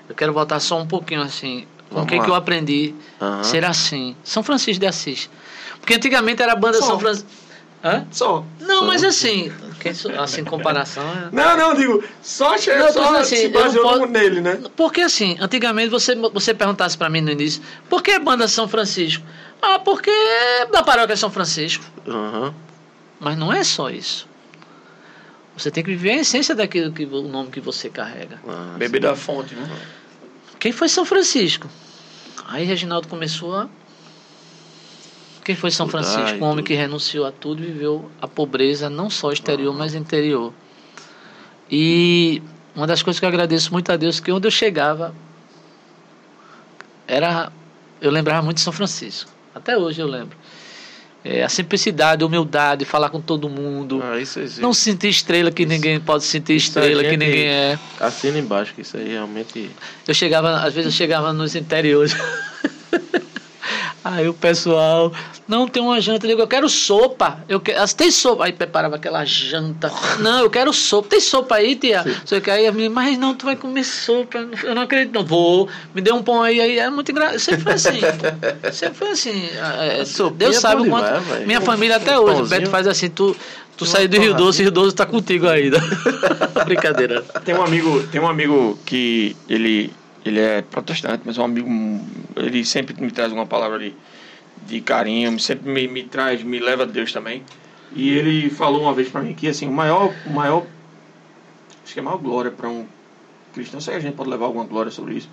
[0.08, 1.66] Eu quero voltar só um pouquinho assim.
[1.90, 3.44] Com o Vamos que, que eu aprendi Aham.
[3.44, 4.16] ser assim.
[4.24, 5.30] São Francisco de Assis.
[5.80, 6.86] Porque antigamente era a banda Só.
[6.86, 7.28] São Francisco.
[7.84, 8.06] Hã?
[8.12, 8.46] Só.
[8.60, 9.52] Não, mas assim,
[10.22, 11.04] assim, comparação.
[11.04, 14.42] é- Não, não, digo, só, che Não, eu tô só assim, se baseou posso- nele,
[14.42, 14.60] né?
[14.76, 19.24] Porque assim, antigamente você, você perguntasse pra mim no início, por que banda São Francisco?
[19.62, 21.84] Ah, porque é da paróquia São Francisco.
[22.08, 22.54] Aham.
[23.20, 24.28] Mas não é só isso.
[25.60, 28.40] Você tem que viver a essência daquilo que o nome que você carrega.
[28.48, 29.70] Ah, Beber da fonte, né?
[30.58, 31.68] Quem foi São Francisco?
[32.46, 33.70] Aí Reginaldo começou a.
[35.44, 36.46] Quem foi São Estudar Francisco?
[36.46, 40.54] Um homem que renunciou a tudo e viveu a pobreza, não só exterior, mas interior.
[41.70, 42.42] E
[42.74, 45.14] uma das coisas que eu agradeço muito a Deus, que onde eu chegava,
[47.06, 47.52] era.
[48.00, 49.30] Eu lembrava muito de São Francisco.
[49.54, 50.38] Até hoje eu lembro.
[51.24, 54.02] É, a simplicidade, a humildade, falar com todo mundo.
[54.02, 54.62] Ah, isso existe.
[54.62, 57.78] Não sentir estrela que ninguém pode sentir Isso estrela que gente- ninguém é.
[58.00, 59.70] Assina embaixo, que isso aí realmente.
[60.08, 62.16] Eu chegava, às vezes eu chegava nos interiores.
[64.04, 65.12] Aí o pessoal,
[65.48, 67.44] não tem uma janta, eu digo, eu quero sopa.
[67.50, 68.46] Eu quero, tem sopa.
[68.46, 69.92] Aí preparava aquela janta.
[70.20, 71.10] Não, eu quero sopa.
[71.10, 72.04] Tem sopa aí, tia?
[72.24, 74.38] Só que aí a menina, mas não, tu vai comer sopa.
[74.64, 75.26] Eu não acredito, não.
[75.26, 77.40] Vou, me dê um pão aí, aí é muito engraçado.
[77.40, 78.00] Sempre foi assim.
[78.72, 79.50] Sempre foi assim.
[79.80, 81.22] É, Sopinha Deus é sabe o quanto.
[81.22, 82.34] demais, minha família até um hoje.
[82.34, 82.60] O pãozinho.
[82.62, 83.36] Beto faz assim, tu,
[83.76, 84.34] tu Uma saiu do Rio.
[84.34, 85.80] Doce, Rio Doce tá contigo ainda.
[86.66, 87.22] Brincadeira.
[87.44, 89.92] Tem um amigo, tem um amigo que ele,
[90.26, 91.70] ele é protestante, mas é um amigo,
[92.36, 93.94] ele sempre me traz uma palavra de,
[94.68, 97.44] de carinho, sempre me, me traz, me leva a Deus também.
[97.96, 100.66] E ele falou uma vez pra mim que assim, o maior, o maior,
[101.84, 102.86] acho que a maior glória para um
[103.54, 105.30] cristão, sei que a gente pode levar alguma glória sobre isso,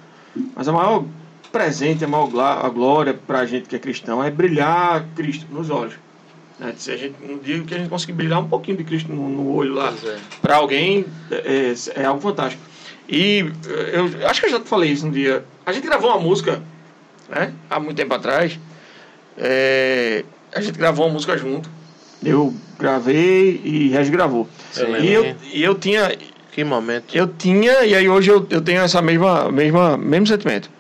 [0.55, 1.05] mas a maior
[1.53, 5.69] presente, a maior glá- a glória pra gente que é cristão é brilhar Cristo nos
[5.71, 5.95] olhos.
[6.59, 6.75] Né?
[6.79, 9.29] Se a gente não digo que a gente conseguir brilhar um pouquinho de Cristo no,
[9.29, 10.19] no olho lá, é.
[10.41, 12.63] para alguém é, é algo fantástico.
[13.09, 15.45] E eh, eu acho que eu já te falei isso um dia.
[15.65, 16.63] A gente gravou uma música,
[17.29, 17.53] né?
[17.71, 18.59] Há muito tempo atrás.
[19.39, 20.25] É,
[20.55, 21.69] a gente gravou uma música junto.
[22.25, 24.49] Eu gravei e Regis gravou.
[25.01, 26.17] E eu, e eu tinha.
[26.53, 27.15] Que momento.
[27.15, 30.71] Eu tinha, e aí hoje eu, eu tenho essa mesma, mesma, mesmo sentimento.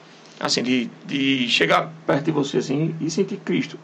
[0.40, 3.78] Assim, de, de chegar perto de você assim e sentir Cristo.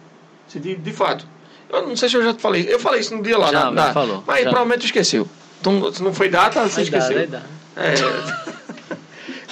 [0.48, 1.26] Sentir de fato.
[1.68, 2.66] Eu não sei se eu já te falei.
[2.68, 3.50] Eu falei isso no dia lá.
[3.50, 4.50] Já, na, na- falou, Mas já.
[4.50, 5.28] provavelmente esqueceu.
[5.60, 7.16] Então, se não foi data, você Vai dar, esqueceu.
[7.18, 7.46] vai dar.
[7.76, 7.94] É.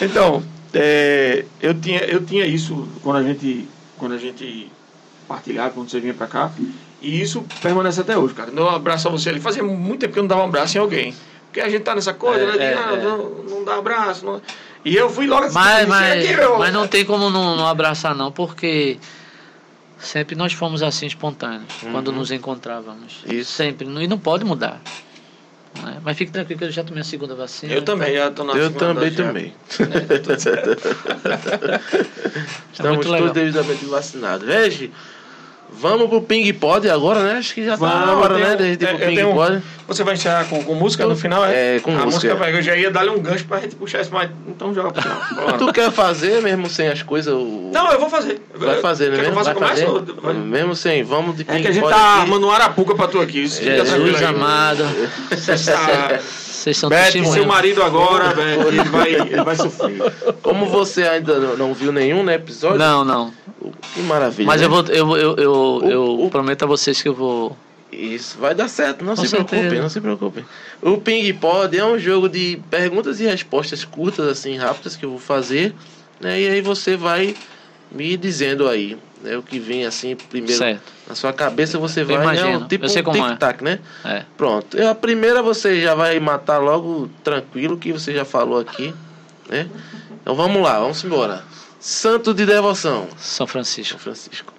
[0.05, 0.43] então,
[0.75, 3.69] é, eu, tinha, eu tinha isso quando a gente,
[3.99, 4.71] quando a gente
[5.27, 6.51] partilhava, quando você vinha pra cá.
[7.03, 8.51] E isso permanece até hoje, cara.
[8.53, 9.41] Um abraço a você ali.
[9.41, 11.15] Fazia muito tempo que eu não dava um abraço em alguém.
[11.47, 12.53] Porque a gente tá nessa coisa, É, né?
[12.53, 13.03] De, é, ah, é.
[13.03, 14.25] Não, não dá abraço.
[14.25, 14.41] não-
[14.85, 17.67] E eu fui logo Mas, "Chega mas, aqui, meu." mas não tem como não, não
[17.67, 18.99] abraçar, não, porque
[19.99, 23.25] sempre nós fomos assim espontâneos, quando nos encontrávamos.
[23.27, 23.33] Uhum.
[23.35, 23.53] Isso.
[23.53, 23.87] Sempre.
[23.89, 24.81] E não pode mudar.
[25.83, 25.99] Né?
[26.03, 27.73] Mas fique tranquilo que eu já tomei a segunda vacina.
[27.73, 29.55] Eu também, já tô na Eu segunda também, dose também.
[32.73, 33.33] Estamos É muito todos legal.
[33.33, 34.47] devidamente vacinados.
[34.49, 34.93] Regi,
[35.73, 37.39] vamos pro Ping Pod agora, né?
[37.39, 38.57] Acho que já tá na hora, né?
[38.57, 39.63] De ir é, pro Ping tenho- Pod.
[39.89, 41.77] Você vai encerrar com, com música no final, é?
[41.77, 42.35] É, com a música.
[42.37, 45.03] vai- Eu já ia dar-lhe um gancho pra gente puxar isso, mas então joga pro
[45.03, 45.59] final.
[45.59, 47.35] Tu quer fazer mesmo sem as coisas?
[47.35, 48.41] o- Não, eu vou fazer.
[48.55, 49.19] Vai fazer, né?
[49.19, 49.43] Mesmo?
[49.43, 49.87] Vai fazer?
[49.89, 52.21] ou- vai- Mesmo sem, vamos de Ping É que a gente Pod tá aqui.
[52.23, 53.49] armando um arapuca pra tu aqui.
[53.49, 54.85] Tranquilo Jesus amado.
[54.85, 56.19] Ah,
[56.61, 59.99] Vocês são Beth, seu marido agora, velho, ele vai, ele vai sofrer.
[60.43, 63.33] Como você ainda não- viu nenhum né, episódio, Não, não.
[63.95, 64.47] que maravilha.
[64.47, 64.67] Mas né?
[64.67, 67.57] eu vou, eu, eu, eu, eu o- prometo a vocês que eu vou.
[67.91, 69.49] Isso, vai dar certo, não Com se certeza.
[69.49, 70.45] preocupem, não se preocupem.
[70.83, 75.11] O Ping Pod é um jogo de perguntas e respostas curtas, assim, rápidas, que eu
[75.11, 75.75] vou fazer,
[76.21, 76.41] né?
[76.41, 77.35] E aí você vai
[77.91, 79.37] me dizendo aí, né?
[79.37, 80.83] O que vem, assim, primeiro Certo.
[81.09, 82.23] na sua cabeça, você vai, né?
[82.23, 83.29] imagino, um Tipo eu sei um é.
[83.31, 83.79] tic-tac, né?
[84.05, 84.25] É.
[84.37, 84.77] Pronto.
[84.83, 88.95] A primeira você já vai matar logo tranquilo, que você já falou aqui,
[89.49, 89.69] né?
[90.23, 91.43] Então vamos lá, vamos embora.
[91.79, 93.93] Santo de devoção, São Francisco.
[93.95, 94.53] São Francisco.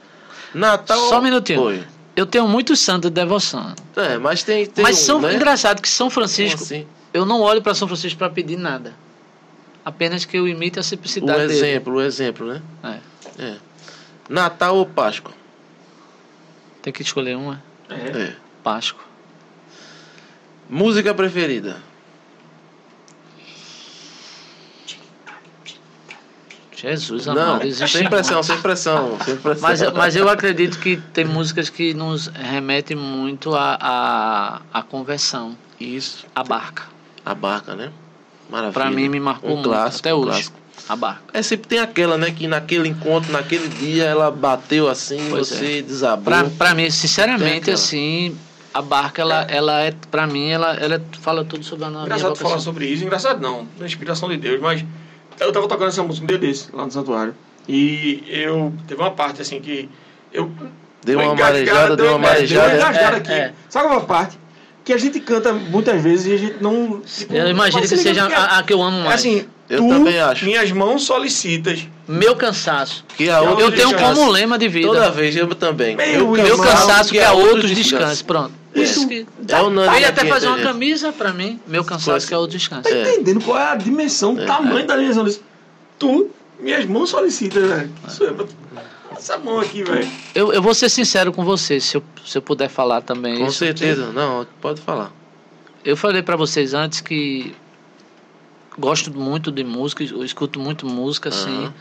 [0.54, 0.98] Natal.
[1.10, 1.62] Só um minutinho.
[1.62, 1.84] Oi.
[2.16, 3.74] Eu tenho muitos santos de devoção.
[3.96, 5.34] É, mas tem, tem Mas um, são né?
[5.36, 6.86] engraçado que São Francisco, assim?
[7.14, 8.94] eu não olho para São Francisco para pedir nada.
[9.84, 11.54] Apenas que eu imite a O simplicidade dele.
[11.54, 12.62] exemplo, o exemplo, né?
[12.84, 13.44] É.
[13.44, 13.56] É.
[14.30, 15.34] Natal ou Páscoa?
[16.82, 17.62] Tem que escolher uma.
[17.90, 18.34] É.
[18.64, 19.04] Páscoa.
[20.70, 21.78] Música preferida?
[26.76, 27.66] Jesus Não, amado.
[27.68, 28.48] existe sem pressão, muito.
[28.48, 29.62] sem pressão, sem pressão.
[29.62, 35.56] Mas, mas eu acredito que tem músicas que nos remetem muito à à à conversão,
[35.80, 36.84] Isso, à barca.
[37.24, 37.92] a barca, né?
[38.50, 38.74] Maravilha.
[38.74, 40.26] Pra mim me marcou um muito, clássico, até hoje.
[40.32, 40.58] clássico.
[40.90, 41.22] A barca.
[41.34, 42.32] É, sempre tem aquela, né?
[42.32, 46.26] Que naquele encontro, naquele dia, ela bateu assim, Pois você desabou.
[46.26, 48.36] Pra, pra mim, sinceramente, assim,
[48.74, 52.36] a barca, ela, ela é, pra mim, ela, ela fala tudo sobre a minha Engraçado
[52.36, 53.04] falar sobre isso.
[53.04, 54.84] Engraçado não, da inspiração de Deus, mas
[55.40, 57.34] eu tava tocando essa música um dia desse, lá no santuário.
[57.68, 58.74] E eu.
[58.88, 59.90] Teve uma parte assim que.
[60.34, 60.52] Eu.
[61.04, 62.70] Deu uma marejada, deu uma marejada.
[62.70, 63.32] Deu uma É, aqui.
[63.32, 63.54] é.
[63.70, 64.38] Sabe uma parte?
[64.84, 67.02] Que a gente canta muitas vezes e a gente não.
[67.02, 69.20] tipo, Eu imagino que seja que é- a, a que eu amo É mais.
[69.20, 70.46] assim, Eu tu, também acho.
[70.46, 71.88] minhas mãos solicitas.
[72.08, 73.06] Meu cansaço.
[73.16, 74.20] Que a Eu outra Eu tenho descanse.
[74.20, 74.88] como lema de vida.
[74.88, 75.96] Toda vez, eu também.
[75.96, 78.24] Meu Meu cansaço que a outros outros descanse.
[78.24, 78.52] Pronto.
[78.76, 79.08] Isso.
[79.48, 81.60] É unânime Eu ia aqui até fazer uma camisa pra mim.
[81.68, 82.90] Meu cansaço que a outros descanse.
[82.90, 83.02] Tá É.
[83.14, 85.42] entendendo qual é a dimensão, o tamanho da dimensão disso?
[85.98, 86.30] Tu,
[86.60, 87.92] minhas mãos solicitas, velho.
[88.06, 90.08] É Essa mão aqui, velho.
[90.34, 93.48] Eu, eu vou ser sincero com vocês, se eu, se eu puder falar também Com
[93.48, 93.58] isso.
[93.60, 94.12] certeza.
[94.12, 95.12] Não, pode falar.
[95.84, 97.54] Eu falei pra vocês antes que
[98.78, 101.72] gosto muito de música, eu escuto muito música, assim.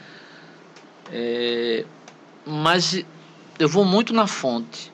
[1.12, 1.85] É,
[2.47, 3.05] mas
[3.59, 4.93] eu vou muito na fonte.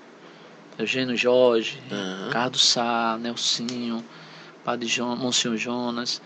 [0.79, 2.27] Eugênio Jorge, Aham.
[2.27, 4.05] Ricardo Sá, Nelsinho,
[4.65, 6.21] Padre Jonas, Monsenhor Jonas.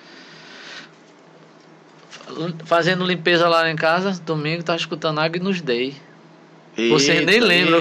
[2.65, 5.97] Fazendo limpeza lá em casa, domingo, tava escutando Agnus Dei.
[6.89, 7.81] Vocês nem lembram.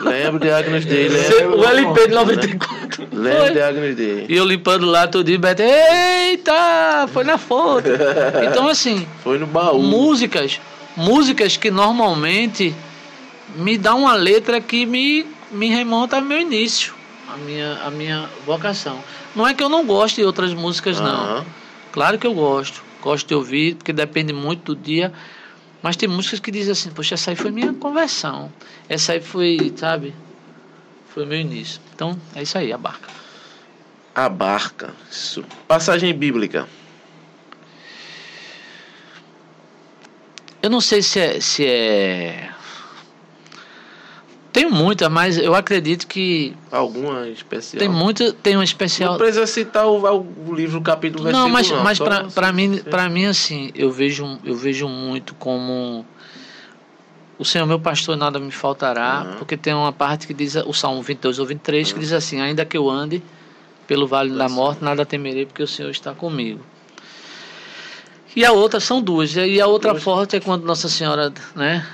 [0.00, 1.58] Lembro de Agnes Day, lembro.
[1.60, 3.08] O LP de 94.
[3.12, 3.50] Lembro Foi.
[3.52, 4.26] de Agnes Day.
[4.28, 7.88] E eu limpando lá tudo e Beto, eita, foi na fonte.
[8.48, 9.82] Então, assim, Foi no baú.
[9.82, 10.60] músicas,
[10.96, 12.74] músicas que normalmente
[13.56, 16.94] me dá uma letra que me, me remonta ao meu início,
[17.32, 18.98] a minha, a minha vocação.
[19.34, 21.44] Não é que eu não goste de outras músicas, não.
[21.92, 22.82] Claro que eu gosto.
[23.02, 25.12] Gosto de ouvir, porque depende muito do dia.
[25.82, 28.52] Mas tem músicas que dizem assim, poxa, essa aí foi minha conversão.
[28.88, 30.14] Essa aí foi, sabe?
[31.08, 31.80] Foi o meu início.
[31.94, 33.08] Então, é isso aí, a barca.
[34.14, 34.94] A barca.
[35.10, 35.44] Isso.
[35.66, 36.68] Passagem bíblica.
[40.62, 41.40] Eu não sei se é.
[41.40, 42.51] Se é...
[44.52, 47.78] Tenho muita, mas eu acredito que Alguma especial.
[47.80, 48.32] tem muita.
[48.34, 49.16] Tem um Não especial.
[49.16, 51.82] precisa citar o, o livro, o capítulo, Não, mas, não.
[51.82, 56.04] mas pra, você- pra, mim, pra mim, assim, eu vejo, eu vejo muito como.
[57.38, 59.36] O Senhor meu pastor nada me faltará, Uhum.
[59.38, 62.64] porque tem uma parte que diz, o Salmo 22 ou 23, que diz assim: Ainda
[62.66, 63.22] que eu ande
[63.86, 64.54] pelo vale da Nossa.
[64.54, 66.60] morte, nada temerei, porque o Senhor está comigo.
[68.36, 69.34] E a outra são duas.
[69.34, 70.02] E a outra Duas.
[70.02, 71.86] forte é quando Nossa Senhora, né?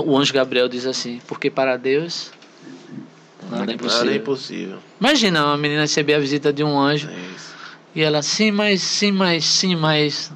[0.00, 2.30] O anjo Gabriel diz assim: Porque para Deus
[3.42, 4.14] nada é Nada é impossível.
[4.16, 4.78] impossível.
[5.00, 7.08] Imagina uma menina receber a visita de um anjo.
[7.08, 7.32] É.
[7.94, 10.32] E ela, sim, mas, sim, mas, sim, mas.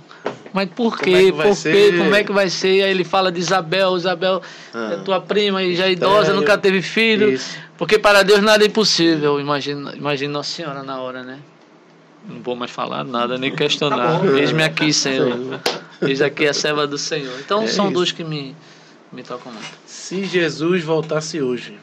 [0.52, 1.10] Mas por Como quê?
[1.10, 1.94] é que vai por quê?
[1.98, 2.74] Como é que vai ser?
[2.76, 4.42] E aí ele fala de Isabel, Isabel
[4.74, 4.90] Ah.
[4.94, 6.40] é tua prima e já é idosa, Sério?
[6.40, 7.30] nunca teve filho.
[7.30, 7.56] Isso.
[7.78, 9.38] Porque para Deus nada é impossível.
[9.40, 11.38] Imagina, imagina Nossa Senhora na hora, né?
[12.28, 14.18] Não vou mais falar nada, nem questionar.
[14.20, 14.26] Tá.
[14.38, 15.60] Eis-me aqui, Senhor.
[16.02, 17.34] Eis aqui a serva do Senhor.
[17.40, 17.94] Então É são isso.
[17.94, 18.56] dois que me,
[19.16, 19.66] me tocam muito.
[19.86, 21.78] Se Jesus voltasse hoje,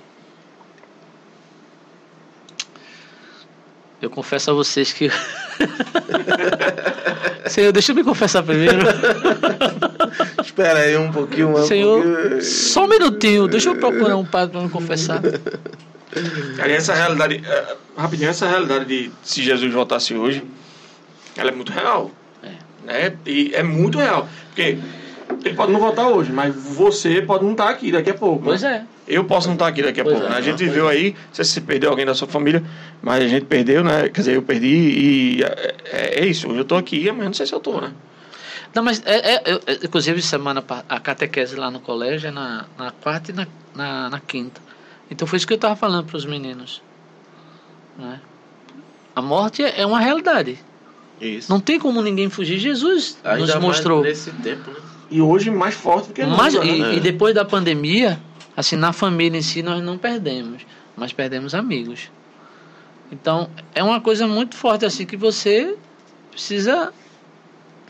[4.03, 5.09] Eu confesso a vocês que.
[7.47, 8.79] Senhor, deixa eu me confessar primeiro.
[10.43, 11.57] espera aí um pouquinho.
[11.57, 12.41] um Senhor, pouquinho.
[12.41, 15.21] só um minutinho, deixa eu procurar um padre para me confessar.
[16.57, 20.43] Cara, essa realidade, é, rapidinho, essa realidade de se Jesus voltasse hoje,
[21.37, 22.11] ela é muito real.
[22.83, 23.15] Né?
[23.25, 24.27] E é muito real.
[24.49, 24.79] Porque
[25.49, 28.43] ele pode não voltar hoje, mas você pode não estar aqui daqui a pouco.
[28.43, 28.85] Pois né?
[28.89, 28.93] é.
[29.15, 30.27] Eu posso não estar aqui daqui a Pois pouco.
[30.27, 30.31] é.
[30.31, 30.37] né?
[30.37, 32.63] A gente viveu aí, não sei se você perdeu alguém da sua família,
[33.01, 34.03] mas a gente perdeu, né?
[34.09, 36.47] Quer dizer, eu perdi e é, é- é isso.
[36.47, 37.91] Hoje eu tô aqui, amanhã não sei se eu tô, né?
[38.73, 42.65] Não, mas é, é- eu- é- inclusive semana a catequese lá no colégio é na,
[42.77, 44.61] na quarta e na, na, na quinta.
[45.11, 46.81] Então foi isso que eu estava falando para os meninos.
[47.97, 48.19] Né?
[49.15, 50.57] A morte é é uma realidade.
[51.21, 51.51] Isso.
[51.51, 52.57] Não tem como ninguém fugir.
[52.57, 54.01] Jesus Ainda nos mais mostrou.
[54.01, 54.77] nesse tempo, né?
[55.09, 56.95] E hoje mais forte do que Mas, nunca, e, né?
[56.95, 58.19] e depois da pandemia,
[58.55, 60.65] assim, na família em si nós não perdemos,
[60.95, 62.11] mas perdemos amigos.
[63.11, 65.77] Então, é uma coisa muito forte assim que você
[66.31, 66.91] precisa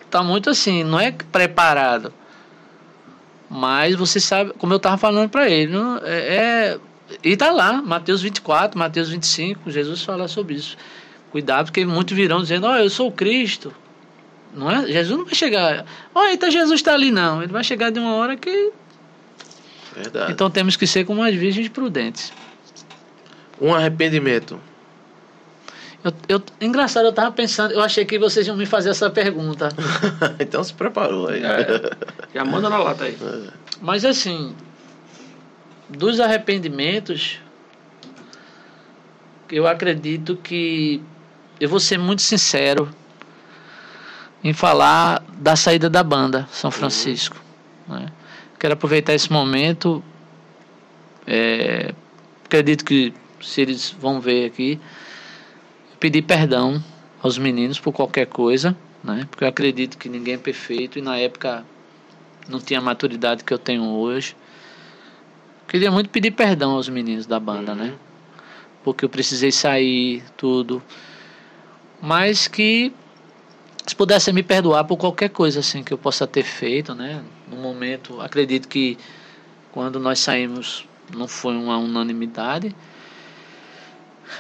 [0.06, 2.14] estar muito assim, não é preparado.
[3.50, 6.80] Mas você sabe, como eu estava falando para ele, não, é, é-
[7.24, 10.76] e tá lá, Mateus 24, Mateus 25, Jesus fala sobre isso.
[11.32, 13.74] Cuidado, porque muitos virão dizendo, ó, eu sou o Cristo.
[14.54, 14.86] Não é?
[14.88, 17.42] Jesus não vai chegar, ó, então Jesus está ali, não.
[17.42, 18.72] Ele vai chegar de uma hora que.
[19.96, 20.32] Verdade.
[20.32, 22.32] Então temos que ser como as virgens prudentes.
[23.60, 24.60] Um arrependimento.
[26.04, 29.70] Eu, eu, engraçado, eu tava pensando, eu achei que vocês iam me fazer essa pergunta.
[30.40, 31.42] então se preparou aí.
[31.44, 31.92] É.
[32.34, 33.18] Já manda na lata aí.
[33.82, 34.54] Mas assim,
[35.90, 37.40] dos arrependimentos,
[39.50, 41.02] eu acredito que
[41.60, 42.94] eu vou ser muito sincero
[44.44, 47.38] em falar da saída da banda São Francisco.
[47.88, 48.12] né?
[48.60, 50.04] Quero aproveitar esse momento.
[51.26, 51.94] é,
[52.46, 54.80] acredito que se eles vão ver aqui,
[56.00, 56.84] pedir perdão
[57.22, 59.28] aos meninos por qualquer coisa, né?
[59.30, 61.66] Porque eu acredito que ninguém é perfeito e na época
[62.48, 64.36] não tinha a maturidade que eu tenho hoje.
[65.68, 67.94] Queria muito pedir perdão aos meninos da banda, né?
[68.84, 70.84] Porque eu precisei sair, tudo.
[72.02, 72.94] Mas que
[73.86, 77.24] se pudessem me perdoar por qualquer coisa assim que eu possa ter feito, né?
[77.50, 78.98] No momento, acredito que
[79.72, 80.86] quando nós saímos
[81.16, 82.74] não foi uma unanimidade,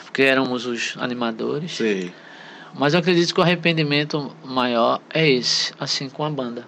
[0.03, 1.73] porque éramos os animadores.
[1.73, 2.13] Sei.
[2.73, 6.67] Mas eu acredito que o arrependimento maior é esse, assim com a banda.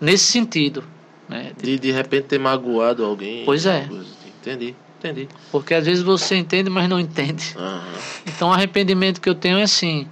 [0.00, 0.84] Nesse sentido,
[1.28, 1.52] né?
[1.60, 3.44] De de repente ter magoado alguém.
[3.44, 3.80] Pois é.
[3.80, 4.06] assim.
[4.40, 5.28] Entendi, entendi.
[5.50, 7.54] Porque às vezes você entende, mas não entende.
[7.56, 7.82] Aham.
[8.26, 10.06] Então o arrependimento que eu tenho é assim,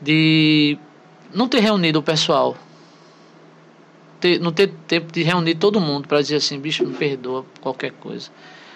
[0.00, 0.78] de
[1.32, 2.56] não ter reunido o pessoal.
[4.20, 7.60] Ter- não ter tempo de reunir todo mundo para dizer assim, bicho, me perdoa por
[7.60, 8.30] qualquer coisa.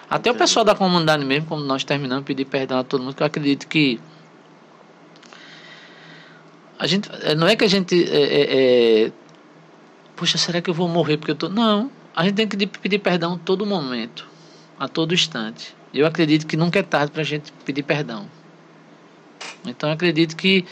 [0.09, 0.43] Até o Entendi.
[0.43, 3.67] pessoal da comunidade mesmo, como nós terminamos, pedir perdão a todo mundo, que eu acredito
[3.67, 3.99] que
[6.77, 9.11] a gente eh, não é que a gente é, é, é,
[10.15, 12.99] puxa, será que eu vou morrer porque eu tô não, a gente tem que pedir
[12.99, 14.27] perdão a todo momento,
[14.79, 15.75] a todo instante.
[15.93, 18.27] Eu acredito que nunca é tarde para a gente pedir perdão.
[19.65, 20.65] Então eu acredito que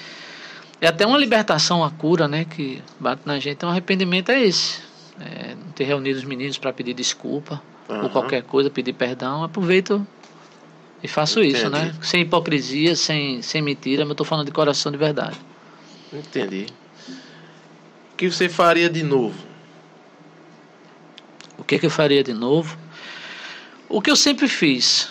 [0.81, 3.53] é até uma libertação, a cura, né, que bate na gente.
[3.53, 4.81] Então o arrependimento é esse,
[5.19, 8.01] é, não ter reunido os meninos para pedir desculpa Aham.
[8.01, 9.43] por qualquer coisa, pedir perdão.
[9.43, 10.05] Aproveito
[11.03, 11.89] e faço isso, né?
[11.89, 12.07] Entendi.
[12.07, 15.37] Sem hipocrisia, sem, sem mentira, mas eu tô falando de coração de verdade.
[16.11, 16.65] Entendi.
[18.13, 19.37] O que você faria de novo?
[21.59, 22.75] O que, que eu faria de novo?
[23.87, 25.09] O que eu sempre fiz.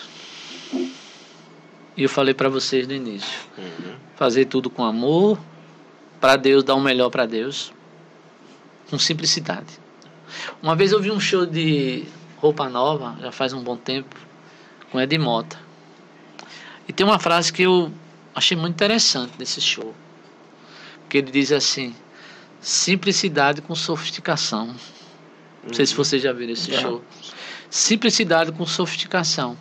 [1.95, 3.39] E eu falei para vocês no início.
[3.57, 3.95] Uhum.
[4.15, 5.39] Fazer tudo com amor,
[6.21, 7.73] para Deus, dar o melhor para Deus,
[8.89, 9.79] com simplicidade.
[10.61, 12.05] Uma vez eu vi um show de
[12.37, 14.15] roupa nova, já faz um bom tempo,
[14.91, 15.59] com Ed Mota.
[16.87, 17.91] E tem uma frase que eu
[18.35, 19.93] achei muito interessante nesse show.
[21.09, 21.95] Que ele diz assim:
[22.61, 24.75] simplicidade com sofisticação.
[25.63, 26.81] Não sei se vocês já viram esse Já.
[26.81, 27.03] show.
[27.69, 29.57] Simplicidade com sofisticação.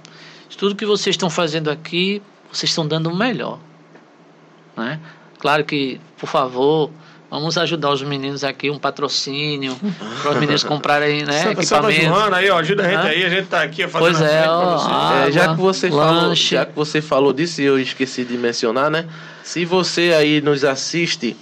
[0.57, 2.20] Tudo que vocês estão fazendo aqui,
[2.53, 3.59] vocês estão dando o melhor.
[4.77, 5.01] Né?
[5.41, 6.91] Claro que, por favor,
[7.31, 9.75] vamos ajudar os meninos aqui, um patrocínio,
[10.23, 12.05] para os meninos comprarem né, Santa, Santa equipamento.
[12.15, 13.09] Joana aí, ó, ajuda a gente Hã?
[13.09, 16.55] aí, a gente tá aqui fazendo Pois é, ó, É, já que você falou, lanche.
[16.55, 19.07] já que você falou disso e eu esqueci de mencionar, né?
[19.43, 21.37] Se você aí nos assiste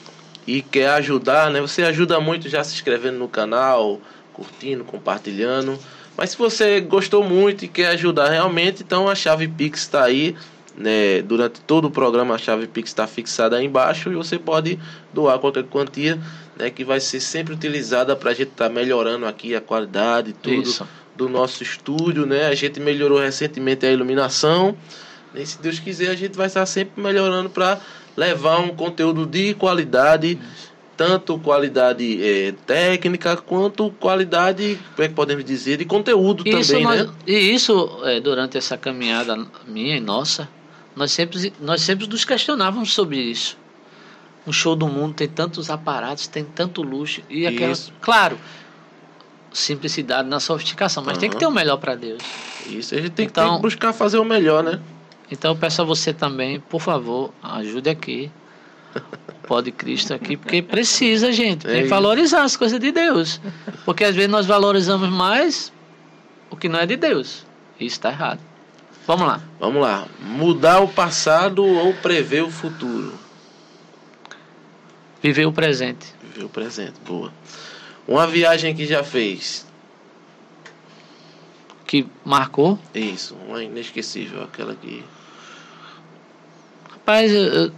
[0.46, 1.60] e quer ajudar, né?
[1.60, 4.00] Você ajuda muito já se inscrevendo no canal,
[4.32, 5.78] curtindo, compartilhando.
[6.16, 10.34] Mas se você gostou muito e quer ajudar realmente, então a chave Pix está aí
[10.78, 14.78] né, durante todo o programa a chave Pix está fixada aí embaixo e você pode
[15.12, 16.18] doar qualquer quantia
[16.56, 20.32] né, que vai ser sempre utilizada para a gente estar tá melhorando aqui a qualidade
[20.32, 20.86] tudo Isso.
[21.16, 22.24] do nosso estúdio.
[22.26, 22.46] Né?
[22.46, 24.76] A gente melhorou recentemente a iluminação.
[25.34, 27.80] E se Deus quiser, a gente vai estar sempre melhorando para
[28.16, 30.38] levar um conteúdo de qualidade,
[30.96, 36.84] tanto qualidade é, técnica quanto qualidade, como é que podemos dizer, de conteúdo isso também,
[36.84, 37.12] nós, né?
[37.26, 40.48] E isso, é, durante essa caminhada minha e nossa,
[40.98, 43.56] nós sempre, nós sempre nos questionávamos sobre isso.
[44.46, 47.22] Um show do mundo tem tantos aparatos, tem tanto luxo.
[47.30, 47.72] E aquela.
[47.72, 47.92] Isso.
[48.00, 48.38] Claro,
[49.52, 51.20] simplicidade na sofisticação, mas uhum.
[51.20, 52.22] tem que ter o melhor para Deus.
[52.66, 54.80] Isso, a gente tem, então, que, tem que buscar fazer o melhor, né?
[55.30, 58.30] Então eu peço a você também, por favor, ajude aqui.
[59.46, 61.66] Pode Cristo aqui, porque precisa, gente.
[61.66, 63.40] Tem é que valorizar as coisas de Deus.
[63.86, 65.72] Porque às vezes nós valorizamos mais
[66.50, 67.46] o que não é de Deus.
[67.80, 68.40] Isso está errado.
[69.08, 69.40] Vamos lá.
[69.58, 70.06] Vamos lá.
[70.20, 73.14] Mudar o passado ou prever o futuro?
[75.22, 76.14] Viver o presente.
[76.22, 77.32] Viver o presente, boa.
[78.06, 79.66] Uma viagem que já fez.
[81.86, 82.78] Que marcou?
[82.94, 85.02] Isso, uma inesquecível, aquela que.
[86.90, 87.72] Rapaz, eu,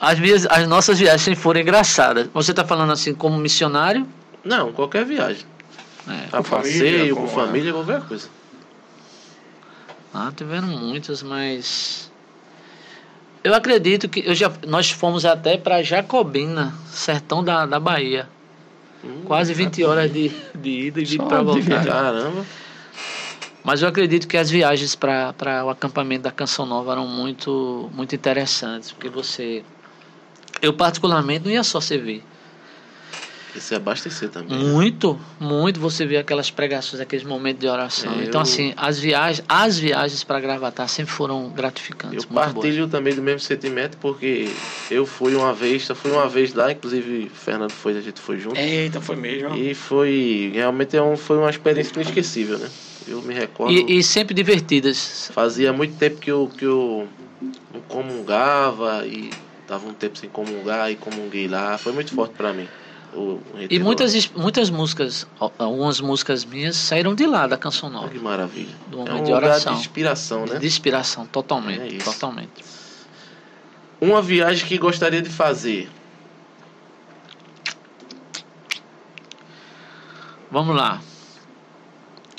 [0.00, 2.28] as, minhas, as nossas viagens foram engraçadas.
[2.34, 4.04] Você está falando assim como missionário?
[4.42, 5.46] Não, qualquer viagem.
[6.08, 8.28] É, a passeio, com, com família, qualquer coisa.
[10.18, 12.10] Ah, tiveram muitas, mas
[13.44, 18.26] eu acredito que eu já, nós fomos até para Jacobina, sertão da, da Bahia.
[19.04, 21.84] Hum, Quase 20 horas de, de ida e de para voltar.
[21.84, 22.46] Caramba.
[23.62, 25.34] Mas eu acredito que as viagens para
[25.66, 29.62] o acampamento da Canção Nova eram muito, muito interessantes, porque você.
[30.62, 32.24] Eu, particularmente, não ia só servir.
[33.56, 34.58] E se abastecer também.
[34.58, 35.80] Muito, muito.
[35.80, 38.12] Você vê aquelas pregações, aqueles momentos de oração.
[38.12, 38.42] É, então, eu...
[38.42, 42.24] assim, as viagens, as viagens para Gravatar sempre foram gratificantes.
[42.24, 42.90] Eu partilho boas.
[42.90, 44.48] também do mesmo sentimento, porque
[44.90, 48.38] eu fui uma vez, só fui uma vez lá, inclusive Fernando foi, a gente foi
[48.38, 48.58] junto.
[48.58, 49.56] Eita, foi mesmo.
[49.56, 52.68] E foi, realmente é um, foi uma experiência inesquecível, né?
[53.08, 53.72] Eu me recordo.
[53.72, 55.30] E, e, sempre divertidas.
[55.32, 57.08] Fazia muito tempo que eu, que eu
[57.72, 59.30] não comungava e
[59.66, 61.78] tava um tempo sem comungar e comunguei lá.
[61.78, 62.66] Foi muito forte para mim.
[63.16, 63.40] O,
[63.70, 65.26] e muitas, muitas músicas,
[65.58, 68.10] algumas músicas minhas saíram de lá da canção nova.
[68.10, 68.74] Que maravilha.
[68.88, 69.72] Do momento é um de oração.
[69.72, 70.58] de inspiração, né?
[70.58, 71.96] De inspiração, totalmente.
[71.96, 72.62] É totalmente.
[73.98, 75.88] Uma viagem que gostaria de fazer.
[80.50, 81.00] Vamos lá.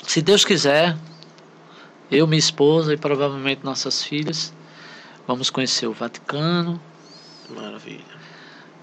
[0.06, 0.96] Se Deus quiser,
[2.08, 4.54] eu, minha esposa e provavelmente nossas filhas,
[5.26, 6.80] vamos conhecer o Vaticano.
[7.50, 8.17] Maravilha.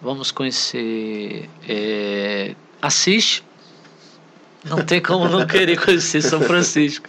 [0.01, 3.43] Vamos conhecer é, Assis.
[4.63, 7.07] Não tem como não querer conhecer São Francisco.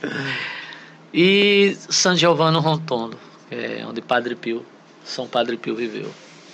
[1.12, 3.18] E São Giovanni Rontondo,
[3.50, 4.64] é, onde Padre Pio,
[5.04, 6.10] São Padre Pio viveu.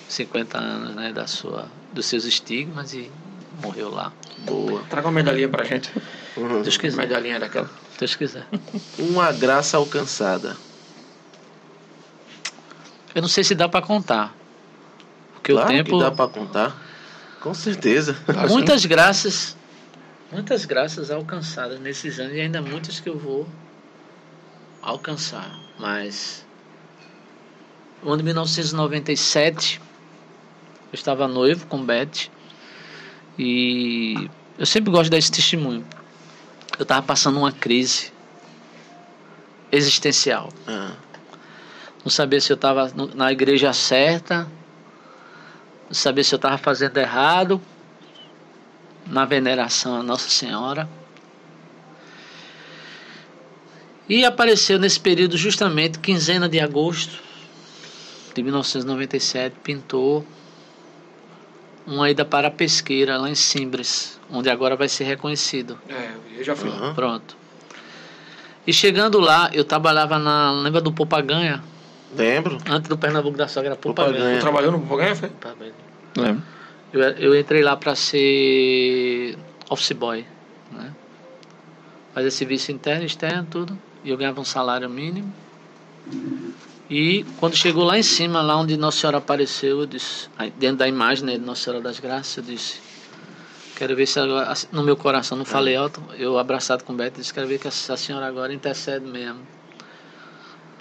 [0.09, 3.11] 50 anos né, da sua, dos seus estigmas e
[3.63, 4.13] morreu lá.
[4.39, 4.83] Boa.
[4.91, 5.91] Traga uma medalhinha pra gente.
[6.37, 6.63] Uhum.
[6.63, 6.97] Deus quiser.
[6.97, 7.71] Medalhinha daquela.
[7.99, 8.47] Deus quiser.
[8.99, 10.57] Uma graça alcançada.
[13.15, 14.35] Eu não sei se dá para contar.
[15.43, 15.99] Porque claro o tempo.
[15.99, 16.77] Dá para contar.
[17.41, 18.17] Com certeza.
[18.49, 19.57] Muitas graças,
[20.31, 23.47] muitas graças alcançadas nesses anos e ainda muitas que eu vou
[24.81, 25.51] alcançar.
[25.79, 26.47] Mas
[28.01, 29.81] no ano de 1997
[30.93, 32.31] eu estava noivo com Beth
[33.37, 35.85] e eu sempre gosto de dar esse testemunho.
[36.79, 38.13] Eu estava passando uma crise
[39.73, 40.51] existencial.
[40.69, 40.93] Ah.
[42.05, 44.49] Não sabia se eu estava na igreja certa
[45.93, 47.61] saber se eu estava fazendo errado
[49.07, 50.89] na veneração a Nossa Senhora.
[54.09, 57.21] E apareceu nesse período justamente quinzena de agosto
[58.35, 60.27] de 1997, pintou
[61.87, 65.79] uma ida para a pesqueira lá em Simbres, onde agora vai ser reconhecido.
[65.89, 66.95] É, eu já fui uhum.
[66.95, 67.37] Pronto.
[68.67, 70.53] E chegando lá, eu trabalhava na.
[70.53, 71.63] Lembra do Popaganha?
[72.17, 72.59] Lembro.
[72.69, 74.39] Antes do Pernambuco da Sogra Popaganha.
[74.39, 75.31] Tu trabalhou no Popaganha, foi?
[76.17, 76.43] Lembro.
[76.93, 79.37] Eu, eu entrei lá para ser
[79.71, 80.27] office boy,
[80.71, 80.93] né?
[82.15, 83.79] Fazer serviço interno, externo, tudo.
[84.05, 85.33] E eu ganhava um salário mínimo.
[86.91, 90.29] E quando chegou lá em cima, lá onde Nossa Senhora apareceu, eu disse,
[90.59, 92.81] dentro da imagem né, de Nossa Senhora das Graças, eu disse,
[93.77, 97.33] quero ver se agora, no meu coração, não falei alto, eu abraçado com Beto, disse,
[97.33, 99.41] quero ver que a senhora agora intercede mesmo.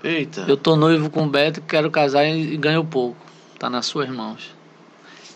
[0.03, 0.45] Eita.
[0.47, 3.17] Eu tô noivo com o Beto, quero casar e, ganho pouco.
[3.59, 4.55] Tá nas suas mãos.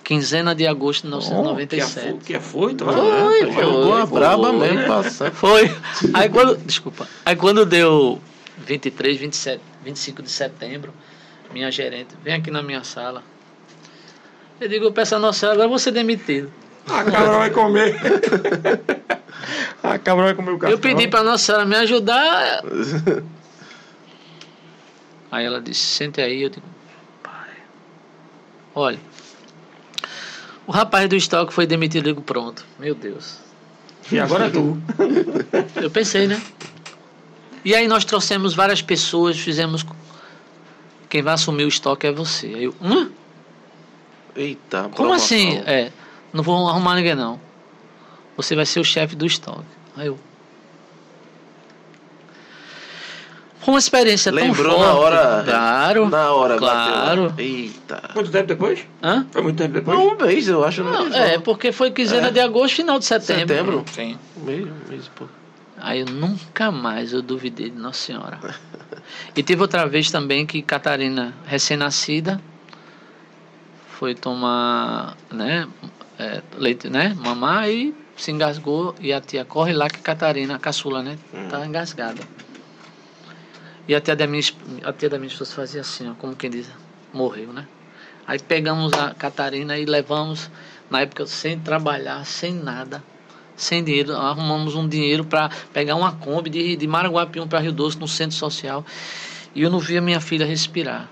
[0.04, 2.14] Quinzena de agosto de 1997.
[2.14, 5.32] Oh, que foi, foi, foi, Jogou a braba mesmo, passando.
[5.34, 5.76] Foi.
[6.14, 7.08] Aí quando, desculpa.
[7.26, 8.20] Aí quando deu
[8.66, 10.94] 23, 27, 25 de setembro,
[11.52, 13.24] minha gerente, vem aqui na minha sala.
[14.60, 16.52] Eu digo, eu peço a Nossa Senhora, agora eu vou ser demitido.
[16.88, 17.96] A cabra vai comer.
[19.84, 20.70] a cabra vai comer o cartão.
[20.70, 22.64] Eu pedi para Nossa Senhora me ajudar.
[25.36, 26.66] Aí ela disse, sente aí, eu digo,
[27.22, 27.50] pai,
[28.74, 28.98] olha,
[30.66, 33.38] o rapaz do estoque foi demitido, eu digo, pronto, meu Deus.
[34.10, 34.82] E agora tu.
[35.76, 36.42] Eu pensei, né?
[37.66, 39.86] E aí nós trouxemos várias pessoas, fizemos.
[41.10, 42.48] Quem vai assumir o estoque é você.
[42.48, 43.10] Aí eu, hã?
[44.38, 45.16] Eita, Como promoção.
[45.38, 45.58] assim?
[45.66, 45.92] É,
[46.32, 47.42] não vou arrumar ninguém não.
[48.38, 49.66] Você vai ser o chefe do estoque.
[49.98, 50.18] Aí eu.
[53.66, 54.88] Foi uma experiência Lembrou tão forte.
[54.88, 55.44] na hora.
[55.44, 56.10] Claro.
[56.10, 57.30] Na hora, Claro.
[57.32, 57.44] bateu.
[57.46, 58.12] Eita.
[58.14, 58.86] Muito tempo depois?
[59.02, 59.26] Hã?
[59.32, 59.98] Foi muito tempo depois?
[59.98, 60.84] Não, um mês, eu acho.
[60.84, 62.32] Não, mês, é, porque foi quinzena É.
[62.32, 63.48] de agosto, final de setembro.
[63.56, 63.86] Setembro?
[63.92, 64.20] Sim.
[64.38, 65.26] Um mês, um mês, pô.
[65.82, 68.40] Aí eu nunca mais eu duvidei de Nossa Senhora.
[69.36, 72.40] E teve outra vez também que Catarina, recém-nascida,
[74.00, 75.68] foi tomar, né,
[76.20, 80.60] é, leite, né, mamar e se engasgou e a tia corre lá que Catarina, a
[80.60, 81.18] caçula, né,
[81.50, 82.22] tá engasgada.
[83.88, 84.42] E a tia da minha,
[84.84, 86.68] a tia da minha esposa fazia assim, ó, como quem diz,
[87.14, 87.68] morreu, né?
[88.28, 90.50] Aí pegamos a Catarina e levamos,
[90.90, 93.04] na época, sem trabalhar, sem nada,
[93.56, 98.00] sem dinheiro, arrumamos um dinheiro para pegar uma Kombi de, de Maraguapium para Rio Doce,
[98.00, 98.84] no centro social.
[99.54, 101.08] E eu não via minha filha respirar.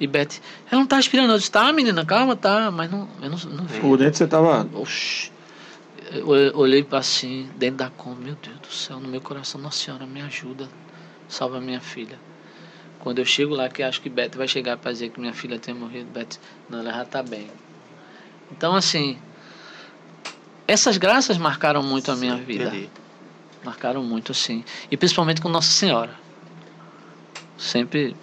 [0.00, 1.32] E Beth, ela não tá respirando.
[1.32, 3.80] Eu disse, tá, menina, calma, tá, mas não, eu não, não vi.
[3.80, 4.68] Por dentro você tava.
[4.74, 5.33] Oxi.
[6.10, 9.78] Eu olhei para assim, dentro da Kombi, meu Deus do céu, no meu coração, Nossa
[9.78, 10.68] Senhora, me ajuda,
[11.28, 12.18] salva minha filha.
[13.00, 15.58] Quando eu chego lá, que acho que Beth vai chegar para dizer que minha filha
[15.58, 17.50] tem morrido, Beth, não, ela já tá bem.
[18.50, 19.18] Então, assim,
[20.66, 22.64] essas graças marcaram muito a minha vida.
[22.64, 22.90] Entendi.
[23.62, 24.64] Marcaram muito, assim.
[24.90, 26.14] E principalmente com Nossa Senhora.
[27.56, 28.16] Sempre.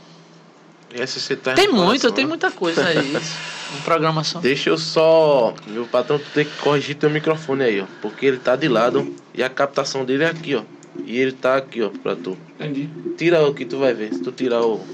[0.94, 2.30] Essa você tá Tem muito, coração, tem né?
[2.30, 2.98] muita coisa aí.
[3.84, 4.41] Programação.
[4.41, 5.53] Deixa eu só.
[5.68, 7.85] Meu patrão, tu tem que corrigir teu microfone aí, ó.
[8.02, 10.64] Porque ele tá de lado e a captação dele é aqui, ó.
[11.06, 12.38] E ele tá aqui, ó, pra tu.
[12.60, 12.89] Entendi.
[13.18, 14.14] Tira o que tu vai ver.
[14.14, 14.85] Se tu tirar o.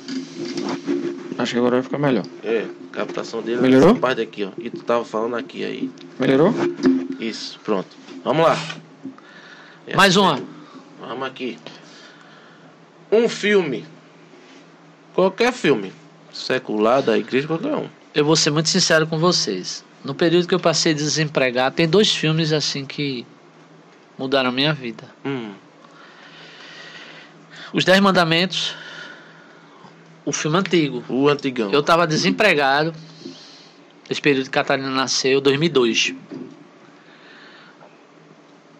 [1.37, 2.23] Acho que agora vai ficar melhor.
[2.43, 3.89] É, a captação dele Melhorou?
[3.89, 4.49] nessa parte aqui, ó.
[4.57, 5.91] E tu tava falando aqui aí.
[6.19, 6.53] Melhorou?
[7.19, 7.89] Isso, pronto.
[8.23, 8.57] Vamos lá.
[9.95, 10.39] Mais uma.
[10.99, 11.57] Vamos aqui.
[13.11, 13.85] Um filme.
[15.13, 15.93] Qualquer filme.
[16.33, 17.87] Secular, da igreja, qualquer um.
[18.17, 19.85] Eu vou ser muito sincero com vocês.
[20.03, 23.27] No período que eu passei desempregado, tem dois filmes assim que
[24.17, 25.03] mudaram a minha vida.
[25.23, 25.53] Hum.
[27.71, 28.73] Os Dez Mandamentos,
[30.25, 31.05] o filme antigo.
[31.07, 31.71] O antigão.
[31.71, 32.91] Eu estava desempregado.
[34.09, 36.15] Nesse período que Catarina nasceu, 2002.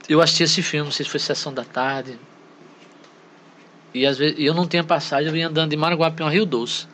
[0.10, 2.18] Eu assisti esse filme, não sei se foi sessão da tarde.
[3.94, 6.88] E às vezes eu não tinha passagem, eu vinha andando de Maraguapião a Rio Doce.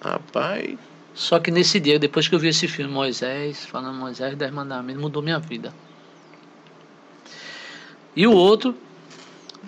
[0.00, 0.78] Rapaz.
[1.14, 5.02] Só que nesse dia, depois que eu vi esse filme, Moisés, falando Moisés, Dez Mandamentos,
[5.02, 5.72] mudou minha vida.
[8.14, 8.76] E o outro,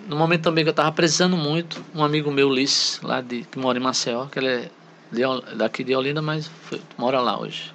[0.07, 3.59] no momento também que eu estava precisando muito, um amigo meu, Ulisses, lá de, que
[3.59, 4.71] mora em Maceió, que ele é
[5.11, 5.21] de
[5.55, 7.73] daqui de Olinda, mas foi- mora lá hoje.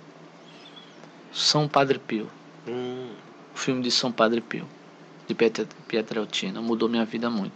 [1.32, 2.28] São Padre Pio.
[2.66, 3.10] Hum.
[3.54, 4.66] O filme de São Padre Pio,
[5.26, 5.34] de
[5.86, 7.54] Pietrelcina, mudou minha vida muito.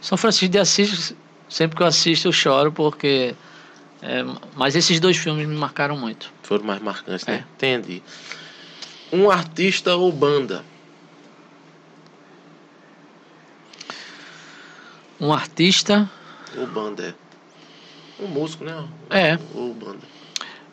[0.00, 1.14] São Francisco de Assis,
[1.48, 3.34] sempre que eu assisto eu choro porque.
[4.02, 4.24] É,
[4.56, 6.32] mas esses dois filmes me marcaram muito.
[6.42, 7.36] Foram mais marcantes, né?
[7.36, 7.54] É.
[7.54, 8.02] Entendi.
[9.12, 10.64] Um artista ou banda.
[15.20, 16.10] Um artista,
[16.56, 17.14] Ou banda,
[18.20, 18.22] é.
[18.22, 18.88] Um músico, né?
[19.08, 19.38] É.
[19.54, 20.00] Ou banda.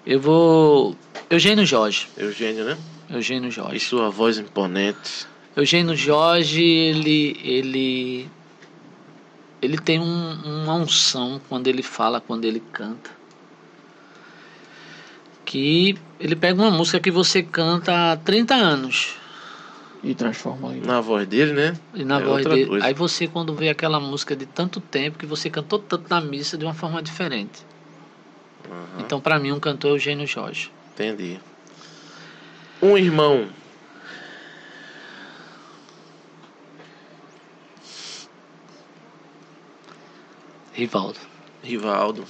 [0.04, 0.96] eu vou.
[1.30, 2.10] Eugênio Jorge.
[2.18, 2.76] Eugênio, né?
[3.12, 3.80] Eugênio E Jorge.
[3.80, 5.28] sua voz imponente.
[5.56, 7.40] Eugênio Jorge, ele.
[7.44, 8.30] ele
[9.62, 13.19] ele tem um, uma unção quando ele fala, quando ele canta.
[15.50, 19.16] Que ele pega uma música que você canta há 30 anos.
[20.04, 20.80] E transforma aí.
[20.80, 21.76] Na voz dele, né?
[21.92, 22.68] E na É voz outra dele.
[22.70, 22.86] coisa.
[22.86, 26.56] Aí você, quando vê aquela música de tanto tempo, que você cantou tanto na missa
[26.56, 27.66] de uma forma diferente.
[28.70, 30.72] Aham, Então, para mim, um cantor é Eugênio Jorge.
[30.94, 31.40] Entendi.
[32.80, 33.50] Um irmão.
[40.74, 41.20] Rivaldo.
[41.64, 42.24] Rivaldo.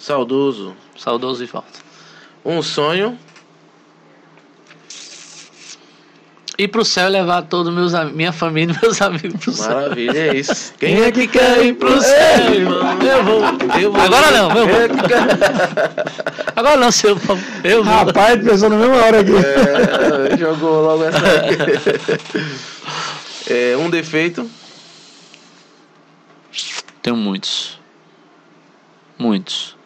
[0.00, 0.76] Saudoso.
[0.96, 1.87] Saudoso Rivaldo.
[2.44, 3.18] Um sonho.
[6.60, 7.70] Ir pro céu e levar toda
[8.10, 9.74] minha família e meus amigos pro céu.
[9.74, 10.74] Maravilha, é isso.
[10.80, 12.98] Quem é que quer ir pro céu, irmão?
[13.00, 13.42] Eu vou.
[13.80, 14.00] Eu vou.
[14.00, 14.80] Agora não, eu Quem vou.
[14.82, 17.16] é quer- Agora não, seu.
[17.62, 17.94] Eu vou.
[17.94, 19.30] Rapaz, pensou na mesma hora aqui.
[19.36, 21.56] É, jogou logo essa aí.
[23.72, 24.50] É, um defeito.
[27.02, 27.78] tenho muitos.
[29.16, 29.76] Muitos.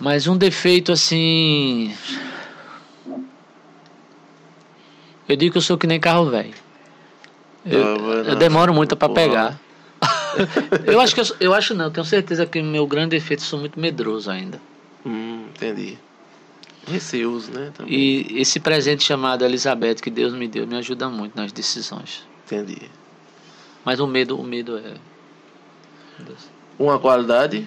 [0.00, 1.94] Mas um defeito assim.
[5.28, 6.54] Eu digo que eu sou que nem carro velho.
[7.64, 9.60] Eu, vai eu demoro muito para pegar.
[10.86, 13.60] eu acho que eu, eu acho não, eu tenho certeza que meu grande defeito sou
[13.60, 14.60] muito medroso ainda.
[15.04, 15.98] Hum, entendi.
[16.86, 17.70] Receoso, né?
[17.74, 17.92] Também.
[17.92, 22.26] E esse presente chamado Elizabeth que Deus me deu me ajuda muito nas decisões.
[22.46, 22.90] Entendi.
[23.84, 24.94] Mas o medo, o medo é.
[26.78, 27.66] Uma qualidade?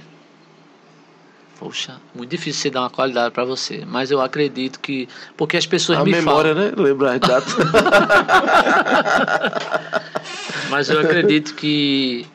[1.64, 3.86] Poxa, muito difícil você dar uma qualidade para você.
[3.88, 5.08] Mas eu acredito que.
[5.38, 6.72] Porque as pessoas a me memória, falam.
[6.72, 6.74] né?
[6.76, 7.56] Lembrar as datas.
[10.70, 12.28] Mas eu acredito que.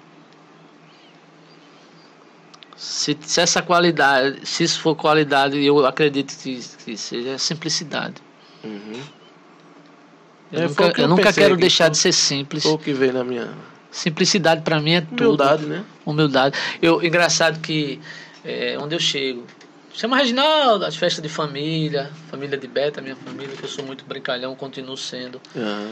[2.75, 8.15] Se, se essa qualidade, se isso for qualidade, eu acredito que, que seja simplicidade.
[8.65, 9.03] uhum.
[10.51, 12.63] Eu É, nunca, eu eu nunca quero deixar foi- de ser simples.
[12.63, 13.49] Foi o que veio na minha
[13.91, 15.21] Simplicidade para mim é tudo.
[15.25, 15.85] humildade, né?
[16.07, 16.57] Humildade.
[16.81, 18.01] Eu, engraçado que
[18.49, 19.47] é, onde eu chego,
[19.93, 24.07] chama Reginaldo, as festas de família, família de Beta, minha família, que eu sou muito
[24.07, 25.39] brincalhão, continuo sendo.
[25.55, 25.91] Ah,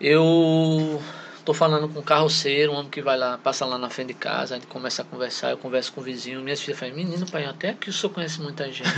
[0.00, 1.00] Eu
[1.44, 4.14] tô falando com um carroceiro, um homem que vai lá, passa lá na frente de
[4.14, 7.24] casa, a gente começa a conversar, eu converso com o vizinho, minhas filhas falam, menino,
[7.30, 8.88] pai, até aqui o senhor conhece muita gente.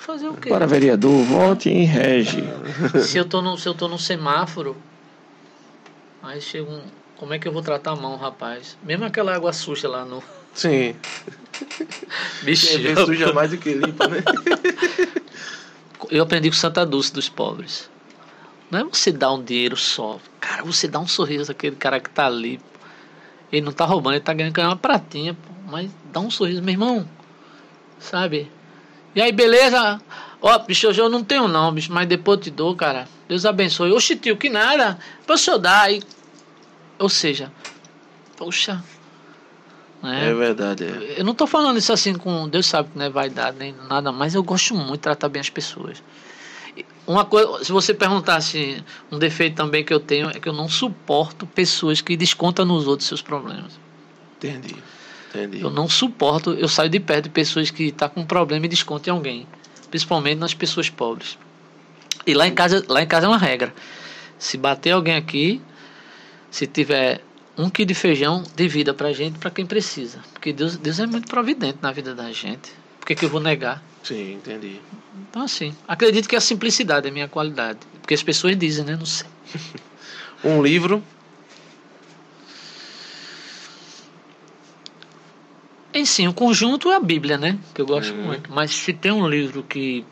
[0.00, 0.48] Fazer o quê?
[0.48, 2.44] Para vereador, vote em rege.
[3.02, 4.76] Se eu tô no, se eu tô num semáforo,
[6.22, 6.80] aí chega um.
[7.16, 8.76] Como é que eu vou tratar a mão, rapaz?
[8.82, 10.22] Mesmo aquela água suja lá no.
[10.54, 10.96] Sim.
[12.42, 14.22] Bicho, Quem suja mais do que limpa, né?
[16.10, 17.90] eu aprendi com Santa Dulce dos pobres.
[18.70, 20.18] Não é você dar um dinheiro só.
[20.40, 22.58] Cara, você dá um sorriso àquele cara que tá ali.
[23.52, 25.52] Ele não tá roubando, ele tá ganhando uma pratinha, pô.
[25.70, 27.08] Mas dá um sorriso, meu irmão.
[27.98, 28.50] Sabe?
[29.14, 30.00] E aí, beleza?
[30.40, 33.06] Ó, bicho, hoje eu não tenho não, bicho, mas depois eu te dou, cara.
[33.28, 33.92] Deus abençoe.
[33.92, 34.98] Oxe, tio, que nada.
[35.26, 36.02] Pra o senhor dar aí.
[36.98, 37.52] Ou seja,
[38.36, 38.82] poxa.
[40.02, 40.30] Né?
[40.30, 41.20] É verdade, é.
[41.20, 42.48] Eu não tô falando isso assim com.
[42.48, 45.40] Deus sabe que não é vaidade nem nada, mas eu gosto muito de tratar bem
[45.40, 46.02] as pessoas.
[47.06, 50.68] Uma coisa, se você perguntasse um defeito também que eu tenho, é que eu não
[50.68, 53.78] suporto pessoas que descontam nos outros seus problemas.
[54.36, 54.76] Entendi.
[55.30, 55.60] Entendi.
[55.60, 58.68] Eu não suporto, eu saio de perto de pessoas que estão com um problema e
[58.68, 59.46] descontam em alguém.
[59.90, 61.38] Principalmente nas pessoas pobres.
[62.26, 63.74] E lá em casa, lá em casa é uma regra.
[64.38, 65.60] Se bater alguém aqui,
[66.50, 67.20] se tiver
[67.56, 70.22] um quilo de feijão, divida pra gente, pra quem precisa.
[70.32, 72.72] Porque Deus, Deus é muito providente na vida da gente.
[72.98, 73.82] Por que, que eu vou negar?
[74.02, 74.80] Sim, entendi.
[75.14, 77.80] Então, assim, acredito que a simplicidade é minha qualidade.
[78.00, 78.96] Porque as pessoas dizem, né?
[78.96, 79.26] Não sei.
[80.44, 81.04] Um livro.
[85.94, 87.60] Em si, o conjunto é a Bíblia, né?
[87.72, 88.24] Que eu gosto Uhum.
[88.24, 88.50] muito.
[88.52, 90.04] Mas se tem um livro que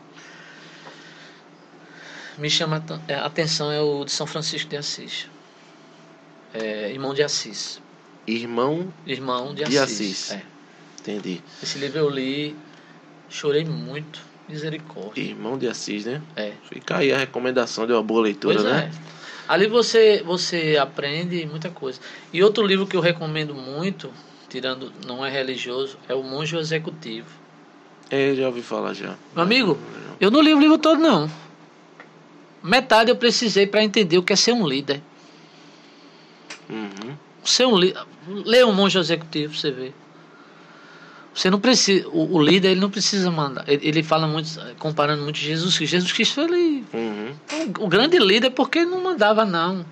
[2.37, 5.27] me chama a atenção é o de São Francisco de Assis.
[6.53, 7.81] É, Irmão de Assis.
[8.27, 8.93] Irmão.
[9.05, 10.29] Irmão de De Assis.
[10.29, 10.31] Assis.
[10.31, 10.43] É.
[10.99, 11.41] Entendi.
[11.61, 12.55] Esse livro eu li,
[13.29, 14.31] chorei muito.
[14.49, 15.21] Misericórdia.
[15.21, 16.21] Irmão de Assis, né?
[16.35, 16.51] É.
[16.69, 18.91] Fica aí a recomendação de uma boa leitura, Pois né?
[18.93, 19.11] é.
[19.47, 21.99] Ali você, você aprende muita coisa.
[22.33, 24.11] E outro livro que eu recomendo muito,
[24.49, 27.27] tirando, não é religioso, é o Monge Executivo.
[28.09, 29.15] É, já ouvi falar já.
[29.33, 29.77] Meu amigo,
[30.19, 31.31] eu não li o livro todo, não.
[32.61, 35.01] Metade eu precisei para entender o que é ser um líder.
[36.71, 37.15] Uhum.
[37.43, 38.01] Ser um líder.
[38.27, 39.91] Lê o Monge Executivo, você vê.
[41.33, 42.07] Você não precisa.
[42.09, 43.67] O, o líder, ele não precisa mandar.
[43.67, 44.49] Ele, ele fala muito,
[44.79, 45.91] comparando muito Jesus Cristo.
[45.91, 47.33] Jesus Cristo, ele Uhum.
[47.79, 49.85] O, o grande líder porque ele não mandava, não.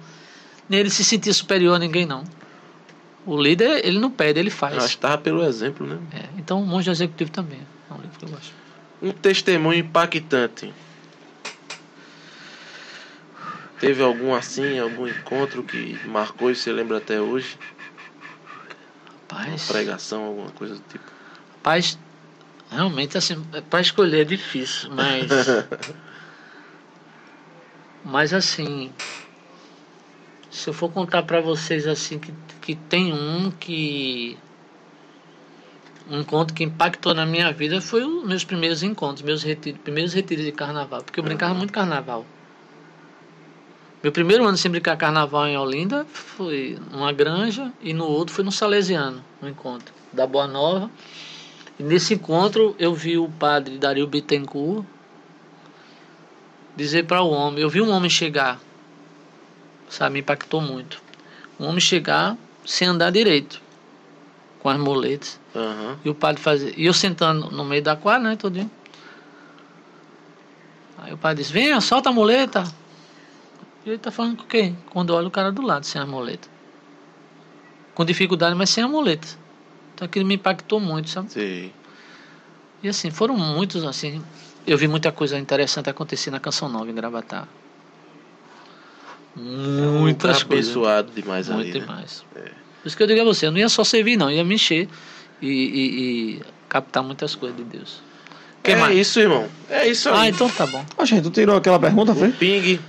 [0.67, 2.23] Nem ele se sentia superior a ninguém, não.
[3.25, 4.77] O líder, ele não pede, ele faz.
[4.77, 5.99] Acho que tava pelo exemplo, né?
[6.13, 7.59] É, então, o Monge Executivo também.
[7.89, 8.53] É um livro que eu gosto.
[9.01, 10.73] Um testemunho impactante.
[13.79, 17.57] Teve algum assim, algum encontro que marcou e você lembra até hoje?
[19.31, 21.05] Uma Rapaz, pregação, alguma coisa do tipo.
[21.53, 21.97] rapaz
[22.69, 25.31] realmente, assim, para escolher é difícil, mas.
[28.03, 28.91] mas, assim.
[30.51, 34.37] Se eu for contar para vocês, assim, que, que tem um que.
[36.09, 40.11] Um encontro que impactou na minha vida foi os meus primeiros encontros, meus retiros, primeiros
[40.11, 42.25] retiros de carnaval, porque eu brincava muito carnaval.
[44.01, 48.45] Meu primeiro ano sem brincar carnaval em Olinda foi numa granja e no outro foi
[48.45, 50.89] no Salesiano, no encontro da Boa Nova.
[51.77, 54.85] E nesse encontro eu vi o padre Dario Bittencourt
[56.77, 58.57] dizer para o homem, eu vi um homem chegar,
[59.89, 61.01] sabe, me impactou muito.
[61.59, 63.61] Um homem chegar sem andar direito,
[64.59, 65.37] com as muletas.
[65.53, 65.97] Aham.
[66.05, 66.71] E o padre fazia.
[66.77, 68.71] E eu sentando no meio da quadra, né, todinho.
[70.97, 72.63] Aí o padre disse, venha, solta a muleta.
[73.85, 74.77] E ele tá falando com quem?
[74.91, 76.47] Quando olha o cara do lado, sem a muleta.
[77.95, 79.37] com dificuldade, mas sem amuleto.
[79.93, 81.31] Então aquilo me impactou muito, sabe?
[81.31, 81.73] Sei.
[82.81, 84.23] E assim, foram muitos, assim.
[84.65, 87.45] Eu vi muita coisa interessante acontecer na Canção Nova em Gravatar.
[89.35, 90.73] Muitas coisas.
[90.75, 91.79] abençoado demais Muito ali, né?
[91.85, 92.23] demais.
[92.33, 94.43] Por isso que eu digo a você, eu não ia só servir, não, eu ia
[94.45, 94.87] me encher
[95.41, 98.01] e, e- e captar muitas coisas de Deus.
[98.63, 98.97] Que é mais?
[98.97, 99.47] isso, irmão.
[99.69, 100.29] É isso Ah, aí.
[100.29, 100.85] então tá bom.
[100.97, 102.29] Ó, gente, tu tirou aquela pergunta, foi?
[102.29, 102.79] O ping,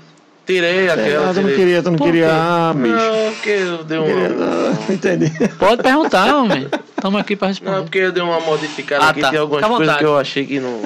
[0.47, 1.35] tirei É, aquela.
[1.35, 2.27] tu não queria, tu não Por queria.
[2.27, 2.33] quê?
[2.33, 2.95] Ah, bicho.
[2.95, 4.47] Não, porque eu dei Não queria, uma.
[4.47, 4.95] não.
[4.95, 5.49] Entendi.
[5.59, 6.69] Pode perguntar, homem.
[6.97, 7.81] Estamos aqui para Não, responder.
[7.83, 9.31] porque eu dei uma modificada Ah, aqui, tá.
[9.31, 10.81] tem algumas Fica coisas que eu achei que não.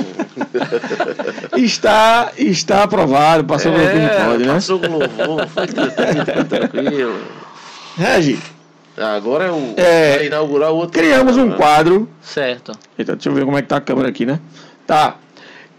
[1.56, 4.50] Está, está aprovado, passou pelo que pode, né?
[4.50, 7.20] É, Passou com louvor, foi tranquilo, foi tranquilo.
[7.96, 8.38] Regi,
[8.96, 9.74] Agora é o.
[9.76, 11.00] É, inaugurar o outro.
[11.00, 11.56] criamos um né?
[11.56, 12.08] quadro.
[12.22, 12.72] Certo.
[12.96, 14.38] Eita, deixa eu ver como é que tá a câmera aqui, né?
[14.86, 15.16] Tá.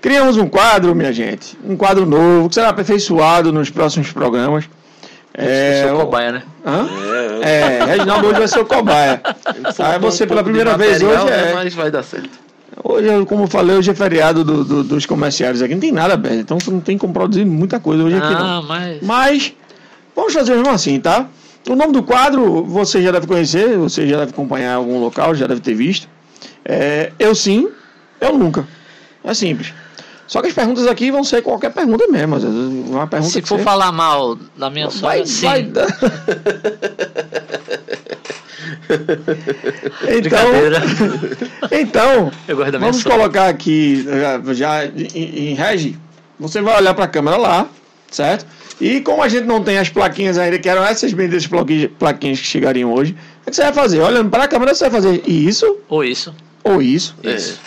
[0.02, 1.58] Criamos um quadro, minha gente.
[1.64, 4.66] Um quadro novo, que será aperfeiçoado nos próximos programas.
[5.38, 6.44] eu É, sou o- cobaia, né?
[6.66, 6.88] Hã?
[7.42, 9.22] É, É, Reginaldo hoje vai ser o cobaia.
[9.80, 11.54] Ah, você um pela primeira vez hoje né, é.
[11.54, 12.30] Mas vai dar certo.
[12.84, 15.74] Hoje, como eu falei, hoje é feriado do- do- dos comerciários aqui.
[15.74, 18.46] Não tem nada aberto, então você não tem como produzir muita coisa hoje aqui, não.
[18.60, 19.02] Ah, mas.
[19.02, 19.54] Mas
[20.16, 21.28] vamos fazer mesmo assim, tá?
[21.70, 25.34] O nome do quadro você já deve conhecer, você já deve acompanhar em algum local,
[25.36, 26.08] já deve ter visto.
[26.64, 27.70] É, eu sim,
[28.22, 28.66] eu nunca.
[29.24, 29.74] É simples.
[30.28, 32.36] Só que as perguntas aqui vão ser qualquer pergunta mesmo.
[32.90, 35.46] Uma pergunta Se for você- falar mal da minha vai, sogra, sim.
[35.46, 35.88] vai dar.
[40.12, 40.52] então,
[41.72, 42.32] então
[42.80, 43.18] vamos sogra.
[43.18, 44.06] colocar aqui
[44.54, 45.98] já, em, em regi.
[46.40, 47.68] Você vai olhar para a câmera lá,
[48.12, 48.46] certo?
[48.80, 52.40] E como a gente não tem as plaquinhas ainda, que eram essas benditas plaquinhas, plaquinhas
[52.42, 53.16] que chegariam hoje,
[53.46, 54.02] o que você vai fazer?
[54.02, 56.36] Olhando para a câmera, você vai fazer isso Ou isso.
[56.64, 57.16] ou isso.
[57.24, 57.60] Isso.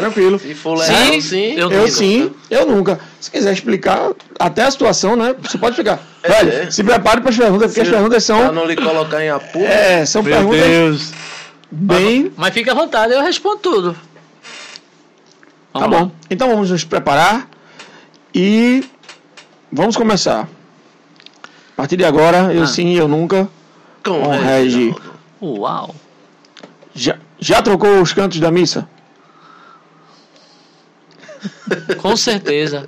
[0.00, 0.38] Tranquilo.
[0.38, 1.52] Se for Sim, legal, sim.
[1.54, 1.90] eu Eu nunca.
[1.90, 3.00] sim, eu nunca.
[3.20, 5.34] Se quiser explicar até a situação, né?
[5.42, 6.00] Você pode ficar.
[6.22, 6.70] É, Velho, é.
[6.70, 8.52] se prepare para as perguntas, porque as perguntas Pra são.
[8.52, 9.64] não lhe colocar em apuro.
[9.64, 11.12] É, são Meu perguntas Deus.
[11.70, 12.32] bem.
[12.36, 13.92] Mas fica à vontade, eu respondo tudo.
[15.72, 16.04] Tá Vamos lá.
[16.04, 16.12] bom.
[16.28, 17.48] Então vamos nos preparar
[18.34, 18.84] e
[19.72, 20.48] vamos começar.
[21.72, 22.66] A partir de agora, eu Ah.
[22.66, 23.48] sim, eu nunca.
[24.04, 24.78] Com Com o Regi.
[24.90, 25.02] Reginaldo.
[25.42, 25.94] Uau.
[26.94, 28.88] Já, já trocou os cantos da missa?
[31.98, 32.84] Com certeza.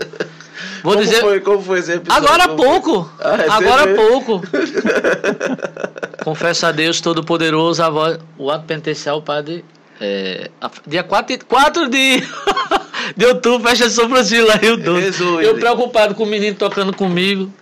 [0.82, 1.20] Vou Como dizer.
[1.20, 2.24] foi, como foi esse episódio?
[2.28, 3.10] Agora há pouco.
[3.20, 4.42] Ah, é Agora há pouco.
[6.24, 9.64] Confesso a Deus Todo-Poderoso, a voz, o ato penitencial, o padre.
[10.00, 12.20] É, a- dia 4, 4 de,
[13.16, 15.00] de outubro, fecha São Francisco lá, Rio Doce.
[15.00, 17.52] Rezou Eu preocupado com o menino tocando comigo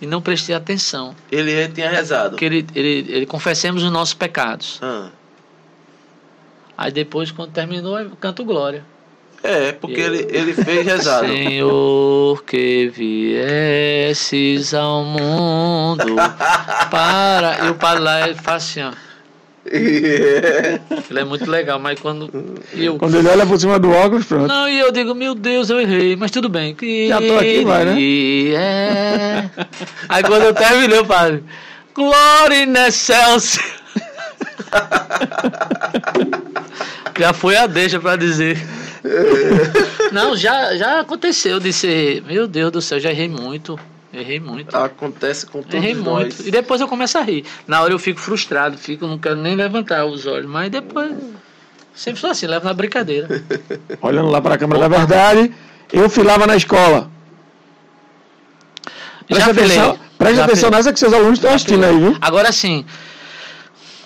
[0.00, 1.14] e não prestei atenção.
[1.32, 2.30] Ele tinha rezado.
[2.30, 4.78] Porque ele, ele, ele confessemos os nossos pecados.
[4.82, 5.08] Ah.
[6.78, 8.84] Aí depois, quando terminou, eu canto glória.
[9.44, 11.26] É, porque ele, ele fez rezado.
[11.26, 16.16] Senhor, que viesses ao mundo
[16.90, 17.66] para.
[17.66, 18.92] E o padre lá ele faz assim, ó.
[19.66, 22.30] Ele é muito legal, mas quando.
[22.74, 22.98] eu.
[22.98, 24.46] Quando ele olha por cima do óculos, pronto.
[24.46, 26.74] Não, e eu digo, meu Deus, eu errei, mas tudo bem.
[26.74, 27.96] Que Já tô aqui, vai, né?
[28.52, 29.50] É.
[30.06, 31.42] Aí quando eu terminei, o padre.
[31.94, 33.58] Glória in excelsis.
[37.18, 38.58] Já foi a deixa pra dizer.
[40.10, 42.22] Não, já, já aconteceu de ser.
[42.22, 43.78] Meu Deus do céu, já errei muito.
[44.12, 44.74] Errei muito.
[44.76, 46.34] Acontece com todos Errei nós.
[46.34, 46.48] muito.
[46.48, 47.44] E depois eu começo a rir.
[47.66, 50.50] Na hora eu fico frustrado, fico, não quero nem levantar os olhos.
[50.50, 51.12] Mas depois.
[51.94, 53.28] Sempre sou assim, levo na brincadeira.
[54.02, 55.52] Olhando lá para a câmera da verdade,
[55.92, 57.08] eu filava na escola.
[59.28, 59.64] Preste Já filei.
[59.78, 60.78] atenção, preste Já atenção filei.
[60.78, 61.90] nessa que seus alunos estão assistindo filei.
[61.90, 62.16] aí, viu?
[62.20, 62.84] Agora sim,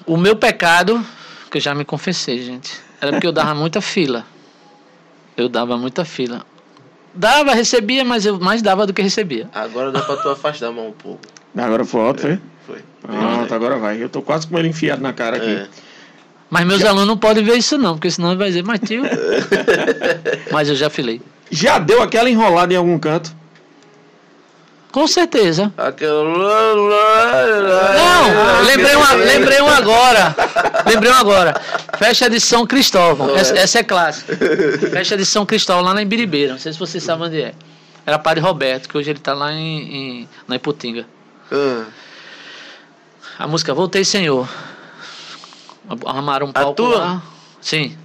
[0.09, 1.05] o meu pecado,
[1.51, 4.25] que eu já me confessei, gente, era porque eu dava muita fila.
[5.37, 6.45] Eu dava muita fila.
[7.15, 9.49] Dava, recebia, mas eu mais dava do que recebia.
[9.55, 11.21] Agora dá pra tu afastar a mão um pouco.
[11.57, 12.41] Agora foi alto, foi?
[12.67, 12.83] Foi.
[13.03, 14.03] Pronto, agora vai.
[14.03, 15.51] Eu tô quase com ele enfiado na cara aqui.
[15.51, 15.69] É.
[16.51, 19.03] Mas meus alunos não podem ver isso não, porque senão ele vai dizer, mas tio.
[20.51, 21.21] mas eu já filei.
[21.51, 23.35] Já deu aquela enrolada em algum canto?
[24.99, 25.73] Com certeza.
[25.79, 26.25] Aquela.
[27.95, 30.35] Não, lembrei um, lembrei um agora.
[30.85, 31.55] Lembrei um agora.
[31.97, 33.37] Festa de São Cristóvão.
[33.37, 34.37] Essa, essa é clássica.
[34.91, 36.51] Festa de São Cristóvão lá na Ibiribeira.
[36.51, 37.55] Não sei se vocês sabem onde é.
[38.05, 41.07] Era Padre Roberto, que hoje ele está lá em, em, na Iputinga.
[41.53, 41.85] Ah,
[43.39, 44.49] A música Voltei Senhor.
[46.07, 46.99] Arrumaram um A palco tua?
[46.99, 47.23] lá.
[47.61, 47.97] Sim.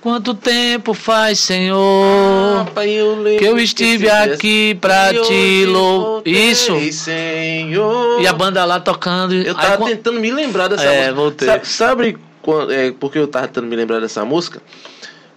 [0.00, 6.22] Quanto tempo faz, Senhor, Pai, eu que eu estive aqui pra te louvar.
[6.24, 6.72] Isso.
[6.92, 8.22] Senhor.
[8.22, 9.34] E a banda lá tocando.
[9.34, 11.14] Eu Aí, tava quan- tentando me lembrar dessa É, música.
[11.14, 11.48] voltei.
[11.48, 14.62] Sabe, sabe quando, é, por que eu tava tentando me lembrar dessa música?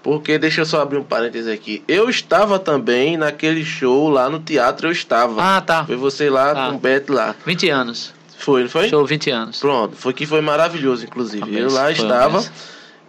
[0.04, 1.84] Porque, deixa eu só abrir um parênteses aqui.
[1.88, 5.42] Eu estava também naquele show lá no teatro, eu estava.
[5.42, 5.86] Ah, tá.
[5.86, 6.70] Foi você lá Ah.
[6.70, 7.36] com o Beto lá.
[7.46, 8.14] 20 anos.
[8.38, 8.90] Foi, não foi?
[8.90, 9.60] Show 20 anos.
[9.60, 11.58] Pronto, foi que foi maravilhoso, inclusive.
[11.60, 12.44] Eu lá estava.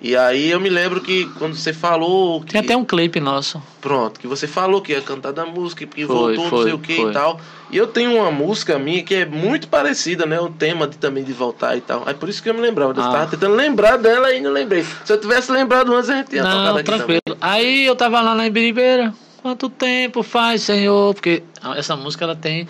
[0.05, 2.51] E aí eu me lembro que quando você falou que.
[2.51, 3.63] Tem até um clipe nosso.
[3.81, 6.73] Pronto, que você falou que ia cantar da música, que Foi, voltou, não foi, sei
[6.73, 7.11] o que foi.
[7.11, 7.41] e tal.
[7.71, 10.41] E eu tenho uma música minha que é muito parecida, né?
[10.41, 12.03] O tema de, também de voltar e tal.
[12.09, 12.93] É por isso que eu me lembrava.
[12.93, 13.11] Eu Ah.
[13.13, 14.85] tava tentando lembrar dela e não lembrei.
[15.05, 17.21] Se eu tivesse lembrado antes, a gente tinha tocado Não, aqui tranquilo.
[17.25, 17.39] também.
[17.41, 19.15] Aí eu tava lá na Ibiribeira.
[19.41, 21.15] Quanto tempo faz, Senhor?
[21.15, 21.45] Porque
[21.77, 22.67] essa música ela tem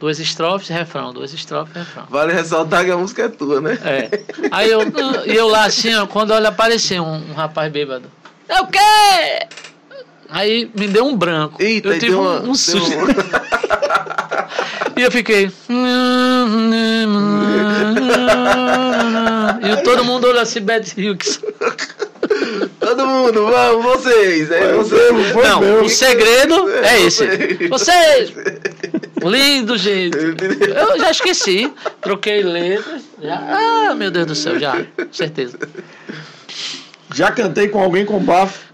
[0.00, 2.04] duas estrofes refrão, duas estrofes refrão.
[2.10, 3.78] Vale ressaltar que a música é tua, né?
[3.84, 4.10] É.
[4.50, 4.80] Aí eu,
[5.26, 8.10] e eu lá assim, ó, quando olha apareceu um, um rapaz bêbado.
[8.48, 8.78] É o quê?
[10.28, 11.62] Aí me deu um branco.
[11.62, 12.94] Eita, eu tive deu um, um deu susto.
[12.96, 13.06] uma-
[14.96, 15.50] E eu fiquei.
[19.62, 21.40] E todo mundo olhou assim, Beth Hughes.
[22.80, 24.50] Todo mundo, vamos, vocês.
[24.50, 25.32] É você.
[25.32, 25.84] Foi Não, meu.
[25.84, 27.26] o segredo é esse.
[27.26, 27.68] vocês.
[27.70, 28.32] Vocês!
[29.22, 30.16] Lindo, gente.
[30.16, 31.72] Eu já esqueci.
[32.00, 33.02] Troquei letras.
[33.22, 33.88] Já.
[33.90, 34.84] Ah, meu Deus do céu, já.
[35.10, 35.58] Certeza.
[37.14, 38.64] Já cantei com alguém com bafo.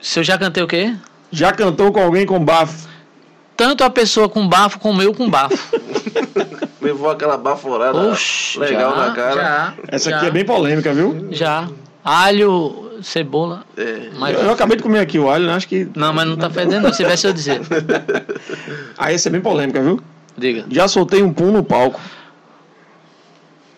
[0.00, 0.94] Se eu já cantei o quê?
[1.30, 2.88] Já cantou com alguém com bafo.
[3.56, 5.56] Tanto a pessoa com bafo como eu com bafo.
[6.80, 9.34] Levou aquela baforada Oxi, legal já, na cara.
[9.34, 11.28] Já, Essa já, aqui é bem polêmica, viu?
[11.30, 11.68] Já.
[12.04, 13.64] Alho, cebola.
[13.78, 14.10] É.
[14.18, 15.54] Mas, Eu, eu acabei de comer aqui o alho, né?
[15.54, 15.88] acho que.
[15.96, 16.92] não, mas não tá fedendo, não.
[16.92, 17.62] Se tivesse eu dizer.
[18.98, 19.98] Aí essa é bem polêmica, viu?
[20.36, 20.66] Diga.
[20.70, 21.98] Já soltei um pum no palco.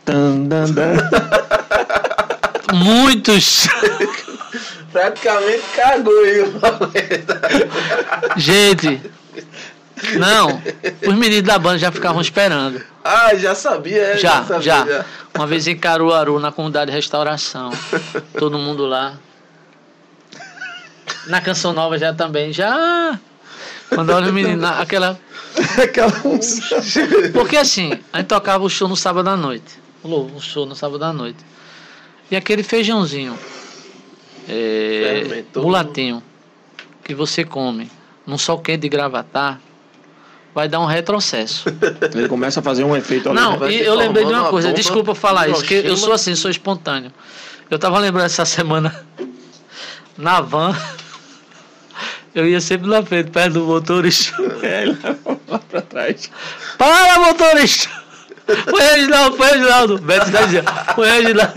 [0.05, 0.97] Tan, dan, dan.
[2.75, 3.69] Muitos.
[4.93, 6.45] Praticamente cagou aí.
[8.37, 9.01] Gente.
[10.19, 10.61] Não.
[11.07, 12.81] Os meninos da banda já ficavam esperando.
[13.07, 15.05] Ah, já sabia, é, Já, sabia, já.
[15.35, 17.71] Uma vez em Caruaru, na comunidade de restauração.
[18.39, 19.19] Todo mundo lá.
[21.27, 22.53] Na Canção Nova já também.
[22.53, 23.19] Já.
[23.89, 25.19] Quando olha o menino, aquela.
[25.83, 26.13] Aquela
[27.33, 29.81] Porque assim, a gente tocava o show no sábado à noite.
[30.05, 31.39] O show no sábado à noite.
[32.31, 33.39] E aquele feijãozinho.
[34.47, 36.23] É, mulatinho.
[37.03, 37.91] Que você come
[38.27, 39.59] num sol quente de gravatar.
[40.57, 41.69] Vai dar um retrocesso.
[42.17, 43.39] Ele começa a fazer um efeito ali.
[43.39, 46.35] Não, e eu lembrei de uma coisa, bomba desculpa falar isso, que eu sou assim,
[46.35, 47.13] sou espontâneo.
[47.71, 49.05] Eu tava lembrando essa semana
[50.17, 50.75] na van.
[52.35, 54.35] Eu ia sempre na frente, perto do motorista.
[54.63, 54.99] É, ele
[55.49, 56.31] lá pra trás.
[56.77, 57.89] Para, motorista!
[58.47, 59.99] Foi Reginaldo, foi Reginaldo.
[59.99, 61.53] Beto tá dizendo, foi Reginaldo.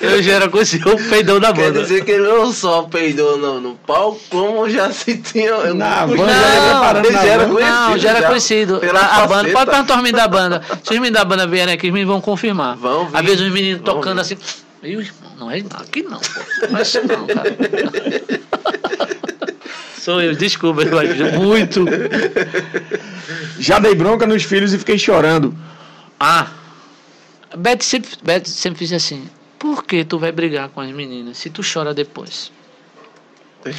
[0.00, 1.82] Eu já era conhecido o peidão da Quer banda.
[1.82, 5.74] dizer que ele não só peidou no, no palco, como já se tinha.
[5.74, 7.70] Na Não, já ia preparando ele já era conhecido.
[7.70, 8.78] Não, já era conhecido.
[8.78, 10.62] Pela A, a banda, pode perguntar os meninos da banda.
[10.82, 12.76] Se os meninos da banda vierem aqui, os meninos vão confirmar.
[12.76, 13.16] Vão vir.
[13.16, 14.20] Às vezes os meninos tocando vir.
[14.20, 14.36] assim.
[14.82, 16.40] Ih, irmão, não é aqui não, pô.
[16.70, 17.56] Não é isso não, cara.
[19.98, 21.84] Sou eu, desculpa, mas muito.
[23.58, 25.52] Já dei bronca nos filhos e fiquei chorando.
[26.20, 26.46] Ah,
[27.56, 29.28] Beth sempre, Beth sempre fez assim.
[29.58, 32.52] Por que tu vai brigar com as meninas se tu chora depois?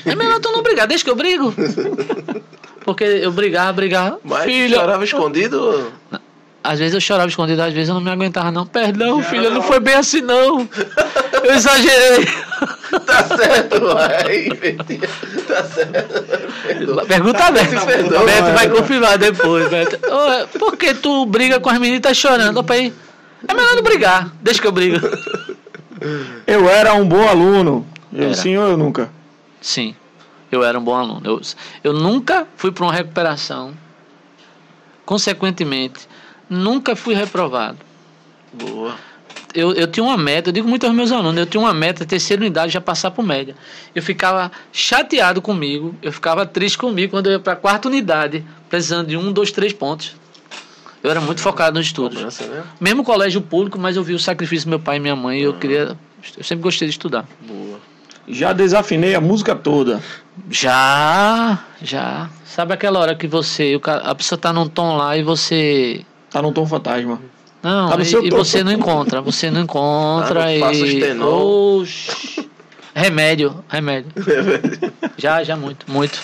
[0.06, 1.54] É melhor tu não brigar, deixa que eu brigo.
[2.84, 4.20] Porque eu brigava, brigava.
[4.24, 5.92] Mas filha, chorava escondido?
[6.64, 8.66] Às vezes eu chorava escondido, às vezes eu não me aguentava, não.
[8.66, 10.68] Perdão, filha, não foi bem assim, não.
[11.44, 12.28] Eu exagerei.
[13.06, 14.50] Tá certo, vai.
[15.48, 17.06] Tá certo.
[17.06, 17.86] Pergunta a Beto.
[17.86, 20.00] Perdoa, Beto vai confirmar depois, Beto.
[20.58, 22.58] Por que tu briga com as meninas e tá chorando?
[22.58, 22.94] Opa aí.
[23.48, 25.00] É melhor não brigar, deixa que eu brigo.
[26.46, 27.86] Eu era um bom aluno.
[28.12, 28.34] Eu Era.
[28.34, 29.10] sim ou eu nunca?
[29.62, 29.96] Sim,
[30.52, 31.22] eu era um bom aluno.
[31.24, 31.42] Eu,
[31.84, 33.74] eu nunca fui para uma recuperação.
[35.06, 36.08] Consequentemente,
[36.50, 37.78] nunca fui reprovado.
[38.52, 38.96] Boa.
[39.54, 42.06] Eu, eu tinha uma meta, eu digo muito aos meus alunos, eu tinha uma meta,
[42.06, 43.56] terceira unidade, já passar por média.
[43.96, 48.44] Eu ficava chateado comigo, eu ficava triste comigo quando eu ia para a quarta unidade,
[48.70, 50.16] precisando de um, dois, três pontos.
[51.08, 52.18] Eu era muito focado nos estudos.
[52.18, 52.64] Cobrança, né?
[52.82, 55.44] Mesmo colégio público, mas eu vi o sacrifício do meu pai e minha mãe e
[55.44, 55.96] eu queria.
[56.38, 57.26] Eu sempre gostei de estudar.
[57.48, 57.80] Boa.
[58.28, 60.02] Já desafinei a música toda.
[60.50, 62.30] Já, já.
[62.46, 66.02] Sabe aquela hora que você, o cara- a pessoa tá num tom lá e você.
[66.30, 67.22] Tá num tom fantasma.
[67.64, 70.60] Não, Tá e, e você não encontra, você não encontra Ah, e.
[70.60, 71.80] não estenol.
[71.82, 72.50] Oxi.
[72.94, 74.12] Remédio, remédio.
[75.18, 76.20] já, já, muito, muito.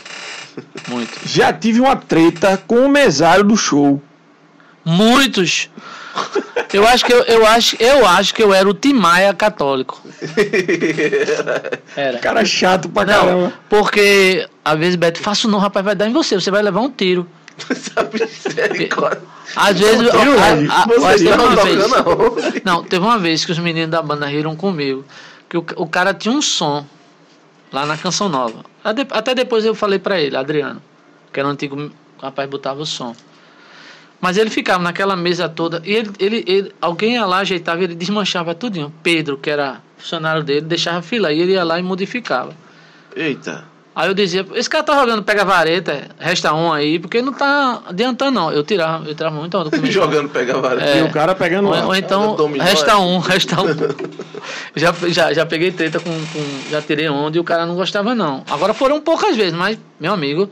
[0.90, 1.12] Muito.
[1.26, 4.02] Já tive uma treta com o mesário do show.
[4.86, 5.70] Muitos.
[6.72, 10.02] Eu acho que eu, eu acho, eu acho que eu era o Timaya católico.
[11.96, 12.20] Era.
[12.20, 13.54] Cara chato pra Não, caramba.
[13.70, 16.90] porque às vezes Beto, faça não, rapaz, vai dar em você, você vai levar um
[16.90, 17.28] tiro.
[19.56, 20.10] Às vezes.
[20.10, 22.62] A- a- mas teve uma vez-?
[22.64, 25.06] Não, teve uma vez que os meninos da banda riram comigo.
[25.50, 26.86] Que o, o cara tinha um som
[27.72, 28.64] lá na Canção Nova.
[28.84, 30.82] Até, depois eu falei pra ele, Adriano,
[31.32, 31.92] que era o antigo
[32.22, 33.16] rapaz botava o som.
[34.24, 37.94] Mas ele ficava naquela mesa toda e ele, ele, ele- alguém ia lá, ajeitava ele
[37.94, 38.90] desmanchava tudinho.
[39.04, 42.54] Pedro, que era funcionário dele, deixava fila e ele ia lá e modificava.
[43.14, 43.66] Eita.
[43.94, 47.82] Aí eu dizia, esse cara tá jogando pega vareta, resta um aí, porque não tá
[47.86, 48.50] adiantando não.
[48.50, 49.92] Eu tirava, eu tirava muito onda com isso.
[49.92, 50.86] Jogando pega vareta.
[50.86, 51.00] É.
[51.00, 52.96] E o cara pegando Ou, ou então, dominó, resta é?
[52.96, 53.68] um, resta um.
[54.74, 56.70] já, já, já peguei treta com, com.
[56.72, 58.42] Já tirei onda e o cara não gostava, não.
[58.50, 60.50] Agora foram poucas vezes, mas, meu amigo,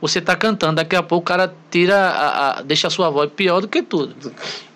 [0.00, 1.96] você tá cantando, daqui a pouco o cara tira.
[1.96, 4.32] A, a- deixa a sua voz pior do que tudo.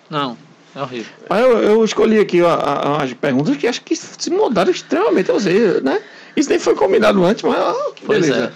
[0.09, 0.37] Não,
[0.75, 1.11] é horrível.
[1.29, 5.33] Mas eu, eu escolhi aqui a- as perguntas que acho que se mudaram extremamente a
[5.33, 6.01] você, né?
[6.35, 8.53] Isso nem foi combinado antes, mas ó, que Pois beleza.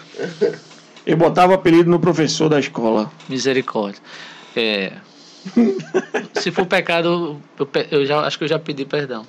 [1.06, 3.10] Eu botava apelido no professor da escola.
[3.30, 4.02] Misericórdia.
[4.56, 4.92] É.
[6.42, 9.26] Se for pecado, eu, eu já, acho que eu já pedi perdão.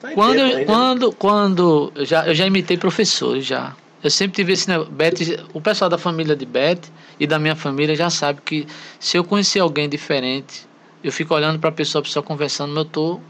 [0.00, 0.64] Tá Quando, tempo eu, ainda.
[0.66, 3.74] quando, quando eu já, eu já imitei professores já.
[4.02, 4.92] Eu sempre tive esse negócio.
[4.92, 6.82] Beth, o pessoal da família de Beth
[7.18, 8.66] e da minha família já sabe que
[9.00, 10.66] se eu conhecer alguém diferente,
[11.02, 13.20] eu fico olhando para a pessoa, a pessoa conversando, mas eu tô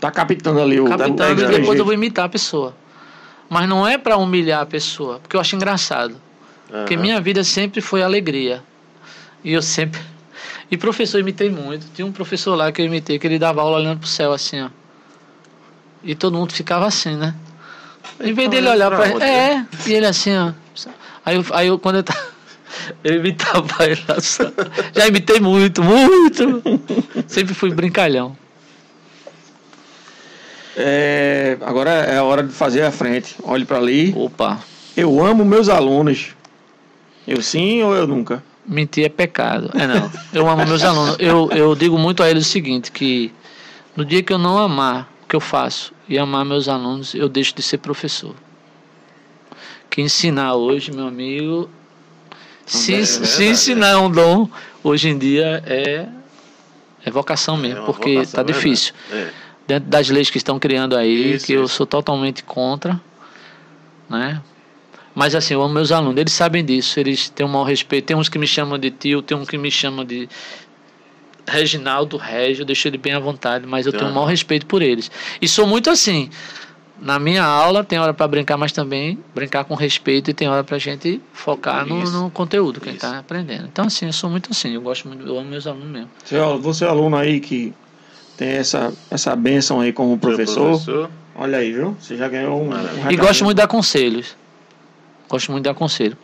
[0.00, 0.84] Tá captando ali o.
[0.84, 2.74] captando e depois eu vou imitar a pessoa.
[3.50, 6.14] Mas não é para humilhar a pessoa, porque eu acho engraçado.
[6.68, 7.02] Porque Aham.
[7.02, 8.62] minha vida sempre foi alegria.
[9.44, 10.00] E eu sempre.
[10.72, 11.84] E professor, eu imitei muito.
[11.96, 14.62] Tinha um professor lá que eu imitei, que ele dava aula olhando pro céu assim,
[14.62, 14.70] ó.
[16.00, 17.34] E todo mundo ficava assim, né?
[18.20, 19.22] Em vez dele olhar pra pra ele.
[19.24, 20.52] É, e ele assim, ó.
[21.24, 22.30] Aí eu, aí eu quando eu tava.
[23.02, 24.20] Eu imitava ele lá.
[24.20, 24.44] só.
[24.94, 26.62] Já imitei muito, muito.
[27.26, 28.36] Sempre fui brincalhão.
[30.76, 33.34] É, agora é a hora de fazer a frente.
[33.42, 34.14] Olhe para ali.
[34.16, 34.60] Opa,
[34.96, 36.28] Eu amo meus alunos.
[37.26, 38.42] Eu sim ou eu nunca?
[38.66, 39.70] mentir é pecado.
[39.74, 40.10] É não.
[40.32, 41.16] Eu amo meus alunos.
[41.18, 43.32] Eu, eu digo muito a eles o seguinte, que
[43.96, 47.28] no dia que eu não amar o que eu faço e amar meus alunos, eu
[47.28, 48.34] deixo de ser professor.
[49.88, 51.70] Que ensinar hoje, meu amigo,
[52.66, 54.48] se, É se verdade, ensinar é um dom,
[54.82, 56.08] hoje em dia é,
[57.04, 58.52] é vocação É mesmo, porque tá é verdade.
[58.52, 58.92] difícil.
[59.10, 59.30] É.
[59.68, 61.74] Dentro das leis que estão criando aí, Isso, que eu isso.
[61.76, 63.00] sou totalmente contra,
[64.08, 64.42] né?
[65.14, 68.06] Mas assim, eu amo meus alunos, eles sabem disso, eles têm um maior respeito.
[68.06, 70.28] Tem uns que me chamam de tio, tem um que me chama de
[71.50, 74.14] Reginaldo Régio, eu deixo ele bem à vontade, mas eu tenho um Aham.
[74.14, 75.10] maior respeito por eles.
[75.40, 76.30] E sou muito assim.
[77.00, 80.62] Na minha aula tem hora para brincar, mas também brincar com respeito e tem hora
[80.62, 83.10] pra gente focar no, no conteúdo que a gente Isso.
[83.10, 83.66] tá aprendendo.
[83.72, 86.10] Então assim, eu sou muito assim, eu gosto muito, eu amo meus alunos mesmo.
[86.22, 87.72] Você, ó, você é aluno aí que
[88.36, 90.66] tem essa, essa benção aí como professor.
[90.68, 91.10] professor.
[91.34, 91.96] Olha aí, viu?
[91.98, 92.68] Você já ganhou um.
[92.68, 93.10] um.
[93.10, 94.36] E gosto muito de dar conselhos.
[95.28, 96.18] Gosto muito de dar conselho.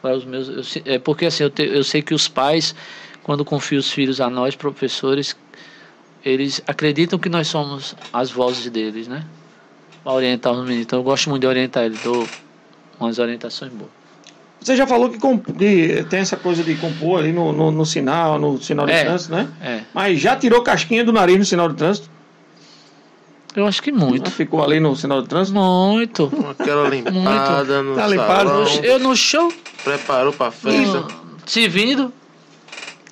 [0.00, 2.74] Para os meus, eu é porque assim, eu, te- eu sei que os pais,
[3.22, 5.36] quando confiam os filhos a nós, professores,
[6.24, 9.24] eles acreditam que nós somos as vozes deles, né?
[10.02, 10.82] Para orientar os meninos.
[10.82, 12.26] Então eu gosto muito de orientar eles, dou
[12.98, 13.90] umas orientações boas.
[14.60, 17.86] Você já falou que, comp- que tem essa coisa de compor ali no, no, no
[17.86, 19.04] sinal, no sinal de É.
[19.04, 19.48] trânsito, né?
[19.62, 22.10] É, Mas já tirou casquinha do nariz no sinal de trânsito?
[23.56, 24.30] eu acho que muito.
[24.30, 25.58] Ficou ali no sinal de trânsito?
[25.58, 26.30] Muito.
[26.50, 28.50] Aquela limpada no Tá limpada,
[28.82, 29.52] Eu no show,
[29.82, 31.06] Preparou pra festa.
[31.46, 32.12] se vindo,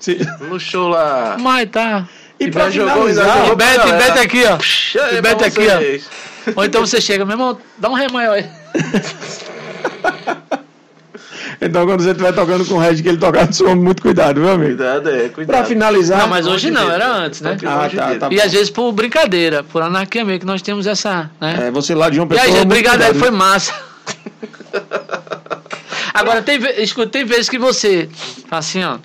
[0.00, 0.18] Se-
[0.48, 1.36] No show lá.
[1.38, 2.08] mas tá.
[2.40, 3.08] E pra jogou.
[3.10, 3.96] E Bete, pra galera.
[3.96, 4.56] Bete aqui, ó.
[4.56, 5.78] Puxa, E é Bete pra aqui, ó.
[5.78, 6.08] vocês.
[6.56, 8.46] Ou então você chega, meu irmão, dá um ré maior aí.
[11.60, 14.40] então quando você estiver tocando com o Red, que ele tocar no som, muito cuidado,
[14.40, 14.76] meu amigo.
[14.76, 15.56] Cuidado, é, cuidado.
[15.56, 16.20] Pra finalizar.
[16.20, 17.52] Não, mas hoje não, era antes, né?
[17.52, 20.86] Toque Ah, tá, tá E às vezes por brincadeira, por anarquia mesmo, que nós temos
[20.86, 21.66] essa, né?
[21.66, 22.46] É, você lá de João e aí, Pessoa.
[22.46, 23.74] gente, muito obrigado aí, foi massa.
[26.18, 28.08] Agora, tem, escuta, tem vezes que você
[28.48, 28.98] fala assim, ó.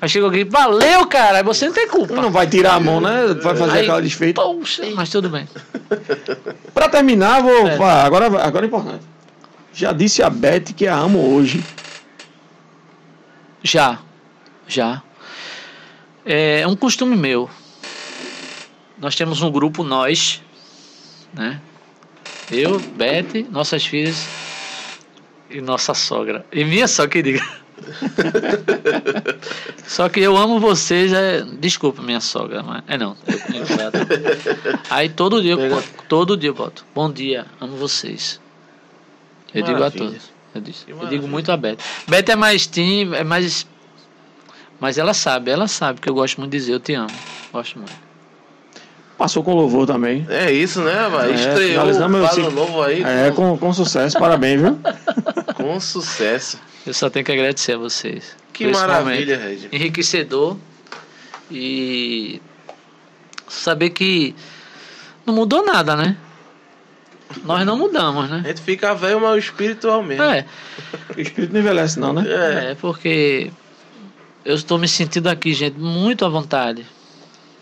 [0.00, 2.14] Aí chega alguém, valeu, cara, aí você não tem culpa.
[2.14, 3.34] Não vai tirar a mão, né?
[3.42, 4.40] Vai fazer Aí, aquela desfeita.
[4.40, 5.48] Poxa, mas tudo bem.
[6.72, 7.66] Pra terminar, vou.
[7.66, 7.76] É.
[7.76, 9.04] falar, agora, agora é importante.
[9.74, 11.62] Já disse a Beth que a amo hoje.
[13.62, 13.98] Já,
[14.68, 15.02] já.
[16.24, 17.50] É um costume meu.
[18.96, 20.40] Nós temos um grupo, nós,
[21.34, 21.60] né?
[22.50, 24.26] Eu, Beth, nossas filhas
[25.50, 26.44] e nossa sogra.
[26.52, 27.60] E minha sogra que diga.
[29.86, 31.42] Só que eu amo vocês, é...
[31.58, 33.16] desculpa minha sogra, mas é não.
[33.26, 36.84] eu- eu- Aí todo dia, eu boto- todo dia eu boto.
[36.94, 38.40] Bom dia, amo vocês.
[39.54, 40.06] Eu digo a Maravilha.
[40.10, 40.30] todos.
[40.54, 41.20] Eu, disse- eu maravilha.
[41.20, 41.78] digo muito a Beth.
[42.06, 43.66] Beth é mais tim, é mais.
[44.78, 47.10] Mas ela sabe, ela sabe que eu gosto muito de dizer eu te amo.
[47.52, 48.09] Gosto muito.
[49.20, 50.26] Passou com louvor também.
[50.30, 51.32] É isso, né, vai?
[51.32, 52.50] É, Estreou o meu Fala ciclo.
[52.52, 54.78] Novo aí É, com, com sucesso, parabéns, viu?
[55.54, 56.58] com, sucesso.
[56.86, 58.34] Eu só tenho que agradecer a vocês.
[58.50, 59.36] Que maravilha.
[59.36, 59.68] Red.
[59.70, 60.56] Enriquecedor.
[61.50, 62.40] E
[63.46, 64.34] saber que
[65.26, 66.16] não mudou nada, né?
[67.44, 68.42] Nós não mudamos, A né?
[68.46, 70.24] gente fica velho, mas o espiritual mesmo.
[70.24, 70.46] É,
[71.14, 72.24] O espírito não envelhece, não, né?
[72.26, 72.70] É.
[72.70, 73.50] é porque
[74.46, 76.86] eu estou me sentindo aqui, gente, muito à vontade.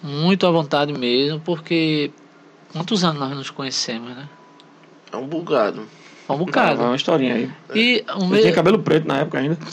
[0.03, 2.11] Muito à vontade mesmo, porque
[2.73, 4.29] quantos anos nós nos conhecemos, né?
[5.13, 5.87] É um bugado.
[6.29, 6.83] É um bocado.
[6.83, 7.51] Ah, uma historinha aí.
[7.75, 9.59] E um Eu me- tinha cabelo preto na época ainda.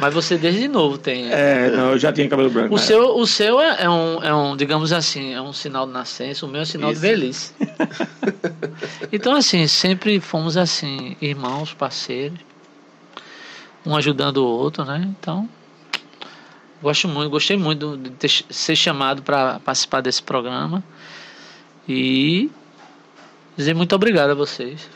[0.00, 1.28] Mas você desde novo tem.
[1.30, 2.72] É, não, eu já tinha cabelo branco.
[2.74, 5.92] O seu, o seu é, é um, é um, digamos assim, é um sinal de
[5.92, 7.00] nascença, o meu é um sinal Isso.
[7.00, 7.52] de velhice.
[9.10, 12.38] então, assim, sempre fomos assim, irmãos, parceiros,
[13.84, 15.04] um ajudando o outro, né?
[15.18, 15.48] Então,
[16.82, 20.82] gosto muito, gostei muito de ter, ser chamado para participar desse programa
[21.88, 22.50] e
[23.56, 24.88] dizer muito obrigado a vocês.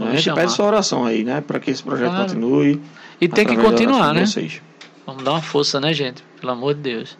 [0.00, 0.40] A gente chamar.
[0.40, 1.40] pede sua oração aí, né?
[1.40, 2.24] Pra que esse projeto Claro.
[2.24, 2.80] continue.
[3.20, 4.24] E tem que continuar, né?
[4.24, 4.62] Vocês.
[5.06, 6.22] Vamos dar uma força, né, gente?
[6.40, 7.16] Pelo amor de Deus.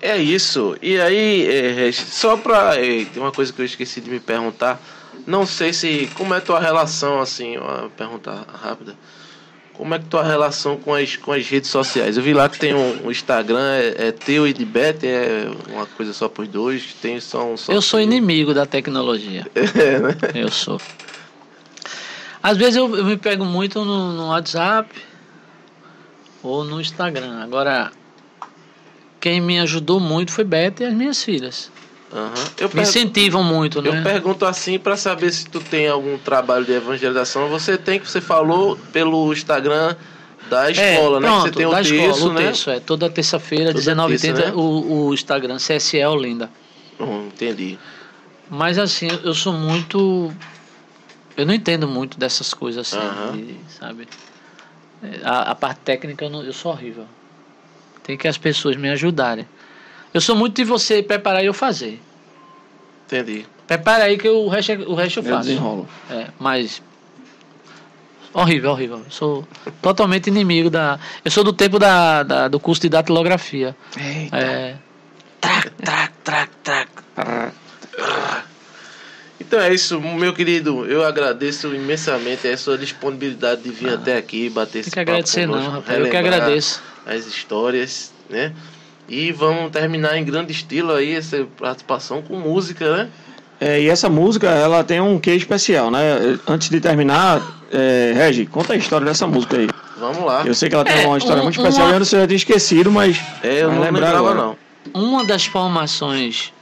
[0.00, 0.76] É isso.
[0.80, 2.76] E aí, é, Regis, só pra.
[2.76, 4.80] é, tem uma coisa que eu esqueci de me perguntar.
[5.26, 6.08] Não sei se.
[6.14, 8.96] Como é tua relação, assim, uma pergunta rápida.
[9.80, 12.18] Como é que tua relação com as, com as redes sociais?
[12.18, 15.50] Eu vi lá que tem um, um Instagram, é, é teu e de Beth, é
[15.70, 17.72] uma coisa só pros dois, tem só um só.
[17.72, 19.46] Eu sou inimigo da tecnologia.
[19.56, 20.14] É, né?
[20.34, 20.78] Eu sou.
[22.42, 24.90] Às vezes eu, eu me pego muito no, no WhatsApp
[26.42, 27.42] ou no Instagram.
[27.42, 27.90] Agora,
[29.18, 31.72] quem me ajudou muito foi Beta e as minhas filhas.
[32.58, 34.02] Eu, Me incentivam muito, eu né?
[34.02, 37.48] pergunto assim pra saber se tu tem algum trabalho de evangelização.
[37.48, 39.94] Você tem, que você falou pelo Instagram
[40.48, 41.28] da escola, né?
[41.28, 42.46] Que você pronto, tem o da texto, escola, o né?
[42.48, 42.80] texto, é.
[42.80, 44.52] Toda terça-feira, Toda 19h30, terça, né?
[44.56, 46.50] o, o Instagram, CSE Olinda.
[46.98, 47.78] Hum, entendi.
[48.50, 50.32] Mas assim, eu sou muito.
[51.36, 53.36] Eu não entendo muito dessas coisas assim, Aham.
[53.36, 54.08] de- sabe?
[55.02, 57.06] É, A, a parte técnica eu, não- eu sou horrível.
[58.02, 59.46] Tem que as pessoas me ajudarem.
[60.12, 62.00] Eu sou muito de você preparar e eu fazer.
[63.06, 63.46] Entendi.
[63.66, 65.48] Prepara aí que o resto, é- o resto eu Eu faço.
[65.48, 65.88] desenrolo.
[66.10, 66.82] É, mas.
[68.32, 68.98] Horrível, horrível.
[69.04, 69.46] Eu sou
[69.82, 70.98] totalmente inimigo da.
[71.24, 73.76] Eu sou do tempo da, da- do curso de datilografia.
[73.96, 74.36] Eita.
[74.36, 74.76] É.
[75.40, 76.90] Trac, trac, trac, trac.
[77.16, 77.50] Ah,
[79.40, 80.84] Então é isso, meu querido.
[80.86, 84.96] Eu agradeço imensamente a sua disponibilidade de vir até aqui e bater Tem esse que
[84.96, 85.98] papo agradecer, não, rapaz.
[85.98, 86.82] Eu que agradeço.
[87.06, 88.52] As histórias, né?
[89.10, 93.08] E vamos terminar em grande estilo aí essa participação com música, né?
[93.60, 96.38] É, e essa música, ela tem um quê especial, né?
[96.46, 97.42] Antes de terminar,
[97.72, 99.68] é, Regi, conta a história dessa música aí.
[99.98, 100.44] Vamos lá.
[100.46, 102.26] Eu sei que ela tem É, uma história um- muito especial uma- e eu já
[102.26, 103.20] tinha esquecido, mas.
[103.42, 104.34] É, eu vai não lembrava agora.
[104.34, 104.56] não.
[104.94, 106.52] Uma das formações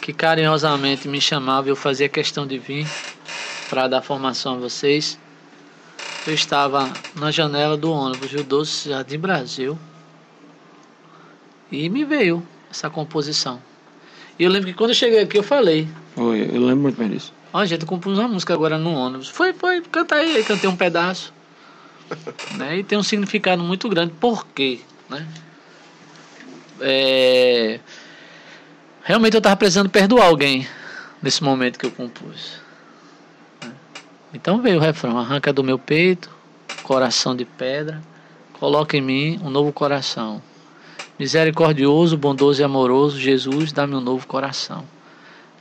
[0.00, 2.86] que carinhosamente me chamava, eu fazia questão de vir
[3.68, 5.18] para dar formação a vocês.
[6.26, 9.78] Eu estava na janela do ônibus Rio Doce Jardim Brasil
[11.70, 13.60] e me veio essa composição.
[14.38, 17.08] E eu lembro que quando eu cheguei aqui eu falei, Oi, eu lembro muito bem
[17.08, 17.32] disso.
[17.52, 19.28] ó gente, eu compus uma música agora no ônibus.
[19.28, 21.32] Foi, foi, canta aí, aí cantei um pedaço.
[22.56, 22.78] né?
[22.78, 24.12] E tem um significado muito grande.
[24.12, 24.80] Por quê?
[25.08, 25.26] Né?
[26.80, 27.80] É,
[29.06, 30.66] Realmente eu estava precisando perdoar alguém
[31.22, 32.60] nesse momento que eu compus.
[33.62, 33.72] né?
[34.34, 36.28] Então veio o refrão: arranca do meu peito,
[36.82, 38.02] coração de pedra,
[38.54, 40.42] coloca em mim um novo coração.
[41.18, 44.84] Misericordioso, bondoso e amoroso, Jesus, dá-me um novo coração.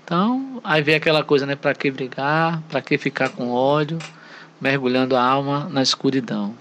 [0.03, 1.55] Então, aí vem aquela coisa, né?
[1.55, 2.61] Para que brigar?
[2.69, 3.97] Para que ficar com ódio?
[4.59, 6.53] Mergulhando a alma na escuridão.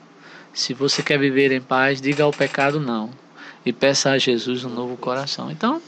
[0.52, 3.10] Se você quer viver em paz, diga ao pecado não.
[3.66, 5.50] E peça a Jesus um novo coração.
[5.50, 5.82] Então,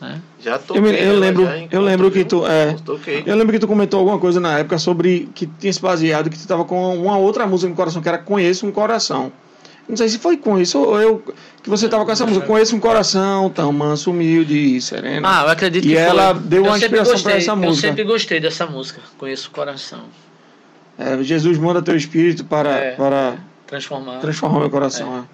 [0.00, 0.20] né?
[0.40, 0.82] Já Eu, toquei.
[0.82, 2.46] me- eu ela lembro, já eu lembro que tu.
[2.46, 3.22] É, Toquei.
[3.26, 6.38] eu lembro que tu comentou alguma coisa na época sobre que tinha se baseado que
[6.38, 9.32] tu tava com uma outra música no coração, que era Conheço um Coração.
[9.88, 11.24] Não sei se foi com isso ou eu.
[11.62, 15.26] Que você tava com essa música, Conheço um Coração, tão manso, humilde e sereno.
[15.26, 16.02] Ah, eu acredito E que foi.
[16.04, 17.88] ela deu uma Eu inspiração gostei, essa Eu música.
[17.88, 19.00] sempre gostei dessa música.
[19.16, 20.00] Conheço o coração.
[20.98, 22.90] É, Jesus manda teu espírito para, É.
[22.92, 23.36] para
[23.66, 24.18] Transformar.
[24.18, 25.26] transformar meu coração.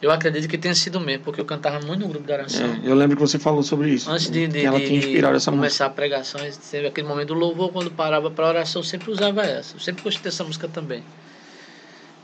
[0.00, 2.34] Eu acredito que tenha sido mesmo, porque eu cantava muito no grupo é.
[2.34, 2.66] oração.
[2.84, 4.08] É, eu lembro que você falou sobre isso.
[4.08, 5.62] Antes de, de, ela de- tinha inspirado essa música.
[5.66, 9.42] começar a pregação, sempre aquele momento do louvor, quando parava para oração, eu sempre usava
[9.42, 9.74] essa.
[9.74, 11.02] Eu sempre gostei dessa música também.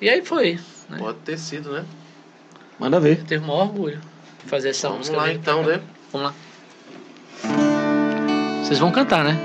[0.01, 0.59] E aí foi.
[0.89, 0.99] Né?
[0.99, 1.85] Pode ter sido, né?
[2.79, 3.19] Manda ver.
[3.21, 4.01] Eu teve o maior orgulho
[4.43, 5.17] de fazer essa Vamos música.
[5.17, 5.41] lá mesmo.
[5.41, 5.81] então, né?
[6.13, 6.35] Vamos lá.
[8.63, 9.39] Vocês vão cantar, né?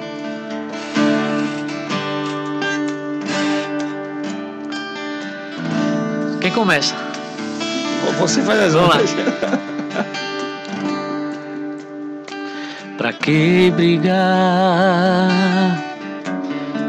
[6.41, 6.95] Quem começa?
[8.18, 8.98] Você faz as Vamos lá.
[12.98, 15.30] Pra que brigar?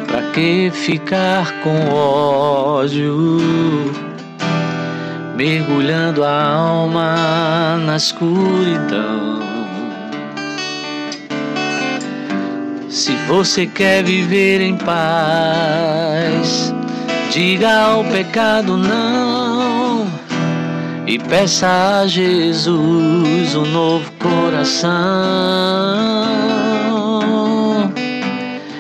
[0.09, 3.39] Pra que ficar com ódio?
[5.43, 9.41] Mergulhando a alma na escuridão.
[12.91, 16.75] Se você quer viver em paz,
[17.31, 20.05] Diga ao pecado não
[21.07, 24.91] e peça a Jesus um novo coração.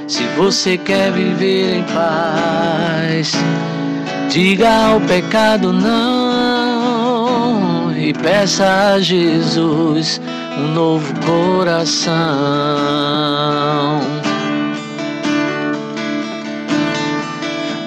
[0.09, 3.33] Se você quer viver em paz,
[4.29, 6.30] diga ao pecado não
[8.11, 10.21] e peça a Jesus
[10.59, 12.11] um novo coração.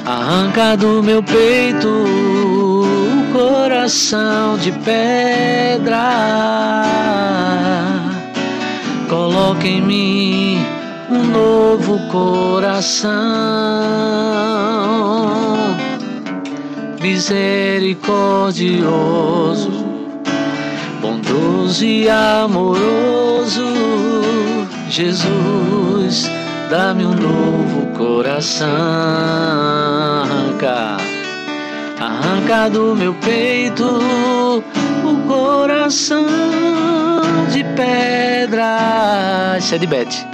[0.05, 6.13] Arranca do meu peito o coração de pedra.
[9.09, 10.65] Coloca em mim
[11.09, 13.11] um novo coração.
[17.01, 19.82] Misericordioso,
[21.33, 23.65] bondoso e amoroso,
[24.89, 26.29] Jesus
[26.69, 28.67] Dá-me um novo coração,
[30.23, 30.97] arranca,
[31.99, 34.63] arranca do meu peito
[35.03, 36.25] o coração
[37.51, 39.55] de pedra.
[39.59, 40.25] Isso é de Bete.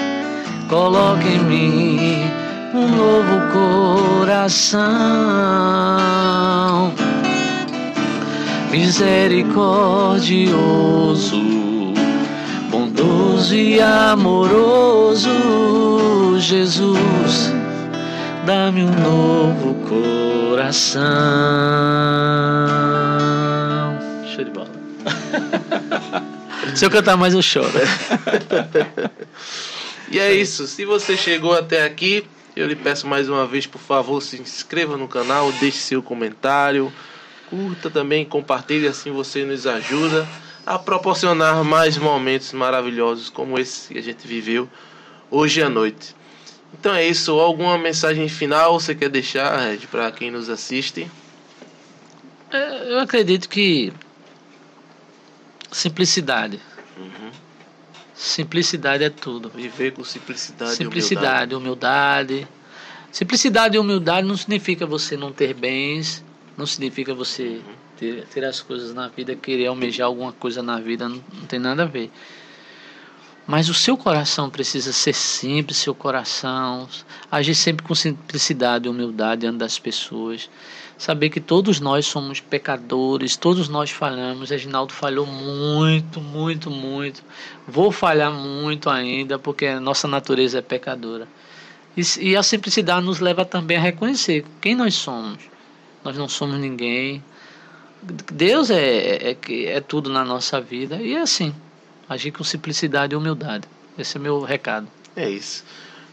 [0.69, 2.31] Coloca em mim
[2.73, 4.79] um novo coração,
[8.71, 11.39] misericordioso
[12.69, 15.29] bondoso e amoroso
[16.39, 17.51] Jesus,
[18.45, 21.01] dá-me um novo coração.
[24.33, 24.69] Show de bola.
[26.75, 27.71] Se eu cantar mais, eu choro.
[30.09, 30.67] e é isso.
[30.67, 32.23] Se você chegou até aqui,
[32.55, 36.93] eu lhe peço mais uma vez, por favor, se inscreva no canal, deixe seu comentário,
[37.49, 40.27] curta também, compartilhe, assim você nos ajuda
[40.65, 44.69] a proporcionar mais momentos maravilhosos como esse que a gente viveu
[45.31, 46.15] hoje à noite.
[46.73, 47.31] Então é isso.
[47.39, 51.09] Alguma mensagem final você quer deixar, Red, para quem nos assiste?
[52.51, 53.91] É, eu acredito que
[55.71, 56.59] simplicidade.
[56.97, 57.31] Uhum.
[58.13, 59.49] Simplicidade é tudo.
[59.49, 62.33] Viver com simplicidade, simplicidade, humildade.
[62.33, 62.59] humildade.
[63.11, 66.23] Simplicidade e humildade não significa você não ter bens,
[66.59, 70.79] não significa você uhum ter, ter as coisas na vida, querer almejar alguma coisa na
[70.79, 72.09] vida, não, não tem nada a ver.
[73.45, 76.87] Mas o seu coração precisa ser simples, seu coração,
[77.31, 80.49] agir sempre com simplicidade e humildade diante das pessoas.
[80.97, 84.51] Saber que todos nós somos pecadores, todos nós falhamos.
[84.51, 87.23] Reginaldo falhou muito, muito, muito.
[87.67, 91.27] Vou falhar muito ainda, porque a nossa natureza é pecadora.
[91.97, 95.39] E, e a simplicidade nos leva também a reconhecer quem nós somos.
[96.03, 97.23] Nós não somos ninguém,
[98.01, 101.53] Deus é, é, é, é tudo na nossa vida e é assim,
[102.07, 103.67] agir com simplicidade e humildade.
[103.97, 104.87] Esse é meu recado.
[105.15, 105.63] É isso.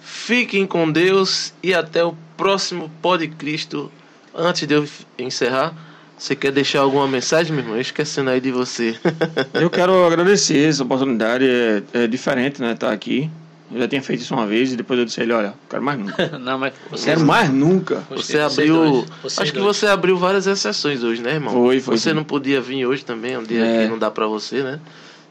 [0.00, 3.90] Fiquem com Deus e até o próximo Pode Cristo.
[4.34, 4.86] Antes de eu
[5.18, 5.74] encerrar,
[6.18, 7.80] você quer deixar alguma mensagem, meu irmão?
[7.80, 8.98] Esquecendo aí de você.
[9.54, 11.44] eu quero agradecer essa oportunidade.
[11.44, 12.72] É, é diferente, né?
[12.72, 13.30] Estar tá aqui.
[13.70, 15.82] Eu já tinha feito isso uma vez e depois eu disse a ele, olha, quero
[15.82, 16.28] mais nunca.
[16.38, 18.06] não, mas você quero mais nunca.
[18.10, 19.05] Você, abriu.
[19.22, 21.52] Você acho que você abriu várias exceções hoje, né, irmão?
[21.52, 21.98] Foi, foi.
[21.98, 22.14] Você sim.
[22.14, 23.82] não podia vir hoje também, um dia é.
[23.84, 24.80] que não dá para você, né?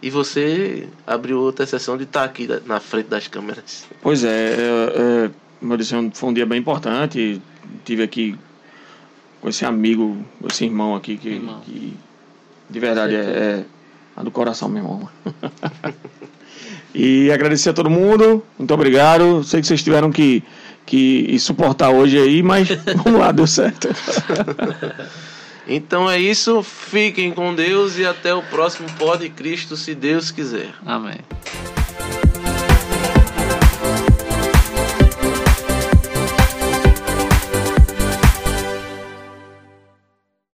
[0.01, 3.85] E você abriu outra exceção de estar tá aqui na frente das câmeras.
[4.01, 5.31] Pois é, é,
[5.71, 7.41] é disse, foi um dia bem importante.
[7.85, 8.37] Tive aqui
[9.41, 10.17] com esse amigo,
[10.49, 11.61] esse irmão aqui que, irmão.
[11.61, 11.95] que
[12.69, 13.65] de verdade é,
[14.17, 15.09] é do coração, meu irmão.
[16.97, 18.41] E agradecer a todo mundo.
[18.57, 19.43] Muito obrigado.
[19.43, 20.41] Sei que vocês tiveram que,
[20.85, 22.69] que suportar hoje aí, mas
[23.03, 23.89] vamos lá, deu certo.
[25.67, 26.63] então é isso.
[26.63, 30.73] Fiquem com Deus e até o próximo Pode Cristo, se Deus quiser.
[30.85, 31.19] Amém.